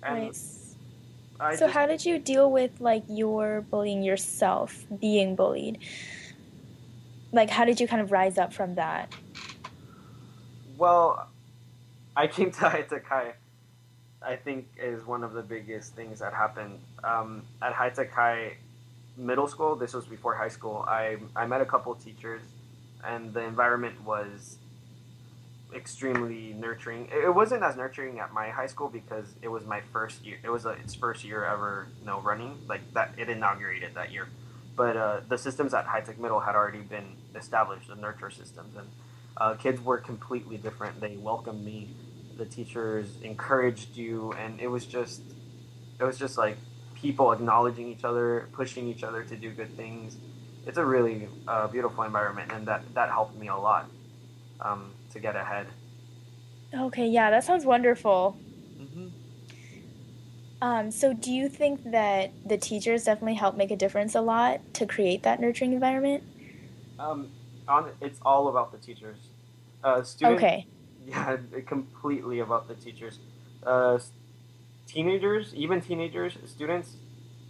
And 0.03 0.27
Nice. 0.27 0.58
I 1.41 1.55
so 1.55 1.67
just- 1.67 1.75
how 1.75 1.87
did 1.87 2.05
you 2.05 2.19
deal 2.19 2.51
with 2.51 2.81
like 2.81 3.05
your 3.09 3.63
bullying 3.63 4.03
yourself, 4.03 4.85
being 5.01 5.37
bullied? 5.37 5.79
Like 7.33 7.51
how 7.51 7.65
did 7.65 7.81
you 7.81 7.87
kind 7.89 8.03
of 8.03 8.11
rise 8.13 8.39
up 8.39 8.53
from 8.53 8.75
that? 8.77 9.13
Well, 10.77 11.29
I 12.17 12.27
came 12.27 12.51
to 12.53 12.61
High 12.61 12.83
Tech 12.83 13.05
High, 13.05 13.35
I 14.23 14.37
think, 14.37 14.69
is 14.81 15.05
one 15.05 15.23
of 15.25 15.33
the 15.33 15.43
biggest 15.43 15.95
things 15.95 16.21
that 16.21 16.33
happened. 16.33 16.79
Um, 17.05 17.43
at 17.63 17.73
High 17.73 17.91
Tech 17.91 18.11
High 18.13 18.57
Middle 19.17 19.49
School, 19.49 19.75
this 19.77 19.95
was 19.95 20.07
before 20.07 20.35
high 20.35 20.49
school, 20.49 20.85
I, 20.87 21.17
I 21.35 21.47
met 21.47 21.61
a 21.61 21.65
couple 21.67 21.95
teachers, 21.97 22.43
and 23.05 23.35
the 23.35 23.41
environment 23.43 24.01
was 24.05 24.59
extremely 25.75 26.55
nurturing. 26.55 27.09
It 27.13 27.35
wasn't 27.35 27.63
as 27.63 27.77
nurturing 27.77 28.21
at 28.21 28.33
my 28.33 28.51
high 28.51 28.67
school 28.67 28.89
because 28.89 29.35
it 29.43 29.49
was 29.49 29.65
my 29.67 29.81
first 29.93 30.25
year. 30.25 30.39
It 30.43 30.51
was 30.51 30.67
uh 30.67 30.71
its 30.71 30.95
first 30.95 31.25
year 31.25 31.45
ever, 31.45 31.89
you 32.01 32.07
know, 32.07 32.21
running 32.21 32.59
like 32.69 32.83
that. 32.95 33.15
It 33.19 33.29
inaugurated 33.29 33.95
that 33.95 34.13
year, 34.13 34.29
but 34.77 34.97
uh, 34.97 35.21
the 35.29 35.39
systems 35.39 35.75
at 35.75 35.87
High 35.87 36.01
Tech 36.01 36.19
Middle 36.19 36.41
had 36.41 36.55
already 36.55 36.81
been 36.81 37.17
established, 37.35 37.89
the 37.89 37.97
nurture 37.97 38.31
systems, 38.31 38.77
and 38.77 38.89
uh, 39.37 39.55
kids 39.55 39.81
were 39.81 39.99
completely 39.99 40.57
different. 40.57 41.01
They 41.01 41.17
welcomed 41.17 41.65
me. 41.65 41.91
The 42.37 42.47
teachers 42.47 43.19
encouraged 43.23 43.97
you, 43.97 44.33
and 44.35 44.61
it 44.61 44.69
was 44.69 44.87
just, 44.87 45.23
it 46.01 46.05
was 46.05 46.19
just 46.19 46.39
like 46.39 46.59
people 46.95 47.33
acknowledging 47.33 47.89
each 47.89 48.05
other, 48.05 48.49
pushing 48.53 48.89
each 48.89 49.03
other 49.05 49.25
to 49.25 49.37
do 49.37 49.51
good 49.53 49.77
things. 49.77 50.17
It's 50.67 50.79
a 50.79 50.85
really 50.85 51.29
uh, 51.49 51.69
beautiful 51.69 52.05
environment, 52.05 52.53
and 52.53 52.67
that 52.69 52.83
that 52.95 53.11
helped 53.11 53.37
me 53.37 53.49
a 53.49 53.57
lot 53.57 53.91
um, 54.61 54.93
to 55.11 55.21
get 55.21 55.37
ahead. 55.37 55.67
Okay, 56.75 57.07
yeah, 57.07 57.31
that 57.31 57.45
sounds 57.45 57.65
wonderful. 57.65 58.37
Mhm. 58.79 59.11
Um, 60.61 60.91
so 60.91 61.13
do 61.13 61.33
you 61.33 61.49
think 61.49 61.91
that 61.91 62.33
the 62.45 62.59
teachers 62.59 63.05
definitely 63.05 63.35
help 63.35 63.57
make 63.57 63.71
a 63.71 63.77
difference 63.77 64.15
a 64.15 64.21
lot 64.21 64.61
to 64.75 64.87
create 64.87 65.23
that 65.23 65.41
nurturing 65.41 65.73
environment? 65.73 66.23
Um, 66.99 67.29
on 67.69 67.91
it's 68.01 68.19
all 68.23 68.49
about 68.49 68.73
the 68.73 68.79
teachers. 68.79 69.19
Uh, 69.85 70.03
students, 70.03 70.43
Okay. 70.43 70.67
Yeah, 71.07 71.39
completely 71.67 72.41
about 72.41 72.69
the 72.69 72.75
teachers. 72.75 73.19
Uh, 73.63 73.99
teenagers, 74.87 75.55
even 75.55 75.81
teenagers, 75.81 76.37
students, 76.45 76.97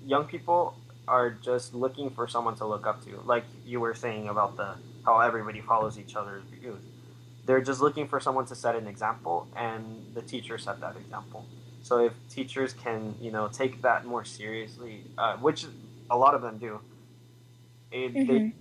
young 0.04 0.26
people 0.26 0.74
are 1.08 1.30
just 1.30 1.74
looking 1.74 2.10
for 2.10 2.28
someone 2.28 2.54
to 2.56 2.66
look 2.66 2.86
up 2.86 3.02
to. 3.06 3.20
Like 3.24 3.44
you 3.64 3.80
were 3.80 3.94
saying 3.94 4.28
about 4.28 4.56
the 4.56 4.76
how 5.04 5.18
everybody 5.20 5.60
follows 5.60 5.98
each 5.98 6.14
other's 6.14 6.44
views. 6.44 6.82
They're 7.48 7.62
just 7.62 7.80
looking 7.80 8.06
for 8.06 8.20
someone 8.20 8.44
to 8.44 8.54
set 8.54 8.76
an 8.76 8.86
example, 8.86 9.48
and 9.56 10.04
the 10.12 10.20
teacher 10.20 10.58
set 10.58 10.82
that 10.82 10.96
example. 10.98 11.46
So 11.82 12.04
if 12.04 12.12
teachers 12.28 12.74
can, 12.74 13.14
you 13.22 13.30
know, 13.30 13.48
take 13.48 13.80
that 13.80 14.04
more 14.04 14.22
seriously, 14.22 15.04
uh, 15.16 15.38
which 15.38 15.64
a 16.10 16.18
lot 16.18 16.34
of 16.34 16.42
them 16.42 16.58
do, 16.58 16.80
it, 17.90 18.12
they 18.12 18.20
Mhm. 18.20 18.52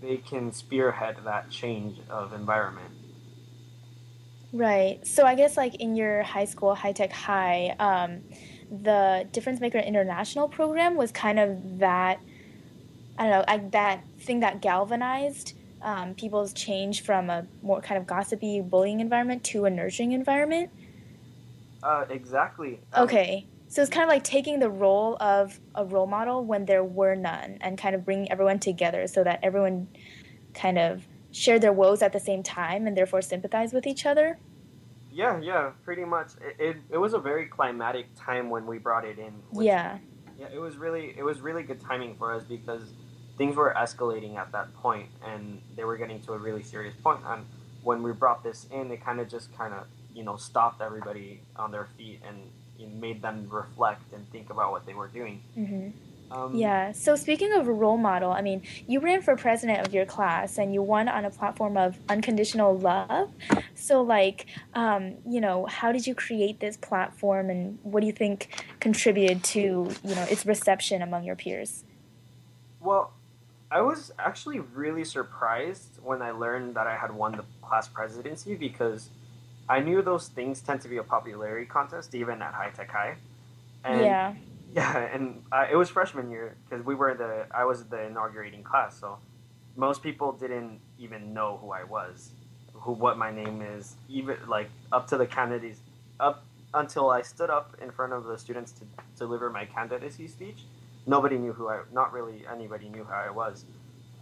they 0.00 0.18
can 0.18 0.52
spearhead 0.52 1.16
that 1.24 1.50
change 1.50 1.98
of 2.08 2.32
environment. 2.32 2.94
Right. 4.52 5.04
So 5.04 5.24
I 5.24 5.34
guess 5.34 5.56
like 5.56 5.74
in 5.74 5.96
your 5.96 6.22
high 6.22 6.44
school, 6.44 6.76
high 6.76 6.92
tech 6.92 7.10
high, 7.10 7.74
um, 7.80 8.22
the 8.70 9.26
Difference 9.32 9.58
Maker 9.58 9.78
International 9.78 10.48
program 10.48 10.94
was 10.94 11.10
kind 11.10 11.40
of 11.40 11.80
that. 11.80 12.20
I 13.18 13.24
don't 13.24 13.32
know, 13.32 13.44
like 13.48 13.72
that 13.72 14.04
thing 14.20 14.38
that 14.40 14.62
galvanized 14.62 15.54
um, 15.86 16.14
people's 16.14 16.52
change 16.52 17.02
from 17.02 17.30
a 17.30 17.46
more 17.62 17.80
kind 17.80 17.96
of 17.96 18.06
gossipy 18.06 18.60
bullying 18.60 19.00
environment 19.00 19.42
to 19.44 19.64
a 19.64 19.70
nurturing 19.70 20.12
environment. 20.12 20.68
Uh, 21.82 22.04
exactly. 22.10 22.80
Um, 22.92 23.04
Okay. 23.04 23.46
So 23.68 23.82
it's 23.82 23.90
kind 23.90 24.04
of 24.04 24.08
like 24.08 24.22
taking 24.22 24.60
the 24.60 24.68
role 24.70 25.16
of 25.20 25.58
a 25.74 25.84
role 25.84 26.06
model 26.06 26.44
when 26.44 26.66
there 26.66 26.84
were 26.84 27.14
none 27.16 27.58
and 27.60 27.76
kind 27.76 27.94
of 27.96 28.04
bringing 28.04 28.30
everyone 28.30 28.58
together 28.60 29.06
so 29.08 29.24
that 29.24 29.40
everyone 29.42 29.88
kind 30.54 30.78
of 30.78 31.04
shared 31.32 31.62
their 31.62 31.72
woes 31.72 32.00
at 32.00 32.12
the 32.12 32.20
same 32.20 32.42
time 32.44 32.86
and 32.86 32.96
therefore 32.96 33.20
sympathize 33.22 33.72
with 33.72 33.84
each 33.86 34.06
other. 34.06 34.38
Yeah, 35.12 35.40
yeah, 35.40 35.70
pretty 35.84 36.04
much. 36.04 36.32
It, 36.40 36.56
it, 36.60 36.76
it 36.92 36.98
was 36.98 37.12
a 37.14 37.18
very 37.18 37.46
climatic 37.46 38.06
time 38.16 38.50
when 38.50 38.66
we 38.66 38.78
brought 38.78 39.04
it 39.04 39.18
in. 39.18 39.32
which- 39.50 39.66
Yeah. 39.66 39.98
Yeah, 40.38 40.46
it 40.52 40.58
was 40.58 40.76
really 40.76 41.14
it 41.16 41.22
was 41.24 41.40
really 41.40 41.62
good 41.62 41.80
timing 41.80 42.14
for 42.16 42.34
us 42.34 42.44
because 42.44 42.92
things 43.36 43.56
were 43.56 43.74
escalating 43.76 44.36
at 44.36 44.52
that 44.52 44.74
point 44.76 45.08
and 45.24 45.60
they 45.76 45.84
were 45.84 45.96
getting 45.96 46.20
to 46.22 46.32
a 46.32 46.38
really 46.38 46.62
serious 46.62 46.94
point. 47.02 47.20
And 47.26 47.44
when 47.82 48.02
we 48.02 48.12
brought 48.12 48.42
this 48.42 48.66
in, 48.70 48.90
it 48.90 49.04
kind 49.04 49.20
of 49.20 49.28
just 49.28 49.56
kind 49.56 49.74
of 49.74 49.86
you 50.14 50.24
know 50.24 50.36
stopped 50.36 50.80
everybody 50.80 51.40
on 51.56 51.70
their 51.70 51.88
feet 51.96 52.20
and 52.26 52.50
know, 52.78 52.94
made 53.00 53.22
them 53.22 53.48
reflect 53.50 54.12
and 54.12 54.28
think 54.30 54.50
about 54.50 54.70
what 54.70 54.86
they 54.86 54.94
were 54.94 55.08
doing. 55.08 55.42
hmm 55.54 55.88
Um, 56.30 56.56
Yeah. 56.56 56.92
So 56.92 57.14
speaking 57.14 57.52
of 57.52 57.68
a 57.68 57.72
role 57.72 57.96
model, 57.96 58.32
I 58.32 58.42
mean, 58.42 58.62
you 58.88 59.00
ran 59.00 59.22
for 59.22 59.36
president 59.36 59.86
of 59.86 59.94
your 59.94 60.04
class 60.04 60.58
and 60.58 60.74
you 60.74 60.82
won 60.82 61.08
on 61.08 61.24
a 61.24 61.30
platform 61.30 61.76
of 61.76 61.98
unconditional 62.08 62.76
love. 62.76 63.30
So, 63.74 64.02
like, 64.02 64.46
um, 64.74 65.14
you 65.24 65.40
know, 65.40 65.66
how 65.66 65.92
did 65.92 66.06
you 66.06 66.14
create 66.14 66.58
this 66.58 66.76
platform 66.76 67.48
and 67.48 67.78
what 67.82 68.00
do 68.00 68.06
you 68.06 68.12
think 68.12 68.48
contributed 68.80 69.44
to, 69.54 69.60
you 70.02 70.14
know, 70.16 70.26
its 70.28 70.44
reception 70.44 71.00
among 71.00 71.22
your 71.24 71.36
peers? 71.36 71.84
Well, 72.80 73.12
I 73.70 73.80
was 73.80 74.12
actually 74.18 74.60
really 74.60 75.04
surprised 75.04 75.98
when 76.02 76.22
I 76.22 76.30
learned 76.30 76.76
that 76.76 76.86
I 76.86 76.96
had 76.96 77.12
won 77.12 77.32
the 77.32 77.44
class 77.62 77.88
presidency 77.88 78.54
because 78.54 79.10
I 79.68 79.80
knew 79.80 80.02
those 80.02 80.28
things 80.28 80.60
tend 80.60 80.80
to 80.82 80.88
be 80.88 80.98
a 80.98 81.02
popularity 81.02 81.66
contest 81.66 82.14
even 82.14 82.42
at 82.42 82.54
High 82.54 82.70
Tech 82.70 82.90
High. 82.90 83.16
And 83.84 84.00
yeah. 84.00 84.34
Yeah, 84.74 84.98
and 84.98 85.42
uh, 85.50 85.64
it 85.70 85.76
was 85.76 85.88
freshman 85.88 86.30
year 86.30 86.54
because 86.68 86.84
we 86.84 86.94
were 86.94 87.14
the 87.14 87.46
I 87.50 87.64
was 87.64 87.84
the 87.84 88.02
inaugurating 88.08 88.62
class, 88.62 89.00
so 89.00 89.16
most 89.74 90.02
people 90.02 90.32
didn't 90.32 90.80
even 90.98 91.32
know 91.32 91.58
who 91.62 91.70
I 91.70 91.84
was, 91.84 92.32
who 92.74 92.92
what 92.92 93.16
my 93.16 93.30
name 93.30 93.62
is, 93.62 93.94
even 94.10 94.36
like 94.46 94.68
up 94.92 95.08
to 95.08 95.16
the 95.16 95.26
candidates, 95.26 95.80
up 96.20 96.44
until 96.74 97.08
I 97.08 97.22
stood 97.22 97.48
up 97.48 97.74
in 97.80 97.90
front 97.90 98.12
of 98.12 98.24
the 98.24 98.36
students 98.36 98.72
to 98.72 98.84
deliver 99.16 99.48
my 99.48 99.64
candidacy 99.64 100.28
speech. 100.28 100.64
Nobody 101.06 101.38
knew 101.38 101.52
who 101.52 101.68
I, 101.68 101.82
not 101.92 102.12
really 102.12 102.44
anybody 102.52 102.88
knew 102.88 103.04
who 103.04 103.12
I 103.12 103.30
was. 103.30 103.64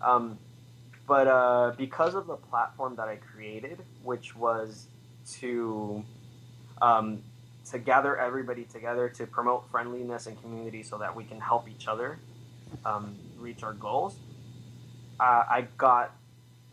Um, 0.02 0.38
but 1.06 1.26
uh, 1.26 1.72
because 1.76 2.14
of 2.14 2.26
the 2.26 2.36
platform 2.36 2.96
that 2.96 3.08
I 3.08 3.16
created, 3.16 3.82
which 4.02 4.36
was 4.36 4.86
to 5.38 6.04
um, 6.80 7.22
to 7.70 7.78
gather 7.78 8.16
everybody 8.18 8.64
together 8.64 9.08
to 9.08 9.26
promote 9.26 9.70
friendliness 9.70 10.26
and 10.26 10.40
community 10.42 10.82
so 10.82 10.98
that 10.98 11.14
we 11.14 11.24
can 11.24 11.40
help 11.40 11.68
each 11.68 11.88
other 11.88 12.18
um, 12.84 13.16
reach 13.38 13.62
our 13.62 13.72
goals, 13.72 14.16
uh, 15.20 15.44
I 15.48 15.66
got 15.78 16.14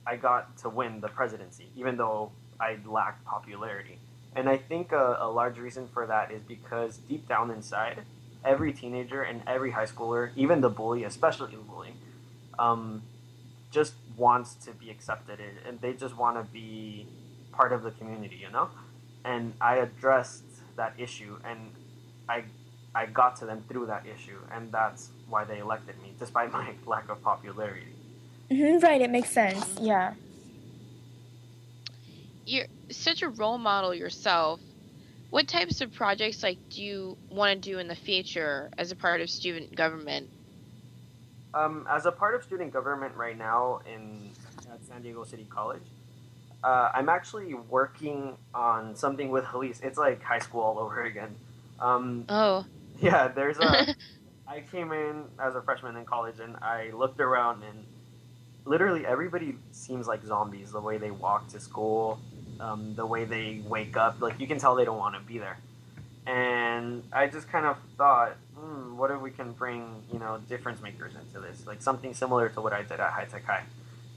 I 0.06 0.16
got 0.16 0.58
to 0.60 0.70
win 0.70 1.00
the 1.00 1.10
presidency, 1.10 1.68
even 1.76 1.98
though 1.98 2.32
I 2.60 2.78
lacked 2.86 3.24
popularity. 3.26 4.00
And 4.36 4.50
I 4.50 4.58
think 4.58 4.92
a, 4.94 5.18
a 5.20 5.30
large 5.30 5.58
reason 5.58 5.88
for 5.94 6.08
that 6.08 6.32
is 6.32 6.42
because 6.42 6.98
deep 6.98 7.28
down 7.28 7.52
inside, 7.52 8.02
every 8.44 8.74
teenager 8.74 9.22
and 9.22 9.42
every 9.48 9.72
high 9.72 9.86
schooler, 9.86 10.32
even 10.36 10.62
the 10.62 10.70
bully, 10.70 11.04
especially 11.04 11.52
the 11.52 11.62
bully, 11.62 11.94
um, 12.58 13.04
just 13.72 13.94
wants 14.18 14.56
to 14.56 14.72
be 14.72 14.90
accepted 14.90 15.40
and 15.68 15.80
they 15.82 15.94
just 15.94 16.18
want 16.18 16.38
to 16.38 16.44
be 16.52 17.08
part 17.52 17.72
of 17.72 17.84
the 17.84 17.92
community, 17.92 18.36
you 18.36 18.50
know? 18.52 18.70
And 19.24 19.54
I 19.62 19.78
addressed 19.78 20.44
that 20.76 20.94
issue 20.98 21.38
and 21.44 21.60
I 22.28 22.44
I 22.94 23.06
got 23.06 23.38
to 23.38 23.46
them 23.46 23.64
through 23.70 23.86
that 23.86 24.06
issue 24.06 24.40
and 24.52 24.72
that's 24.72 25.10
why 25.30 25.46
they 25.46 25.60
elected 25.60 25.96
me 26.02 26.14
despite 26.20 26.52
my 26.52 26.74
lack 26.86 27.10
of 27.10 27.22
popularity. 27.22 27.96
Mm-hmm, 28.50 28.80
right, 28.80 29.02
it 29.02 29.10
makes 29.10 29.30
sense. 29.30 29.78
Yeah. 29.80 30.14
You're 32.46 32.68
such 32.90 33.22
a 33.22 33.30
role 33.30 33.58
model 33.58 33.94
yourself. 33.94 34.60
What 35.32 35.48
types 35.48 35.80
of 35.80 35.94
projects 35.94 36.44
like 36.44 36.58
do 36.70 36.84
you 36.84 37.18
want 37.30 37.64
to 37.64 37.72
do 37.72 37.80
in 37.80 37.88
the 37.88 37.96
future 37.96 38.70
as 38.78 38.92
a 38.92 38.98
part 38.98 39.22
of 39.22 39.30
student 39.30 39.74
government? 39.74 40.30
Um, 41.54 41.88
as 41.90 42.06
a 42.06 42.12
part 42.12 42.36
of 42.36 42.44
student 42.44 42.74
government 42.74 43.16
right 43.16 43.38
now 43.38 43.80
in 43.92 44.30
at 44.72 44.84
San 44.84 45.02
Diego 45.02 45.24
City 45.24 45.48
College, 45.50 45.84
uh, 46.66 46.92
I'm 46.94 47.08
actually 47.08 47.54
working 47.54 48.36
on 48.54 48.94
something 48.98 49.30
with 49.30 49.46
Helice. 49.46 49.82
It's 49.82 49.98
like 49.98 50.22
high 50.22 50.40
school 50.40 50.62
all 50.62 50.78
over 50.78 51.04
again. 51.04 51.34
Um, 51.80 52.26
oh. 52.28 52.66
Yeah, 53.00 53.30
there's 53.30 53.58
a. 53.58 53.96
I 54.48 54.60
came 54.70 54.92
in 54.92 55.24
as 55.40 55.56
a 55.56 55.62
freshman 55.62 55.96
in 55.96 56.04
college 56.04 56.42
and 56.42 56.58
I 56.58 56.92
looked 56.94 57.22
around 57.22 57.64
and 57.64 57.86
literally 58.66 59.06
everybody 59.06 59.56
seems 59.72 60.08
like 60.08 60.26
zombies. 60.26 60.74
The 60.74 60.82
way 60.82 60.98
they 60.98 61.12
walk 61.12 61.48
to 61.50 61.60
school, 61.62 62.20
um, 62.62 62.96
the 62.96 63.06
way 63.06 63.26
they 63.26 63.62
wake 63.66 63.98
up, 63.98 64.22
like 64.22 64.40
you 64.40 64.48
can 64.48 64.60
tell 64.60 64.76
they 64.76 64.86
don't 64.86 65.00
want 65.00 65.16
to 65.16 65.22
be 65.22 65.38
there. 65.40 65.58
And 66.28 67.04
I 67.12 67.28
just 67.28 67.50
kind 67.50 67.66
of 67.66 67.78
thought, 67.98 68.38
hmm, 68.56 68.96
what 68.96 69.10
if 69.10 69.20
we 69.20 69.32
can 69.32 69.54
bring 69.54 70.04
you 70.14 70.20
know 70.20 70.40
difference 70.48 70.82
makers 70.82 71.14
into 71.16 71.40
this, 71.40 71.66
like 71.66 71.82
something 71.82 72.14
similar 72.14 72.50
to 72.50 72.62
what 72.62 72.74
I 72.74 72.84
did 72.84 73.00
at 73.00 73.12
High 73.12 73.26
Tech 73.26 73.44
High. 73.46 73.64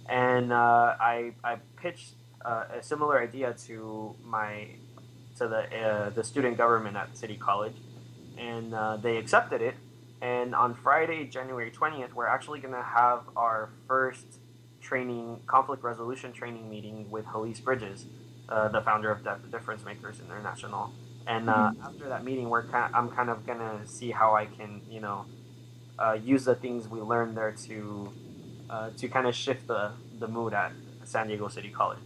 And 0.08 0.52
uh, 0.52 0.96
I 1.00 1.32
I 1.42 1.56
pitched 1.76 2.10
uh, 2.44 2.64
a 2.78 2.82
similar 2.82 3.18
idea 3.20 3.54
to 3.66 4.14
my 4.24 4.68
to 5.38 5.48
the 5.48 5.76
uh, 5.76 6.10
the 6.10 6.22
student 6.22 6.58
government 6.58 6.96
at 6.96 7.16
City 7.16 7.36
College, 7.36 7.76
and 8.36 8.74
uh, 8.74 8.96
they 8.98 9.16
accepted 9.16 9.62
it. 9.62 9.74
And 10.20 10.54
on 10.54 10.74
Friday, 10.74 11.24
January 11.24 11.70
twentieth, 11.70 12.14
we're 12.14 12.26
actually 12.26 12.60
going 12.60 12.74
to 12.74 12.82
have 12.82 13.20
our 13.34 13.70
first 13.88 14.26
training 14.80 15.40
conflict 15.46 15.82
resolution 15.82 16.32
training 16.32 16.68
meeting 16.68 17.10
with 17.10 17.24
Helice 17.24 17.60
Bridges, 17.60 18.04
uh, 18.48 18.68
the 18.68 18.80
founder 18.82 19.10
of 19.10 19.26
Difference 19.50 19.84
Makers 19.84 20.20
International. 20.20 20.92
And 21.26 21.48
uh, 21.48 21.54
mm-hmm. 21.54 21.82
after 21.82 22.08
that 22.08 22.24
meeting, 22.24 22.50
we're 22.50 22.64
kind 22.64 22.84
of, 22.86 22.94
I'm 22.94 23.10
kind 23.10 23.30
of 23.30 23.46
gonna 23.46 23.86
see 23.86 24.10
how 24.10 24.34
I 24.34 24.46
can 24.46 24.82
you 24.90 25.00
know 25.00 25.26
uh, 25.98 26.18
use 26.22 26.44
the 26.44 26.54
things 26.54 26.88
we 26.88 27.00
learned 27.00 27.36
there 27.36 27.52
to 27.66 28.12
to 28.96 29.08
kind 29.08 29.26
of 29.26 29.34
shift 29.34 29.66
the 29.68 29.92
the 30.18 30.28
mood 30.28 30.52
at 30.52 30.72
San 31.04 31.28
Diego 31.28 31.48
City 31.48 31.70
College. 31.70 31.98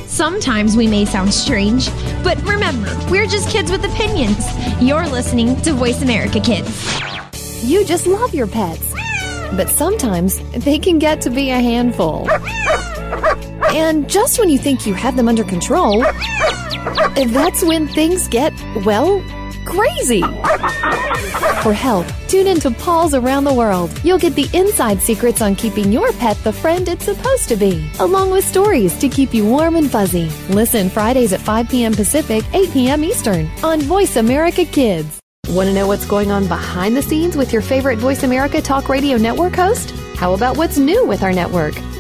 Sometimes 0.08 0.78
we 0.78 0.88
may 0.88 1.04
sound 1.04 1.34
strange, 1.34 1.90
but 2.24 2.42
remember, 2.44 2.90
we're 3.12 3.28
just 3.28 3.50
kids 3.50 3.70
with 3.70 3.84
opinions. 3.84 4.46
You're 4.82 5.08
listening 5.08 5.58
to 5.64 5.74
Voice 5.74 6.02
America 6.02 6.40
Kids. 6.40 6.72
You 7.62 7.84
just 7.84 8.08
love 8.08 8.34
your 8.34 8.48
pets. 8.48 8.94
But 9.58 9.68
sometimes 9.68 10.40
they 10.52 10.80
can 10.80 11.00
get 11.00 11.20
to 11.22 11.30
be 11.30 11.50
a 11.50 11.60
handful. 11.60 12.32
And 13.76 14.10
just 14.10 14.40
when 14.40 14.48
you 14.48 14.58
think 14.58 14.88
you 14.88 14.94
have 14.94 15.18
them 15.18 15.28
under 15.28 15.44
control, 15.44 16.00
that's 16.02 17.62
when 17.62 17.90
things 17.90 18.30
get, 18.30 18.54
well, 18.86 19.22
crazy. 19.66 20.22
For 21.62 21.74
help, 21.74 22.06
tune 22.28 22.48
into 22.48 22.72
Paws 22.72 23.14
Around 23.14 23.46
the 23.46 23.54
World. 23.54 23.92
You'll 24.04 24.20
get 24.20 24.36
the 24.36 24.50
inside 24.54 25.02
secrets 25.02 25.42
on 25.42 25.56
keeping 25.56 25.92
your 25.92 26.12
pet 26.14 26.38
the 26.44 26.54
friend 26.54 26.88
it's 26.88 27.06
supposed 27.06 27.50
to 27.50 27.56
be, 27.56 27.90
along 28.00 28.32
with 28.32 28.46
stories 28.46 28.98
to 29.00 29.10
keep 29.10 29.34
you 29.34 29.46
warm 29.46 29.76
and 29.76 29.90
fuzzy. 29.90 30.30
Listen 30.50 30.90
Fridays 30.90 31.34
at 31.34 31.42
5 31.42 31.70
p.m. 31.70 31.94
Pacific, 31.94 32.44
8 32.54 32.72
p.m. 32.72 33.04
Eastern 33.04 33.50
on 33.64 33.82
Voice 33.82 34.16
America 34.16 34.64
Kids. 34.66 35.20
Want 35.50 35.68
to 35.70 35.74
know 35.74 35.88
what's 35.88 36.06
going 36.06 36.32
on 36.32 36.48
behind 36.48 36.96
the 36.96 37.02
scenes 37.02 37.38
with 37.38 37.54
your 37.54 37.62
favorite 37.62 38.00
Voice 38.00 38.24
America 38.24 38.62
Talk 38.62 38.90
Radio 38.90 39.18
Network 39.18 39.56
host? 39.56 39.92
How 40.16 40.34
about 40.34 40.58
what's 40.58 40.78
new 40.78 41.06
with 41.06 41.24
our 41.24 41.34
network? 41.34 41.76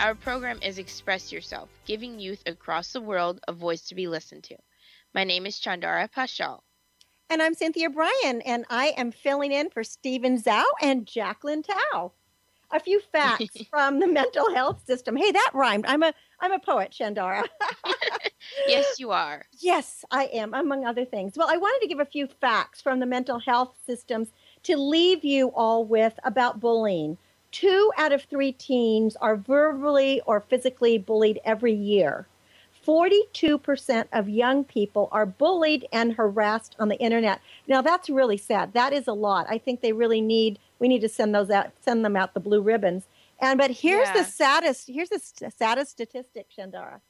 Our 0.00 0.14
program 0.14 0.58
is 0.62 0.78
Express 0.78 1.30
Yourself, 1.30 1.68
giving 1.84 2.18
youth 2.18 2.42
across 2.46 2.90
the 2.94 3.02
world 3.02 3.38
a 3.46 3.52
voice 3.52 3.82
to 3.88 3.94
be 3.94 4.08
listened 4.08 4.44
to. 4.44 4.56
My 5.14 5.24
name 5.24 5.44
is 5.44 5.60
Chandara 5.60 6.10
Paschal. 6.10 6.64
And 7.28 7.42
I'm 7.42 7.52
Cynthia 7.52 7.90
Bryan, 7.90 8.40
and 8.40 8.64
I 8.70 8.94
am 8.96 9.12
filling 9.12 9.52
in 9.52 9.68
for 9.68 9.84
Steven 9.84 10.40
Zhou 10.40 10.64
and 10.80 11.06
Jacqueline 11.06 11.62
Tao. 11.62 12.12
A 12.70 12.80
few 12.80 13.02
facts 13.12 13.58
from 13.70 14.00
the 14.00 14.06
mental 14.06 14.54
health 14.54 14.86
system. 14.86 15.16
Hey, 15.16 15.32
that 15.32 15.50
rhymed. 15.52 15.84
I'm 15.86 16.02
a 16.02 16.14
I'm 16.40 16.52
a 16.52 16.58
poet, 16.58 16.96
Chandara. 16.98 17.44
yes, 18.66 18.98
you 18.98 19.10
are. 19.10 19.44
Yes, 19.58 20.06
I 20.10 20.30
am, 20.32 20.54
among 20.54 20.86
other 20.86 21.04
things. 21.04 21.34
Well, 21.36 21.50
I 21.50 21.58
wanted 21.58 21.82
to 21.82 21.88
give 21.88 22.00
a 22.00 22.06
few 22.06 22.26
facts 22.26 22.80
from 22.80 23.00
the 23.00 23.06
mental 23.06 23.38
health 23.38 23.74
systems 23.84 24.28
to 24.62 24.78
leave 24.78 25.24
you 25.26 25.48
all 25.48 25.84
with 25.84 26.18
about 26.24 26.58
bullying. 26.58 27.18
Two 27.50 27.90
out 27.96 28.12
of 28.12 28.22
three 28.24 28.52
teens 28.52 29.16
are 29.16 29.36
verbally 29.36 30.20
or 30.26 30.40
physically 30.40 30.98
bullied 30.98 31.40
every 31.44 31.74
year. 31.74 32.26
42% 32.86 34.08
of 34.12 34.28
young 34.28 34.64
people 34.64 35.08
are 35.12 35.26
bullied 35.26 35.86
and 35.92 36.14
harassed 36.14 36.74
on 36.78 36.88
the 36.88 36.98
internet. 36.98 37.40
Now 37.68 37.82
that's 37.82 38.08
really 38.08 38.36
sad. 38.38 38.72
That 38.72 38.92
is 38.92 39.06
a 39.06 39.12
lot. 39.12 39.46
I 39.50 39.58
think 39.58 39.80
they 39.80 39.92
really 39.92 40.20
need 40.20 40.58
we 40.78 40.88
need 40.88 41.00
to 41.02 41.08
send 41.08 41.34
those 41.34 41.50
out 41.50 41.72
send 41.80 42.04
them 42.04 42.16
out 42.16 42.32
the 42.34 42.40
blue 42.40 42.62
ribbons. 42.62 43.04
And 43.38 43.58
but 43.58 43.70
here's 43.70 44.08
Yeah. 44.08 44.22
the 44.22 44.24
saddest 44.24 44.88
here's 44.88 45.10
the 45.10 45.20
saddest 45.56 45.90
statistic, 45.92 46.46
Chandara. 46.56 47.00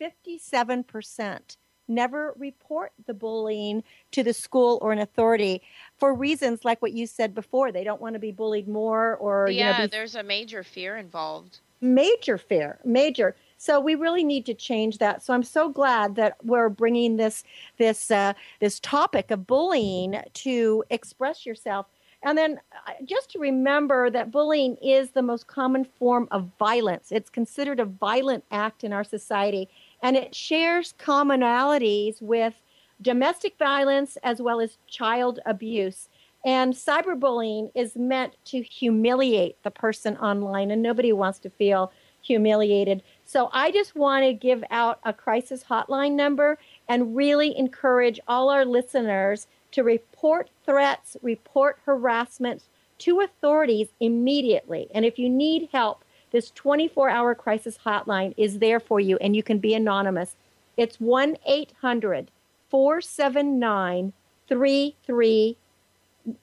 57% 0.00 1.56
never 1.88 2.34
report 2.36 2.92
the 3.06 3.14
bullying 3.14 3.82
to 4.12 4.22
the 4.22 4.32
school 4.32 4.78
or 4.82 4.92
an 4.92 4.98
authority 4.98 5.62
for 5.98 6.14
reasons 6.14 6.64
like 6.64 6.80
what 6.82 6.92
you 6.92 7.06
said 7.06 7.34
before. 7.34 7.72
They 7.72 7.84
don't 7.84 8.00
want 8.00 8.14
to 8.14 8.18
be 8.18 8.32
bullied 8.32 8.68
more 8.68 9.16
or 9.16 9.48
you 9.48 9.60
know 9.60 9.70
yeah, 9.70 9.82
be 9.82 9.86
there's 9.86 10.14
a 10.14 10.22
major 10.22 10.62
fear 10.62 10.96
involved. 10.96 11.60
major 11.80 12.38
fear 12.38 12.78
major. 12.84 13.34
So 13.60 13.80
we 13.80 13.96
really 13.96 14.22
need 14.22 14.46
to 14.46 14.54
change 14.54 14.98
that. 14.98 15.22
So 15.24 15.34
i'm 15.34 15.42
so 15.42 15.68
glad 15.68 16.14
that 16.16 16.36
we're 16.44 16.68
bringing 16.68 17.16
this 17.16 17.44
this 17.78 18.10
uh, 18.10 18.34
this 18.60 18.78
topic 18.80 19.30
of 19.30 19.46
bullying 19.46 20.20
to 20.34 20.84
express 20.90 21.44
yourself. 21.44 21.86
And 22.22 22.36
then 22.36 22.60
uh, 22.86 22.92
just 23.04 23.30
to 23.30 23.38
remember 23.38 24.10
that 24.10 24.32
bullying 24.32 24.76
is 24.76 25.10
the 25.10 25.22
most 25.22 25.46
common 25.46 25.84
form 25.84 26.26
of 26.32 26.50
violence. 26.58 27.12
It's 27.12 27.30
considered 27.30 27.78
a 27.78 27.84
violent 27.84 28.44
act 28.50 28.82
in 28.82 28.92
our 28.92 29.04
society 29.04 29.68
and 30.02 30.16
it 30.16 30.34
shares 30.34 30.94
commonalities 30.98 32.20
with 32.20 32.54
domestic 33.00 33.56
violence 33.58 34.16
as 34.22 34.40
well 34.42 34.60
as 34.60 34.78
child 34.88 35.40
abuse 35.46 36.08
and 36.44 36.72
cyberbullying 36.72 37.70
is 37.74 37.96
meant 37.96 38.34
to 38.46 38.62
humiliate 38.62 39.62
the 39.62 39.70
person 39.70 40.16
online, 40.18 40.70
and 40.70 40.82
nobody 40.82 41.12
wants 41.12 41.38
to 41.40 41.50
feel 41.50 41.92
humiliated. 42.22 43.02
So 43.24 43.50
I 43.52 43.70
just 43.70 43.96
want 43.96 44.24
to 44.24 44.32
give 44.32 44.62
out 44.70 45.00
a 45.04 45.12
crisis 45.12 45.64
hotline 45.64 46.12
number 46.12 46.58
and 46.88 47.16
really 47.16 47.56
encourage 47.56 48.20
all 48.28 48.50
our 48.50 48.64
listeners 48.64 49.46
to 49.72 49.82
report 49.82 50.48
threats, 50.64 51.16
report 51.22 51.78
harassment 51.84 52.62
to 52.98 53.20
authorities 53.20 53.88
immediately. 54.00 54.88
And 54.94 55.04
if 55.04 55.18
you 55.18 55.28
need 55.28 55.68
help, 55.72 56.04
this 56.30 56.50
24 56.50 57.08
hour 57.08 57.34
crisis 57.34 57.78
hotline 57.84 58.34
is 58.36 58.58
there 58.58 58.80
for 58.80 59.00
you, 59.00 59.16
and 59.18 59.34
you 59.34 59.42
can 59.42 59.58
be 59.58 59.74
anonymous. 59.74 60.36
It's 60.76 61.00
1 61.00 61.36
800 61.46 62.30
479 62.70 64.12
33 64.48 65.56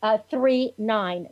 uh. 0.01 0.17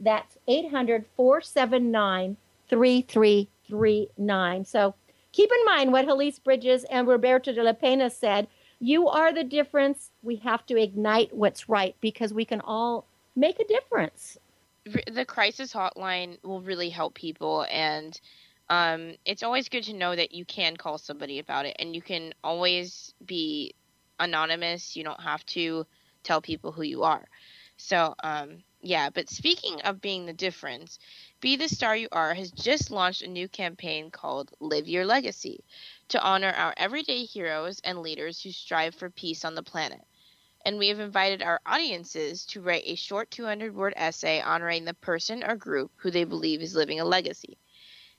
That's 0.02 0.38
800 0.48 1.06
479 1.16 2.38
3339. 2.70 4.66
So 4.66 4.96
keep 5.32 5.52
in 5.52 5.66
mind 5.66 5.92
what 5.92 6.06
Helice 6.06 6.40
Bridges 6.44 6.84
and 6.86 7.08
Roberto 7.08 7.54
de 7.54 7.64
la 7.64 7.74
Pena 7.74 8.10
said. 8.10 8.48
You 8.80 9.08
are 9.08 9.34
the 9.34 9.44
difference. 9.44 10.12
We 10.24 10.38
have 10.38 10.66
to 10.66 10.82
ignite 10.82 11.34
what's 11.34 11.70
right 11.70 11.96
because 12.02 12.34
we 12.34 12.46
can 12.46 12.62
all 12.62 13.06
make 13.36 13.60
a 13.60 13.66
difference. 13.66 14.38
The 15.10 15.26
crisis 15.26 15.74
hotline 15.74 16.38
will 16.44 16.62
really 16.62 16.90
help 16.90 17.14
people, 17.14 17.66
and 17.72 18.20
um, 18.70 19.16
it's 19.26 19.44
always 19.44 19.70
good 19.70 19.84
to 19.86 19.94
know 19.94 20.16
that 20.16 20.34
you 20.34 20.46
can 20.46 20.76
call 20.78 20.98
somebody 20.98 21.40
about 21.40 21.66
it, 21.66 21.76
and 21.80 21.96
you 21.96 22.02
can 22.02 22.34
always 22.44 23.14
be 23.26 23.74
anonymous. 24.20 24.96
You 24.96 25.04
don't 25.04 25.22
have 25.22 25.46
to 25.48 25.86
tell 26.24 26.42
people 26.42 26.72
who 26.72 26.84
you 26.84 27.04
are. 27.04 27.26
So, 27.78 28.16
um, 28.24 28.64
yeah, 28.82 29.10
but 29.10 29.30
speaking 29.30 29.82
of 29.82 30.02
being 30.02 30.26
the 30.26 30.34
difference, 30.34 31.00
Be 31.42 31.56
the 31.56 31.68
Star 31.68 31.96
You 31.96 32.08
Are 32.12 32.34
has 32.34 32.52
just 32.52 32.92
launched 32.92 33.22
a 33.22 33.28
new 33.28 33.48
campaign 33.48 34.12
called 34.12 34.52
Live 34.60 34.88
Your 34.88 35.06
Legacy 35.06 35.64
to 36.10 36.22
honor 36.22 36.52
our 36.52 36.74
everyday 36.78 37.26
heroes 37.26 37.80
and 37.84 38.02
leaders 38.02 38.42
who 38.42 38.52
strive 38.52 38.96
for 38.96 39.10
peace 39.10 39.44
on 39.46 39.56
the 39.56 39.64
planet. 39.64 40.02
And 40.66 40.78
we 40.78 40.90
have 40.90 41.00
invited 41.00 41.42
our 41.42 41.60
audiences 41.66 42.46
to 42.48 42.62
write 42.62 42.84
a 42.86 42.96
short 42.96 43.32
200 43.32 43.76
word 43.76 43.94
essay 43.96 44.42
honoring 44.42 44.86
the 44.86 44.94
person 44.94 45.44
or 45.44 45.56
group 45.56 45.92
who 45.98 46.12
they 46.12 46.24
believe 46.26 46.62
is 46.62 46.76
living 46.76 47.00
a 47.00 47.06
legacy. 47.06 47.58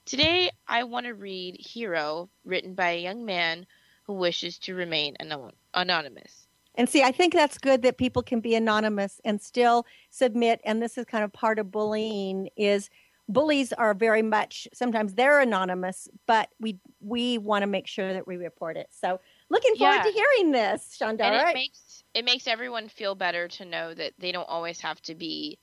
Today, 0.06 0.50
I 0.68 0.84
want 0.84 1.06
to 1.06 1.14
read 1.14 1.56
Hero, 1.58 2.28
written 2.44 2.74
by 2.74 2.90
a 2.90 3.00
young 3.02 3.24
man 3.24 3.66
who 4.04 4.14
wishes 4.14 4.58
to 4.60 4.74
remain 4.74 5.16
anon- 5.20 5.54
anonymous. 5.72 6.46
And 6.74 6.88
see, 6.88 7.02
I 7.02 7.12
think 7.12 7.32
that's 7.32 7.56
good 7.56 7.82
that 7.82 7.98
people 7.98 8.22
can 8.22 8.40
be 8.40 8.54
anonymous 8.54 9.20
and 9.24 9.40
still 9.40 9.86
submit. 10.10 10.60
And 10.64 10.82
this 10.82 10.98
is 10.98 11.04
kind 11.04 11.24
of 11.24 11.32
part 11.32 11.58
of 11.58 11.70
bullying 11.70 12.48
is 12.56 12.90
bullies 13.28 13.72
are 13.72 13.94
very 13.94 14.20
much 14.20 14.68
sometimes 14.74 15.14
they're 15.14 15.40
anonymous, 15.40 16.08
but 16.26 16.50
we 16.60 16.78
we 17.00 17.38
want 17.38 17.62
to 17.62 17.66
make 17.66 17.86
sure 17.86 18.12
that 18.12 18.26
we 18.26 18.36
report 18.36 18.76
it. 18.76 18.88
So 18.90 19.20
looking 19.48 19.76
forward 19.76 19.96
Yeah. 19.96 20.02
to 20.02 20.12
hearing 20.12 20.52
this, 20.52 20.98
and 21.00 21.18
Chandara. 21.18 21.50
it 21.50 21.54
makes 21.54 22.04
it 22.12 22.24
makes 22.24 22.46
everyone 22.46 22.88
feel 22.88 23.14
better 23.14 23.48
to 23.48 23.64
know 23.64 23.94
that 23.94 24.12
they 24.18 24.32
don't 24.32 24.48
always 24.48 24.80
have 24.80 25.00
to 25.02 25.14
be 25.14 25.58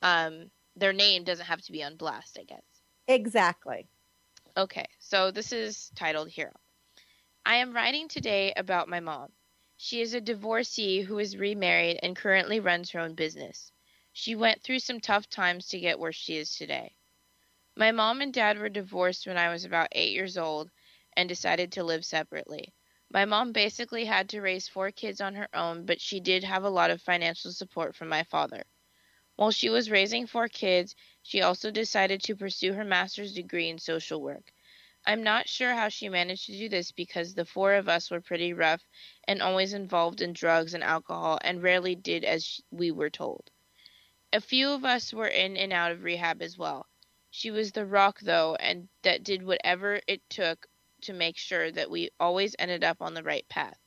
um 0.00 0.50
their 0.76 0.92
name 0.92 1.24
doesn't 1.24 1.46
have 1.46 1.60
to 1.60 1.72
be 1.72 1.82
on 1.84 1.96
blast 1.96 2.38
i 2.40 2.44
guess 2.44 2.62
exactly. 3.12 3.86
okay 4.56 4.86
so 4.98 5.30
this 5.30 5.52
is 5.52 5.90
titled 5.94 6.30
hero. 6.30 6.52
I 7.44 7.56
am 7.56 7.74
writing 7.74 8.08
today 8.08 8.52
about 8.56 8.88
my 8.88 9.00
mom. 9.00 9.32
She 9.76 10.00
is 10.00 10.14
a 10.14 10.20
divorcee 10.20 11.02
who 11.02 11.18
is 11.18 11.36
remarried 11.36 11.98
and 12.02 12.16
currently 12.16 12.60
runs 12.60 12.90
her 12.90 13.00
own 13.00 13.14
business. 13.14 13.72
She 14.12 14.34
went 14.36 14.62
through 14.62 14.78
some 14.78 15.00
tough 15.00 15.28
times 15.28 15.68
to 15.68 15.80
get 15.80 15.98
where 15.98 16.12
she 16.12 16.36
is 16.36 16.56
today. 16.56 16.94
My 17.76 17.90
mom 17.90 18.20
and 18.20 18.32
dad 18.32 18.58
were 18.58 18.68
divorced 18.68 19.26
when 19.26 19.36
i 19.36 19.50
was 19.50 19.64
about 19.64 19.88
eight 19.92 20.12
years 20.12 20.38
old 20.38 20.70
and 21.16 21.28
decided 21.28 21.72
to 21.72 21.84
live 21.84 22.04
separately. 22.04 22.72
My 23.10 23.26
mom 23.26 23.52
basically 23.52 24.06
had 24.06 24.30
to 24.30 24.40
raise 24.40 24.68
four 24.68 24.90
kids 24.90 25.20
on 25.20 25.34
her 25.34 25.48
own, 25.52 25.84
but 25.84 26.00
she 26.00 26.20
did 26.20 26.44
have 26.44 26.64
a 26.64 26.70
lot 26.70 26.90
of 26.90 27.02
financial 27.02 27.52
support 27.52 27.94
from 27.94 28.08
my 28.08 28.22
father. 28.24 28.64
While 29.42 29.50
she 29.50 29.70
was 29.70 29.90
raising 29.90 30.28
four 30.28 30.46
kids, 30.46 30.94
she 31.20 31.42
also 31.42 31.72
decided 31.72 32.22
to 32.22 32.36
pursue 32.36 32.74
her 32.74 32.84
master's 32.84 33.34
degree 33.34 33.68
in 33.70 33.80
social 33.80 34.22
work. 34.22 34.52
I'm 35.04 35.24
not 35.24 35.48
sure 35.48 35.74
how 35.74 35.88
she 35.88 36.08
managed 36.08 36.46
to 36.46 36.56
do 36.56 36.68
this 36.68 36.92
because 36.92 37.34
the 37.34 37.44
four 37.44 37.74
of 37.74 37.88
us 37.88 38.08
were 38.08 38.20
pretty 38.20 38.52
rough 38.52 38.86
and 39.26 39.42
always 39.42 39.72
involved 39.72 40.20
in 40.20 40.32
drugs 40.32 40.74
and 40.74 40.84
alcohol 40.84 41.40
and 41.42 41.60
rarely 41.60 41.96
did 41.96 42.22
as 42.22 42.60
we 42.70 42.92
were 42.92 43.10
told. 43.10 43.50
A 44.32 44.40
few 44.40 44.68
of 44.68 44.84
us 44.84 45.12
were 45.12 45.26
in 45.26 45.56
and 45.56 45.72
out 45.72 45.90
of 45.90 46.04
rehab 46.04 46.40
as 46.40 46.56
well. 46.56 46.86
She 47.32 47.50
was 47.50 47.72
the 47.72 47.84
rock, 47.84 48.20
though, 48.20 48.54
and 48.54 48.88
that 49.02 49.24
did 49.24 49.42
whatever 49.42 50.00
it 50.06 50.22
took 50.30 50.68
to 51.00 51.12
make 51.12 51.36
sure 51.36 51.72
that 51.72 51.90
we 51.90 52.10
always 52.20 52.54
ended 52.60 52.84
up 52.84 52.98
on 53.02 53.14
the 53.14 53.24
right 53.24 53.48
path. 53.48 53.80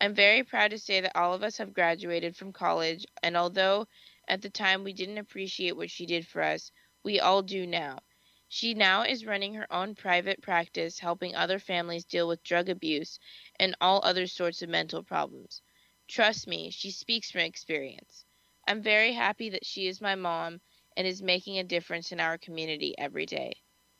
I'm 0.00 0.14
very 0.14 0.44
proud 0.44 0.70
to 0.70 0.78
say 0.78 1.00
that 1.00 1.16
all 1.16 1.34
of 1.34 1.42
us 1.42 1.56
have 1.56 1.74
graduated 1.74 2.36
from 2.36 2.52
college, 2.52 3.04
and 3.24 3.36
although 3.36 3.88
at 4.28 4.42
the 4.42 4.50
time 4.50 4.84
we 4.84 4.92
didn't 4.92 5.18
appreciate 5.18 5.76
what 5.76 5.90
she 5.90 6.06
did 6.06 6.26
for 6.26 6.42
us, 6.42 6.72
we 7.04 7.20
all 7.20 7.42
do 7.42 7.66
now. 7.66 8.00
She 8.48 8.74
now 8.74 9.02
is 9.02 9.26
running 9.26 9.54
her 9.54 9.72
own 9.72 9.94
private 9.94 10.40
practice, 10.42 10.98
helping 10.98 11.34
other 11.34 11.58
families 11.58 12.04
deal 12.04 12.28
with 12.28 12.42
drug 12.44 12.68
abuse 12.68 13.18
and 13.58 13.76
all 13.80 14.00
other 14.04 14.26
sorts 14.26 14.62
of 14.62 14.68
mental 14.68 15.02
problems. 15.02 15.62
Trust 16.08 16.46
me, 16.46 16.70
she 16.70 16.90
speaks 16.90 17.30
from 17.30 17.42
experience. 17.42 18.24
I'm 18.68 18.82
very 18.82 19.12
happy 19.12 19.50
that 19.50 19.66
she 19.66 19.88
is 19.88 20.00
my 20.00 20.14
mom 20.14 20.60
and 20.96 21.06
is 21.06 21.22
making 21.22 21.58
a 21.58 21.64
difference 21.64 22.12
in 22.12 22.20
our 22.20 22.38
community 22.38 22.94
every 22.98 23.26
day. 23.26 23.54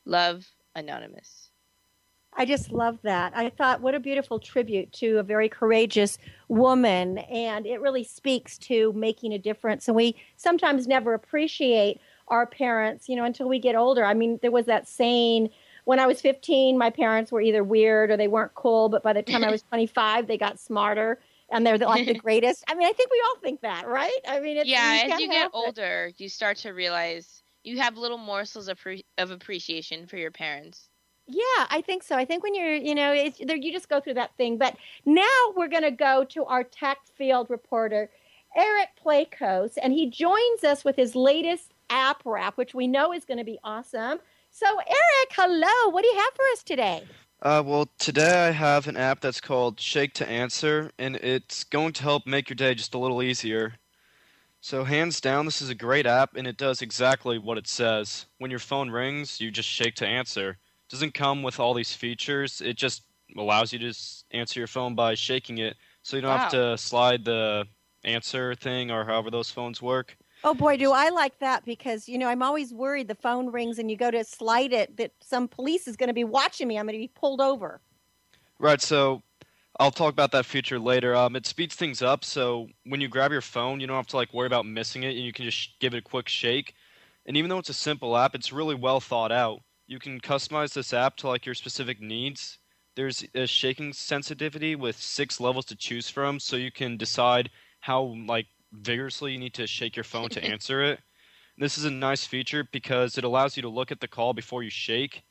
Love, 0.04 0.46
Anonymous. 0.74 1.45
I 2.36 2.44
just 2.44 2.70
love 2.70 2.98
that. 3.02 3.32
I 3.34 3.50
thought, 3.50 3.80
what 3.80 3.94
a 3.94 4.00
beautiful 4.00 4.38
tribute 4.38 4.92
to 4.94 5.18
a 5.18 5.22
very 5.22 5.48
courageous 5.48 6.18
woman. 6.48 7.18
And 7.18 7.66
it 7.66 7.80
really 7.80 8.04
speaks 8.04 8.58
to 8.58 8.92
making 8.92 9.32
a 9.32 9.38
difference. 9.38 9.88
And 9.88 9.96
we 9.96 10.16
sometimes 10.36 10.86
never 10.86 11.14
appreciate 11.14 12.00
our 12.28 12.46
parents, 12.46 13.08
you 13.08 13.16
know, 13.16 13.24
until 13.24 13.48
we 13.48 13.58
get 13.58 13.74
older. 13.74 14.04
I 14.04 14.14
mean, 14.14 14.38
there 14.42 14.50
was 14.50 14.66
that 14.66 14.86
saying 14.86 15.48
when 15.84 15.98
I 15.98 16.06
was 16.06 16.20
15, 16.20 16.76
my 16.76 16.90
parents 16.90 17.32
were 17.32 17.40
either 17.40 17.64
weird 17.64 18.10
or 18.10 18.16
they 18.16 18.28
weren't 18.28 18.54
cool. 18.54 18.88
But 18.88 19.02
by 19.02 19.12
the 19.12 19.22
time 19.22 19.42
I 19.42 19.50
was 19.50 19.62
25, 19.70 20.26
they 20.26 20.36
got 20.36 20.58
smarter 20.58 21.18
and 21.50 21.66
they're 21.66 21.78
the, 21.78 21.86
like 21.86 22.06
the 22.06 22.14
greatest. 22.18 22.64
I 22.68 22.74
mean, 22.74 22.86
I 22.86 22.92
think 22.92 23.10
we 23.10 23.22
all 23.28 23.40
think 23.40 23.62
that, 23.62 23.86
right? 23.86 24.18
I 24.28 24.40
mean, 24.40 24.58
it's, 24.58 24.68
yeah, 24.68 25.06
you 25.06 25.12
as 25.12 25.20
you 25.20 25.28
get 25.28 25.36
help 25.38 25.52
it. 25.54 25.56
older, 25.56 26.10
you 26.18 26.28
start 26.28 26.58
to 26.58 26.70
realize, 26.70 27.42
you 27.62 27.78
have 27.78 27.96
little 27.96 28.18
morsels 28.18 28.68
of, 28.68 28.78
pre- 28.78 29.06
of 29.16 29.30
appreciation 29.30 30.06
for 30.06 30.16
your 30.16 30.32
parents. 30.32 30.90
Yeah, 31.28 31.66
I 31.70 31.82
think 31.84 32.04
so. 32.04 32.16
I 32.16 32.24
think 32.24 32.44
when 32.44 32.54
you're, 32.54 32.74
you 32.74 32.94
know, 32.94 33.12
it's, 33.12 33.40
there, 33.44 33.56
you 33.56 33.72
just 33.72 33.88
go 33.88 34.00
through 34.00 34.14
that 34.14 34.36
thing. 34.36 34.58
But 34.58 34.76
now 35.04 35.24
we're 35.56 35.68
going 35.68 35.82
to 35.82 35.90
go 35.90 36.24
to 36.30 36.44
our 36.44 36.62
tech 36.62 36.98
field 37.16 37.50
reporter, 37.50 38.10
Eric 38.56 38.90
Pawlakos, 39.04 39.72
and 39.82 39.92
he 39.92 40.08
joins 40.08 40.62
us 40.62 40.84
with 40.84 40.94
his 40.94 41.16
latest 41.16 41.72
app 41.90 42.22
wrap, 42.24 42.56
which 42.56 42.74
we 42.74 42.86
know 42.86 43.12
is 43.12 43.24
going 43.24 43.38
to 43.38 43.44
be 43.44 43.58
awesome. 43.64 44.20
So, 44.52 44.66
Eric, 44.66 45.32
hello. 45.32 45.90
What 45.90 46.02
do 46.02 46.08
you 46.08 46.16
have 46.16 46.32
for 46.34 46.44
us 46.52 46.62
today? 46.62 47.02
Uh, 47.42 47.62
well, 47.66 47.88
today 47.98 48.46
I 48.48 48.52
have 48.52 48.86
an 48.86 48.96
app 48.96 49.20
that's 49.20 49.40
called 49.40 49.80
Shake 49.80 50.14
to 50.14 50.28
Answer, 50.28 50.92
and 50.96 51.16
it's 51.16 51.64
going 51.64 51.92
to 51.94 52.02
help 52.02 52.26
make 52.26 52.48
your 52.48 52.54
day 52.54 52.74
just 52.74 52.94
a 52.94 52.98
little 52.98 53.22
easier. 53.22 53.74
So, 54.60 54.84
hands 54.84 55.20
down, 55.20 55.44
this 55.44 55.60
is 55.60 55.70
a 55.70 55.74
great 55.74 56.06
app, 56.06 56.36
and 56.36 56.46
it 56.46 56.56
does 56.56 56.82
exactly 56.82 57.36
what 57.36 57.58
it 57.58 57.66
says. 57.66 58.26
When 58.38 58.50
your 58.50 58.60
phone 58.60 58.90
rings, 58.90 59.40
you 59.40 59.50
just 59.50 59.68
shake 59.68 59.96
to 59.96 60.06
answer 60.06 60.58
doesn't 60.90 61.14
come 61.14 61.42
with 61.42 61.60
all 61.60 61.74
these 61.74 61.92
features. 61.92 62.60
It 62.60 62.76
just 62.76 63.02
allows 63.36 63.72
you 63.72 63.78
to 63.80 63.94
answer 64.30 64.60
your 64.60 64.66
phone 64.66 64.94
by 64.94 65.14
shaking 65.14 65.58
it, 65.58 65.76
so 66.02 66.16
you 66.16 66.22
don't 66.22 66.30
wow. 66.30 66.38
have 66.38 66.50
to 66.52 66.78
slide 66.78 67.24
the 67.24 67.66
answer 68.04 68.54
thing 68.54 68.90
or 68.90 69.04
however 69.04 69.30
those 69.30 69.50
phones 69.50 69.82
work. 69.82 70.16
Oh 70.44 70.54
boy, 70.54 70.76
do 70.76 70.92
I 70.92 71.08
like 71.08 71.38
that 71.40 71.64
because 71.64 72.08
you 72.08 72.18
know 72.18 72.28
I'm 72.28 72.42
always 72.42 72.72
worried 72.72 73.08
the 73.08 73.14
phone 73.14 73.50
rings 73.50 73.78
and 73.78 73.90
you 73.90 73.96
go 73.96 74.10
to 74.10 74.22
slide 74.22 74.72
it 74.72 74.96
that 74.98 75.12
some 75.20 75.48
police 75.48 75.88
is 75.88 75.96
going 75.96 76.08
to 76.08 76.14
be 76.14 76.24
watching 76.24 76.68
me. 76.68 76.78
I'm 76.78 76.86
going 76.86 76.94
to 76.94 76.98
be 76.98 77.08
pulled 77.08 77.40
over. 77.40 77.80
Right. 78.58 78.80
So 78.80 79.22
I'll 79.80 79.90
talk 79.90 80.12
about 80.12 80.32
that 80.32 80.46
feature 80.46 80.78
later. 80.78 81.14
Um, 81.14 81.36
it 81.36 81.46
speeds 81.46 81.74
things 81.74 82.00
up, 82.00 82.24
so 82.24 82.68
when 82.84 83.00
you 83.00 83.08
grab 83.08 83.32
your 83.32 83.42
phone, 83.42 83.80
you 83.80 83.86
don't 83.86 83.96
have 83.96 84.06
to 84.08 84.16
like 84.16 84.32
worry 84.32 84.46
about 84.46 84.66
missing 84.66 85.02
it, 85.02 85.16
and 85.16 85.24
you 85.24 85.32
can 85.32 85.44
just 85.44 85.78
give 85.80 85.94
it 85.94 85.98
a 85.98 86.02
quick 86.02 86.28
shake. 86.28 86.74
And 87.26 87.36
even 87.36 87.50
though 87.50 87.58
it's 87.58 87.68
a 87.68 87.74
simple 87.74 88.16
app, 88.16 88.34
it's 88.34 88.52
really 88.52 88.74
well 88.74 89.00
thought 89.00 89.32
out 89.32 89.60
you 89.86 89.98
can 89.98 90.20
customize 90.20 90.74
this 90.74 90.92
app 90.92 91.16
to 91.18 91.28
like 91.28 91.46
your 91.46 91.54
specific 91.54 92.00
needs. 92.00 92.58
There's 92.96 93.24
a 93.34 93.46
shaking 93.46 93.92
sensitivity 93.92 94.74
with 94.74 94.96
six 94.96 95.40
levels 95.40 95.66
to 95.66 95.76
choose 95.76 96.08
from, 96.08 96.40
so 96.40 96.56
you 96.56 96.72
can 96.72 96.96
decide 96.96 97.50
how 97.80 98.16
like 98.26 98.46
vigorously 98.72 99.32
you 99.32 99.38
need 99.38 99.54
to 99.54 99.66
shake 99.66 99.96
your 99.96 100.04
phone 100.04 100.28
to 100.30 100.44
answer 100.52 100.82
it. 100.82 101.00
This 101.58 101.78
is 101.78 101.84
a 101.84 101.90
nice 101.90 102.26
feature 102.26 102.68
because 102.70 103.16
it 103.16 103.24
allows 103.24 103.56
you 103.56 103.62
to 103.62 103.68
look 103.68 103.90
at 103.92 104.00
the 104.00 104.08
call 104.08 104.34
before 104.34 104.62
you 104.62 104.70
shake. 104.70 105.22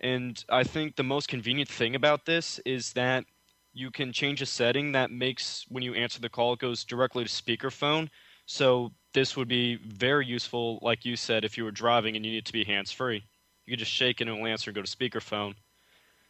And 0.00 0.42
I 0.48 0.64
think 0.64 0.96
the 0.96 1.04
most 1.04 1.28
convenient 1.28 1.68
thing 1.68 1.94
about 1.94 2.24
this 2.24 2.58
is 2.64 2.94
that 2.94 3.24
you 3.72 3.90
can 3.90 4.12
change 4.12 4.42
a 4.42 4.46
setting 4.46 4.92
that 4.92 5.10
makes 5.10 5.64
when 5.68 5.82
you 5.82 5.94
answer 5.94 6.20
the 6.20 6.28
call 6.28 6.54
it 6.54 6.58
goes 6.58 6.84
directly 6.84 7.24
to 7.24 7.30
speakerphone. 7.30 8.08
So 8.46 8.92
this 9.12 9.36
would 9.36 9.46
be 9.46 9.76
very 9.76 10.26
useful, 10.26 10.78
like 10.82 11.04
you 11.04 11.16
said, 11.16 11.44
if 11.44 11.56
you 11.56 11.64
were 11.64 11.70
driving 11.70 12.16
and 12.16 12.24
you 12.24 12.32
need 12.32 12.46
to 12.46 12.52
be 12.52 12.64
hands 12.64 12.90
free. 12.90 13.24
You 13.70 13.76
can 13.76 13.84
just 13.84 13.92
shake 13.92 14.20
it 14.20 14.26
and 14.26 14.36
it'll 14.36 14.48
answer 14.48 14.70
and 14.70 14.74
go 14.74 14.82
to 14.82 14.96
speakerphone. 14.96 15.54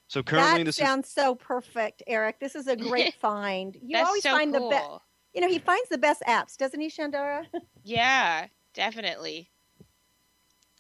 So 0.09 0.23
currently, 0.23 0.59
that 0.59 0.65
this 0.67 0.77
sounds 0.77 1.07
is... 1.07 1.15
so 1.15 1.35
perfect, 1.35 2.03
Eric. 2.07 2.39
This 2.39 2.55
is 2.55 2.67
a 2.67 2.77
great 2.91 3.15
find. 3.15 3.75
You 3.81 3.97
That's 3.97 4.09
always 4.09 4.23
so 4.23 4.31
find 4.31 4.53
cool. 4.53 4.69
the 4.69 4.75
best. 4.77 4.89
You 5.33 5.41
know, 5.41 5.49
he 5.49 5.59
finds 5.59 5.89
the 5.89 5.97
best 5.97 6.23
apps, 6.29 6.59
doesn't 6.59 6.79
he, 6.81 6.89
Chandara? 6.91 7.47
yeah, 7.83 8.49
definitely. 8.75 9.49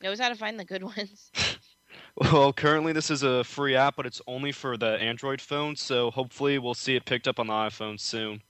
Knows 0.02 0.20
how 0.20 0.28
to 0.28 0.34
find 0.34 0.60
the 0.60 0.64
good 0.66 0.82
ones. 0.82 1.30
Well, 2.16 2.52
currently 2.52 2.92
this 2.92 3.10
is 3.10 3.22
a 3.22 3.42
free 3.44 3.74
app, 3.74 3.96
but 3.96 4.04
it's 4.06 4.20
only 4.26 4.52
for 4.52 4.76
the 4.76 4.98
Android 5.00 5.40
phone, 5.40 5.74
so 5.76 6.10
hopefully 6.10 6.58
we'll 6.58 6.74
see 6.74 6.94
it 6.94 7.04
picked 7.06 7.26
up 7.26 7.38
on 7.40 7.46
the 7.46 7.52
iPhone 7.52 7.98
soon. 7.98 8.42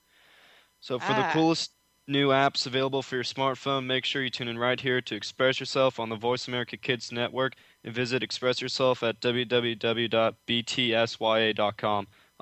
So 0.79 0.99
for 0.99 1.13
Ah. 1.13 1.27
the 1.27 1.33
coolest 1.33 1.71
new 2.07 2.29
apps 2.29 2.65
available 2.67 3.01
for 3.01 3.15
your 3.15 3.23
smartphone, 3.23 3.85
make 3.85 4.03
sure 4.05 4.21
you 4.23 4.29
tune 4.29 4.47
in 4.47 4.57
right 4.59 4.79
here 4.79 4.99
to 5.01 5.15
Express 5.15 5.59
Yourself 5.59 5.99
on 5.99 6.09
the 6.09 6.15
Voice 6.15 6.47
America 6.47 6.75
Kids 6.77 7.11
Network 7.11 7.53
and 7.83 7.93
visit 7.93 8.23
Express 8.23 8.61
Yourself 8.61 9.03
at 9.03 9.19
www.btsya.com. 9.19 10.07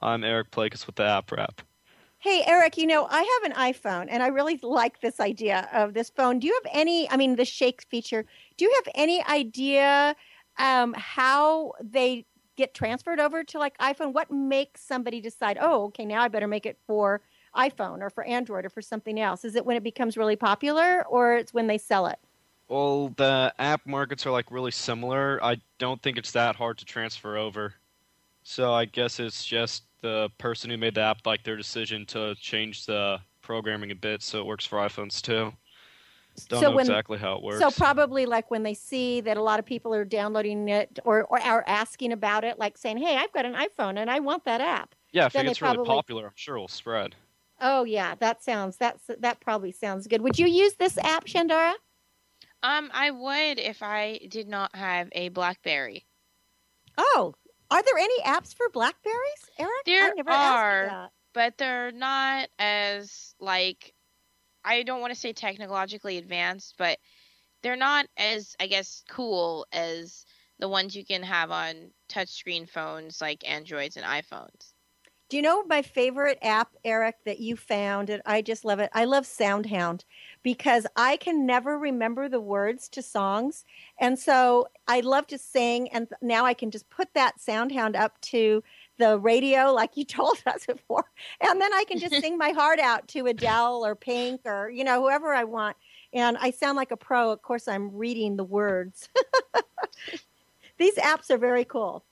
I'm 0.02 0.24
Eric 0.24 0.52
Pawlakos 0.52 0.86
with 0.86 0.96
the 0.96 1.04
App 1.04 1.32
Wrap. 1.32 1.62
Hey, 2.22 2.44
Eric, 2.46 2.78
you 2.78 2.86
know, 2.86 3.08
I 3.10 3.40
have 3.42 3.52
an 3.52 3.58
iPhone 3.58 4.08
and 4.10 4.22
I 4.22 4.28
really 4.28 4.60
like 4.62 5.00
this 5.00 5.22
idea 5.22 5.70
of 5.72 5.94
this 5.94 6.10
phone. 6.10 6.40
Do 6.40 6.48
you 6.48 6.60
have 6.64 6.72
any, 6.74 7.10
I 7.10 7.16
mean, 7.16 7.38
the 7.38 7.46
shake 7.46 7.84
feature, 7.84 8.26
do 8.58 8.66
you 8.66 8.74
have 8.84 8.92
any 8.94 9.24
idea 9.26 10.16
um, 10.58 10.94
how 10.98 11.72
they 11.82 12.26
get 12.58 12.74
transferred 12.74 13.22
over 13.22 13.46
to 13.46 13.58
like 13.58 13.78
iPhone? 13.78 14.12
What 14.12 14.30
makes 14.30 14.82
somebody 14.82 15.22
decide, 15.22 15.58
oh, 15.62 15.86
okay, 15.86 16.04
now 16.04 16.22
I 16.22 16.28
better 16.28 16.48
make 16.48 16.66
it 16.66 16.78
for 16.86 17.22
iPhone 17.56 18.02
or 18.02 18.10
for 18.10 18.26
Android 18.26 18.66
or 18.66 18.70
for 18.70 18.82
something 18.82 19.18
else? 19.18 19.46
Is 19.46 19.56
it 19.56 19.66
when 19.66 19.78
it 19.78 19.84
becomes 19.84 20.18
really 20.18 20.36
popular 20.36 21.06
or 21.08 21.36
it's 21.36 21.54
when 21.54 21.68
they 21.68 21.78
sell 21.78 22.06
it? 22.08 22.20
Well, 22.70 23.10
the 23.18 23.54
app 23.58 23.86
markets 23.86 24.26
are 24.26 24.32
like 24.32 24.52
really 24.52 24.72
similar. 24.72 25.44
I 25.44 25.58
don't 25.80 26.02
think 26.02 26.18
it's 26.18 26.32
that 26.32 26.56
hard 26.56 26.78
to 26.78 26.86
transfer 26.86 27.36
over. 27.36 27.74
So 28.44 28.72
I 28.74 28.86
guess 28.86 29.20
it's 29.20 29.44
just 29.44 29.84
the 30.02 30.30
person 30.38 30.70
who 30.70 30.78
made 30.78 30.96
the 30.96 31.02
app 31.02 31.26
like 31.26 31.44
their 31.44 31.58
decision 31.58 32.06
to 32.08 32.36
change 32.36 32.86
the 32.86 33.20
programming 33.42 33.92
a 33.92 33.96
bit 33.96 34.22
so 34.22 34.40
it 34.40 34.46
works 34.46 34.66
for 34.66 34.78
iPhones 34.78 35.22
too. 35.22 35.52
Don't 36.48 36.62
know 36.62 36.78
exactly 36.78 37.18
how 37.18 37.36
it 37.36 37.44
works. 37.44 37.60
So 37.60 37.72
probably 37.72 38.26
like 38.26 38.50
when 38.50 38.64
they 38.64 38.76
see 38.76 39.20
that 39.22 39.36
a 39.36 39.42
lot 39.42 39.60
of 39.60 39.66
people 39.66 39.94
are 39.94 40.06
downloading 40.06 40.70
it 40.70 41.00
or, 41.04 41.24
or 41.24 41.42
are 41.42 41.64
asking 41.68 42.14
about 42.14 42.46
it, 42.46 42.58
like 42.58 42.78
saying, 42.78 42.98
"Hey, 42.98 43.18
I've 43.18 43.34
got 43.34 43.46
an 43.46 43.56
iPhone 43.56 43.98
and 43.98 44.10
I 44.10 44.20
want 44.20 44.46
that 44.46 44.62
app." 44.62 44.96
yeah, 45.12 45.26
if 45.26 45.34
then 45.34 45.46
it 45.46 45.50
gets 45.50 45.62
really 45.62 45.76
probably- 45.76 45.96
popular, 45.96 46.28
I'm 46.28 46.34
sure 46.36 46.56
it'll 46.56 46.68
spread. 46.68 47.16
Oh 47.60 47.84
yeah, 47.84 48.16
that 48.20 48.42
sounds 48.42 48.78
that's 48.78 49.10
that 49.20 49.42
probably 49.42 49.74
sounds 49.74 50.08
good. 50.08 50.22
Would 50.22 50.40
you 50.40 50.48
use 50.48 50.76
this 50.76 50.98
app, 51.00 51.26
Chandara? 51.26 51.74
Um, 52.62 52.90
I 52.94 53.12
would 53.12 53.60
if 53.60 53.82
I 53.82 54.20
did 54.30 54.48
not 54.48 54.76
have 54.76 55.10
a 55.14 55.30
BlackBerry. 55.30 56.06
Oh, 56.98 57.34
are 57.72 57.84
there 57.84 57.98
any 57.98 58.22
apps 58.24 58.54
for 58.54 58.70
Blackberries, 58.70 59.50
Eric? 59.58 59.72
There 59.86 60.06
I 60.06 60.14
never 60.16 60.30
asked 60.32 60.58
are, 60.58 60.88
that. 60.88 61.12
but 61.34 61.58
they're 61.58 61.92
not 61.92 62.50
as 62.58 63.34
like 63.40 63.94
I 64.66 64.84
don't 64.84 65.02
want 65.02 65.14
to 65.14 65.20
say 65.20 65.32
technologically 65.34 66.18
advanced, 66.18 66.76
but 66.78 67.00
they're 67.62 67.78
not 67.78 68.08
as 68.18 68.56
I 68.60 68.68
guess 68.68 69.04
cool 69.10 69.66
as 69.72 70.26
the 70.60 70.68
ones 70.68 70.96
you 70.96 71.06
can 71.06 71.24
have 71.24 71.52
on 71.52 71.92
touchscreen 72.10 72.70
phones 72.70 73.22
like 73.22 73.48
Androids 73.50 73.96
and 73.96 74.06
iPhones. 74.06 74.74
Do 75.30 75.38
you 75.38 75.44
know 75.44 75.64
my 75.64 75.84
favorite 75.84 76.40
app, 76.42 76.70
Eric, 76.84 77.18
that 77.26 77.40
you 77.40 77.56
found? 77.56 78.10
And 78.10 78.22
I 78.26 78.42
just 78.42 78.66
love 78.66 78.80
it. 78.80 78.90
I 78.94 79.06
love 79.06 79.26
SoundHound 79.26 80.04
because 80.44 80.88
I 80.96 81.18
can 81.18 81.46
never 81.46 81.78
remember 81.78 82.30
the 82.30 82.40
words 82.40 82.88
to 82.90 83.02
songs. 83.02 83.66
And 84.00 84.18
so 84.18 84.68
I 84.88 85.02
love 85.02 85.28
to 85.28 85.38
sing. 85.38 85.90
And 85.90 86.08
now 86.22 86.46
I 86.46 86.54
can 86.54 86.72
just 86.72 86.90
put 86.90 87.14
that 87.14 87.40
SoundHound 87.40 87.96
up 87.96 88.20
to 88.22 88.64
the 88.98 89.18
radio, 89.18 89.74
like 89.74 89.98
you 89.98 90.06
told 90.06 90.42
us 90.46 90.66
before. 90.66 91.06
And 91.42 91.60
then 91.60 91.74
I 91.74 91.84
can 91.86 92.00
just 92.00 92.16
sing 92.22 92.38
my 92.38 92.52
heart 92.52 92.80
out 92.80 93.08
to 93.10 93.28
Adele 93.28 93.86
or 93.86 93.96
Pink 93.96 94.42
or, 94.46 94.70
you 94.70 94.84
know, 94.84 95.02
whoever 95.02 95.34
I 95.34 95.44
want. 95.44 95.76
And 96.14 96.38
I 96.38 96.52
sound 96.52 96.76
like 96.76 96.92
a 96.92 96.98
pro. 96.98 97.32
Of 97.32 97.42
course, 97.42 97.68
I'm 97.68 97.96
reading 97.96 98.36
the 98.38 98.44
words. 98.44 99.10
These 100.78 100.96
apps 100.96 101.30
are 101.30 101.38
very 101.38 101.66
cool. 101.66 102.04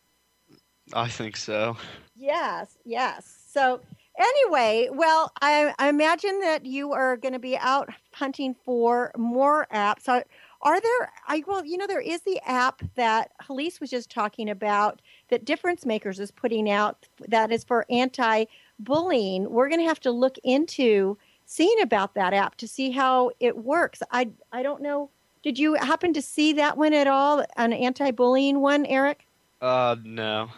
I 0.94 1.08
think 1.08 1.36
so. 1.36 1.78
Yes, 2.16 2.78
yes. 2.86 3.44
So 3.48 3.82
anyway, 4.18 4.90
well, 4.92 5.32
I, 5.42 5.74
I 5.80 5.90
imagine 5.90 6.40
that 6.42 6.66
you 6.66 6.92
are 6.92 7.18
going 7.18 7.34
to 7.34 7.40
be 7.40 7.58
out 7.58 7.90
hunting 8.14 8.56
for 8.66 9.12
more 9.18 9.68
apps. 9.74 10.10
Are, 10.10 10.26
are 10.62 10.82
there? 10.82 11.12
I 11.28 11.44
well, 11.48 11.64
you 11.64 11.78
know, 11.78 11.88
there 11.88 12.02
is 12.02 12.22
the 12.22 12.40
app 12.46 12.82
that 12.96 13.32
Helice 13.42 13.80
was 13.80 13.90
just 13.90 14.10
talking 14.10 14.50
about 14.50 15.02
that 15.30 15.46
Difference 15.46 15.86
Makers 15.86 16.20
is 16.20 16.32
putting 16.32 16.70
out. 16.70 17.08
That 17.28 17.52
is 17.52 17.64
for 17.64 17.86
anti-bullying. 17.90 19.50
We're 19.50 19.70
going 19.70 19.82
to 19.82 19.88
have 19.88 20.00
to 20.02 20.12
look 20.12 20.38
into 20.44 21.18
seeing 21.46 21.80
about 21.82 22.16
that 22.16 22.34
app 22.34 22.56
to 22.58 22.68
see 22.68 22.92
how 22.92 23.32
it 23.40 23.58
works. 23.58 24.02
I 24.12 24.30
I 24.52 24.64
don't 24.64 24.82
know. 24.82 25.10
Did 25.44 25.60
you 25.60 25.76
happen 25.76 26.12
to 26.14 26.22
see 26.22 26.54
that 26.54 26.78
one 26.78 26.94
at 26.94 27.08
all? 27.08 27.46
An 27.56 27.72
anti-bullying 27.72 28.60
one, 28.60 28.86
Eric? 28.88 29.26
Uh, 29.62 29.96
no. 30.04 30.50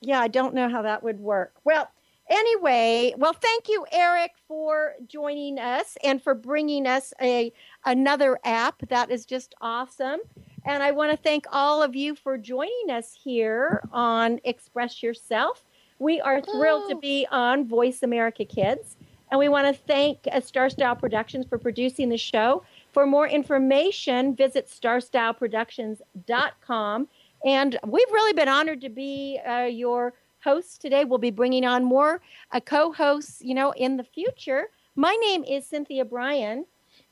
yeah, 0.00 0.20
I 0.20 0.28
don't 0.28 0.54
know 0.54 0.68
how 0.68 0.82
that 0.82 1.02
would 1.02 1.20
work. 1.20 1.54
Well, 1.64 1.90
anyway, 2.30 3.12
well, 3.18 3.34
thank 3.34 3.68
you, 3.68 3.84
Eric, 3.92 4.32
for 4.48 4.94
joining 5.06 5.58
us 5.58 5.98
and 6.02 6.22
for 6.22 6.34
bringing 6.34 6.86
us 6.86 7.12
a 7.20 7.52
another 7.84 8.38
app. 8.44 8.80
That 8.88 9.10
is 9.10 9.26
just 9.26 9.54
awesome. 9.60 10.20
And 10.64 10.82
I 10.82 10.92
want 10.92 11.10
to 11.10 11.16
thank 11.16 11.46
all 11.50 11.82
of 11.82 11.94
you 11.94 12.14
for 12.14 12.38
joining 12.38 12.90
us 12.90 13.18
here 13.22 13.82
on 13.92 14.40
Express 14.44 15.02
Yourself. 15.02 15.64
We 15.98 16.20
are 16.20 16.40
thrilled 16.40 16.88
to 16.90 16.96
be 16.96 17.26
on 17.30 17.68
Voice 17.68 18.02
America 18.02 18.44
Kids. 18.44 18.96
And 19.30 19.38
we 19.38 19.48
want 19.48 19.68
to 19.68 19.74
thank 19.84 20.26
uh, 20.32 20.40
Star 20.40 20.68
Style 20.70 20.96
Productions 20.96 21.46
for 21.46 21.58
producing 21.58 22.08
the 22.08 22.16
show. 22.16 22.64
For 22.92 23.06
more 23.06 23.28
information, 23.28 24.34
visit 24.34 24.68
starstyleproductions.com. 24.68 27.08
And 27.44 27.78
we've 27.86 28.12
really 28.12 28.32
been 28.32 28.48
honored 28.48 28.80
to 28.80 28.88
be 28.88 29.38
uh, 29.46 29.66
your 29.66 30.14
hosts 30.42 30.78
today. 30.78 31.04
We'll 31.04 31.18
be 31.18 31.30
bringing 31.30 31.64
on 31.64 31.84
more 31.84 32.20
uh, 32.52 32.60
co 32.60 32.92
hosts, 32.92 33.40
you 33.42 33.54
know, 33.54 33.72
in 33.72 33.96
the 33.96 34.04
future. 34.04 34.64
My 34.96 35.16
name 35.22 35.44
is 35.44 35.66
Cynthia 35.66 36.04
Bryan. 36.04 36.64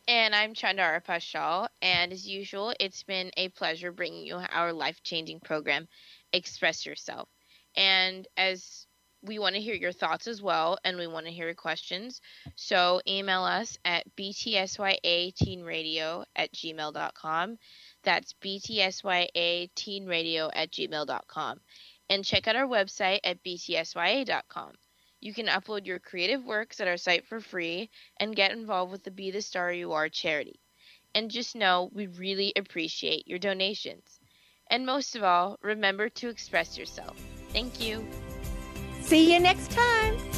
And 0.09 0.35
I'm 0.35 0.55
Chandara 0.55 1.05
Paschal, 1.05 1.69
and 1.83 2.15
as 2.15 2.27
usual, 2.27 2.73
it's 2.81 3.03
been 3.03 3.31
a 3.37 3.51
pleasure 3.51 3.93
bringing 3.93 4.25
you 4.25 4.41
our 4.53 4.73
life 4.73 5.03
changing 5.03 5.41
program, 5.41 5.87
Express 6.33 6.87
Yourself. 6.87 7.29
And 7.77 8.27
as 8.39 8.87
we 9.23 9.39
want 9.39 9.55
to 9.55 9.61
hear 9.61 9.75
your 9.75 9.93
thoughts 9.93 10.27
as 10.27 10.41
well, 10.41 10.79
and 10.85 10.97
we 10.97 11.07
want 11.07 11.27
to 11.27 11.33
hear 11.33 11.45
your 11.47 11.55
questions, 11.55 12.23
so 12.55 13.03
email 13.07 13.43
us 13.43 13.77
at 13.85 14.07
btsyateenradio 14.17 16.25
at 16.37 16.51
gmail.com. 16.53 17.59
That's 18.03 18.35
btsyateenradio 18.43 20.51
at 20.55 20.71
gmail.com. 20.71 21.61
And 22.11 22.25
check 22.25 22.49
out 22.49 22.57
our 22.57 22.67
website 22.67 23.21
at 23.25 23.43
btsya.com. 23.45 24.73
You 25.21 25.35
can 25.35 25.47
upload 25.47 25.87
your 25.87 25.99
creative 25.99 26.45
works 26.45 26.81
at 26.81 26.89
our 26.89 26.97
site 26.97 27.27
for 27.27 27.41
free 27.41 27.91
and 28.21 28.37
get 28.37 28.53
involved 28.53 28.93
with 28.93 29.03
the 29.03 29.11
Be 29.11 29.31
the 29.31 29.43
Star 29.43 29.73
You 29.73 29.93
Are 29.93 30.09
charity. 30.09 30.61
And 31.15 31.31
just 31.31 31.57
know 31.57 31.91
we 31.93 32.07
really 32.07 32.53
appreciate 32.57 33.27
your 33.27 33.39
donations. 33.39 34.21
And 34.71 34.87
most 34.87 35.17
of 35.17 35.25
all, 35.25 35.59
remember 35.63 36.09
to 36.11 36.29
express 36.29 36.79
yourself. 36.79 37.17
Thank 37.53 37.81
you. 37.81 38.07
See 39.01 39.33
you 39.33 39.41
next 39.41 39.71
time. 39.71 40.38